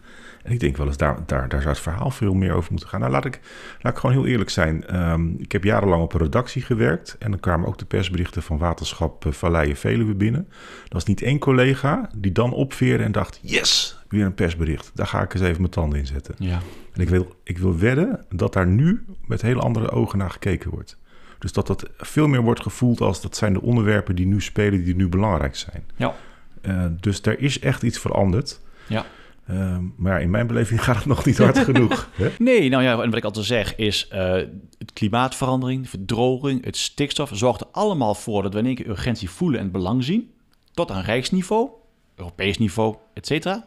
En 0.42 0.52
ik 0.52 0.60
denk 0.60 0.76
wel 0.76 0.86
eens, 0.86 0.96
daar, 0.96 1.18
daar, 1.26 1.48
daar 1.48 1.60
zou 1.60 1.72
het 1.72 1.82
verhaal 1.82 2.10
veel 2.10 2.34
meer 2.34 2.52
over 2.52 2.70
moeten 2.70 2.88
gaan. 2.88 3.00
Nou, 3.00 3.12
laat 3.12 3.24
ik, 3.24 3.40
laat 3.80 3.92
ik 3.92 3.98
gewoon 3.98 4.16
heel 4.16 4.26
eerlijk 4.26 4.50
zijn. 4.50 4.86
Ehm, 4.86 5.28
ik 5.38 5.52
heb 5.52 5.64
jarenlang 5.64 6.02
op 6.02 6.12
een 6.12 6.20
redactie 6.20 6.62
gewerkt. 6.62 7.16
En 7.18 7.30
dan 7.30 7.40
kwamen 7.40 7.68
ook 7.68 7.78
de 7.78 7.84
persberichten 7.84 8.42
van 8.42 8.58
Waterschap 8.58 9.26
eh, 9.26 9.32
Valleien 9.32 9.76
Veluwe 9.76 10.14
binnen. 10.14 10.46
Er 10.84 10.88
was 10.88 11.04
niet 11.04 11.22
één 11.22 11.38
collega 11.38 12.10
die 12.16 12.32
dan 12.32 12.52
opveerde 12.52 13.04
en 13.04 13.12
dacht... 13.12 13.38
Yes, 13.42 13.98
weer 14.08 14.24
een 14.24 14.34
persbericht. 14.34 14.90
Daar 14.94 15.06
ga 15.06 15.22
ik 15.22 15.34
eens 15.34 15.42
even 15.42 15.60
mijn 15.60 15.72
tanden 15.72 15.98
in 15.98 16.06
zetten. 16.06 16.34
Ja. 16.38 16.60
En 16.92 17.00
ik 17.00 17.08
wil, 17.08 17.36
ik 17.42 17.58
wil 17.58 17.78
wedden 17.78 18.24
dat 18.28 18.52
daar 18.52 18.66
nu 18.66 19.04
met 19.26 19.42
hele 19.42 19.60
andere 19.60 19.90
ogen 19.90 20.18
naar 20.18 20.30
gekeken 20.30 20.70
wordt. 20.70 20.98
Dus 21.38 21.52
dat 21.52 21.66
dat 21.66 21.88
veel 21.96 22.26
meer 22.26 22.42
wordt 22.42 22.62
gevoeld 22.62 23.00
als... 23.00 23.20
dat 23.20 23.36
zijn 23.36 23.52
de 23.52 23.62
onderwerpen 23.62 24.16
die 24.16 24.26
nu 24.26 24.40
spelen, 24.40 24.84
die 24.84 24.94
nu 24.96 25.08
belangrijk 25.08 25.56
zijn. 25.56 25.84
Ja. 25.96 26.14
Eh, 26.60 26.86
dus 27.00 27.22
er 27.22 27.40
is 27.40 27.58
echt 27.58 27.82
iets 27.82 27.98
veranderd. 27.98 28.60
Ja. 28.88 29.04
Ehm, 29.46 29.84
maar 29.96 30.22
in 30.22 30.30
mijn 30.30 30.46
beleving 30.46 30.82
gaat 30.84 30.96
het 30.96 31.06
nog 31.06 31.24
niet 31.24 31.38
hard 31.38 31.58
genoeg. 31.58 32.08
Hè? 32.14 32.30
Nee, 32.38 32.68
nou 32.68 32.82
ja, 32.82 32.90
en 33.02 33.08
wat 33.08 33.16
ik 33.16 33.24
altijd 33.24 33.46
zeg 33.46 33.76
is... 33.76 34.08
eh, 34.08 34.32
het 34.78 34.92
klimaatverandering, 34.92 35.82
de 35.82 35.88
verdroging, 35.88 36.64
het 36.64 36.76
stikstof... 36.76 37.30
zorgt 37.32 37.60
er 37.60 37.66
allemaal 37.72 38.14
voor 38.14 38.42
dat 38.42 38.52
we 38.52 38.58
in 38.58 38.66
één 38.66 38.74
keer 38.74 38.88
urgentie 38.88 39.30
voelen 39.30 39.60
en 39.60 39.70
belang 39.70 40.04
zien. 40.04 40.30
Tot 40.72 40.90
aan 40.90 41.02
rijksniveau, 41.02 41.70
Europees 42.16 42.58
niveau, 42.58 42.96
et 43.14 43.26
cetera. 43.26 43.66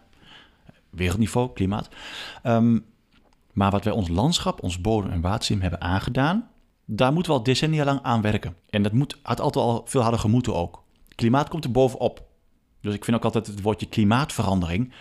Wereldniveau, 0.90 1.50
klimaat. 1.54 1.90
Ehm, 2.44 2.78
maar 3.54 3.72
wat 3.72 3.84
wij 3.84 3.94
ons 3.94 4.08
landschap, 4.08 4.64
ons 4.64 4.82
bodem- 4.82 5.12
en 5.12 5.22
watersysteem 5.22 5.62
hebben 5.62 5.82
aangedaan... 5.82 6.50
daar 6.92 7.14
moeten 7.14 7.32
we 7.32 7.38
al 7.38 7.44
decennia 7.44 7.84
lang 7.84 8.00
aan 8.02 8.22
werken. 8.22 8.56
En 8.70 8.84
dat 8.84 8.92
moet, 8.92 9.18
had 9.22 9.40
altijd 9.40 9.66
al 9.66 9.82
veel 9.86 10.02
harder 10.02 10.20
gemoeten 10.20 10.56
ook. 10.56 10.84
Klimaat 11.16 11.50
komt 11.50 11.64
er 11.64 11.72
bovenop. 11.72 12.28
Dus 12.82 12.94
ik 12.94 13.04
vind 13.04 13.18
ook 13.18 13.24
altijd 13.24 13.48
het 13.48 13.62
woordje 13.62 13.86
klimaatverandering... 13.86 14.94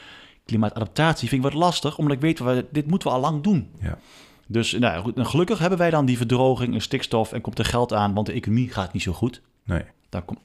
Klimaatadaptatie 0.45 1.29
vind 1.29 1.45
ik 1.45 1.51
wat 1.53 1.61
lastig, 1.61 1.99
omdat 1.99 2.17
ik 2.17 2.23
weet, 2.23 2.39
we, 2.39 2.67
dit 2.73 2.87
moeten 2.87 3.09
we 3.09 3.15
al 3.15 3.21
lang 3.21 3.43
doen. 3.43 3.71
Ja. 3.81 3.99
Dus 4.47 4.73
nou, 4.73 5.03
goed, 5.03 5.17
en 5.17 5.27
gelukkig 5.27 5.59
hebben 5.59 5.79
wij 5.79 5.91
dan 5.91 6.07
die 6.07 6.17
verdroging 6.17 6.75
en 6.75 6.81
stikstof 6.81 7.33
en 7.33 7.41
komt 7.41 7.59
er 7.59 7.65
geld 7.65 7.93
aan, 7.93 8.15
want 8.15 8.27
de 8.27 8.33
economie 8.33 8.71
gaat 8.71 8.93
niet 8.93 9.03
zo 9.03 9.13
goed. 9.13 9.43
Nee, 9.65 9.83
komt... 10.25 10.39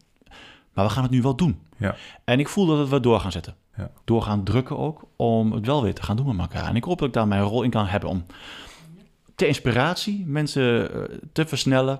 Maar 0.74 0.86
we 0.86 0.92
gaan 0.92 1.04
het 1.04 1.12
nu 1.12 1.22
wel 1.22 1.36
doen. 1.36 1.60
ja. 1.78 1.96
En 2.24 2.40
ik 2.40 2.48
voel 2.48 2.66
dat 2.66 2.90
we 2.90 3.00
door 3.00 3.20
gaan 3.20 3.32
zetten. 3.32 3.56
Ja. 3.78 3.92
Door 4.06 4.22
gaan 4.22 4.44
drukken 4.44 4.78
ook, 4.78 5.04
om 5.16 5.52
het 5.52 5.66
wel 5.66 5.84
weer 5.84 5.94
te 5.94 6.04
gaan 6.04 6.16
doen 6.16 6.26
met 6.26 6.40
elkaar. 6.40 6.68
En 6.68 6.76
ik 6.76 6.84
hoop 6.84 7.00
dat 7.00 7.08
ik 7.08 7.14
daar 7.14 7.28
mijn 7.28 7.42
rol 7.42 7.64
in 7.64 7.70
kan 7.70 7.86
hebben 7.86 8.10
om 8.10 8.26
ter 9.36 9.48
inspiratie 9.48 10.24
mensen 10.28 10.94
eh, 10.94 11.18
te 11.32 11.46
versnellen. 11.46 12.00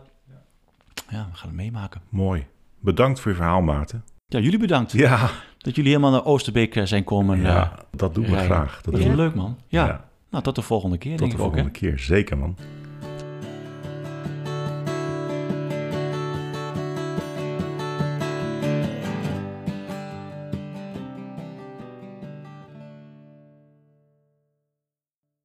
Ja, 1.10 1.28
we 1.32 1.38
gaan 1.38 1.48
het 1.48 1.58
meemaken. 1.58 2.02
Mooi. 2.10 2.46
Bedankt 2.80 3.20
voor 3.20 3.32
je 3.32 3.38
verhaal, 3.38 3.62
Maarten. 3.62 4.04
Ja, 4.28 4.40
jullie 4.40 4.60
bedankt 4.60 4.92
Ja, 4.92 5.30
dat 5.58 5.76
jullie 5.76 5.92
helemaal 5.92 6.12
naar 6.12 6.26
Oosterbeek 6.26 6.76
eh, 6.76 6.84
zijn 6.86 7.04
komen. 7.04 7.40
ja 7.42 7.72
eh, 7.72 7.84
dat 7.92 8.16
doen 8.16 8.24
we 8.24 8.30
rijden. 8.30 8.46
graag. 8.56 8.82
Dat 8.82 8.98
is 8.98 9.06
leuk, 9.06 9.36
man. 9.36 9.58
Ja. 9.68 9.86
Ja. 9.86 10.06
Nou, 10.30 10.44
tot 10.44 10.56
de 10.56 10.62
volgende 10.62 10.98
keer, 10.98 11.12
Tot 11.18 11.20
denk 11.20 11.32
de 11.32 11.38
ik 11.38 11.44
ook, 11.44 11.56
hè? 11.56 11.62
volgende 11.62 11.80
keer. 11.80 12.00
Zeker, 12.00 12.38
man. 12.38 12.58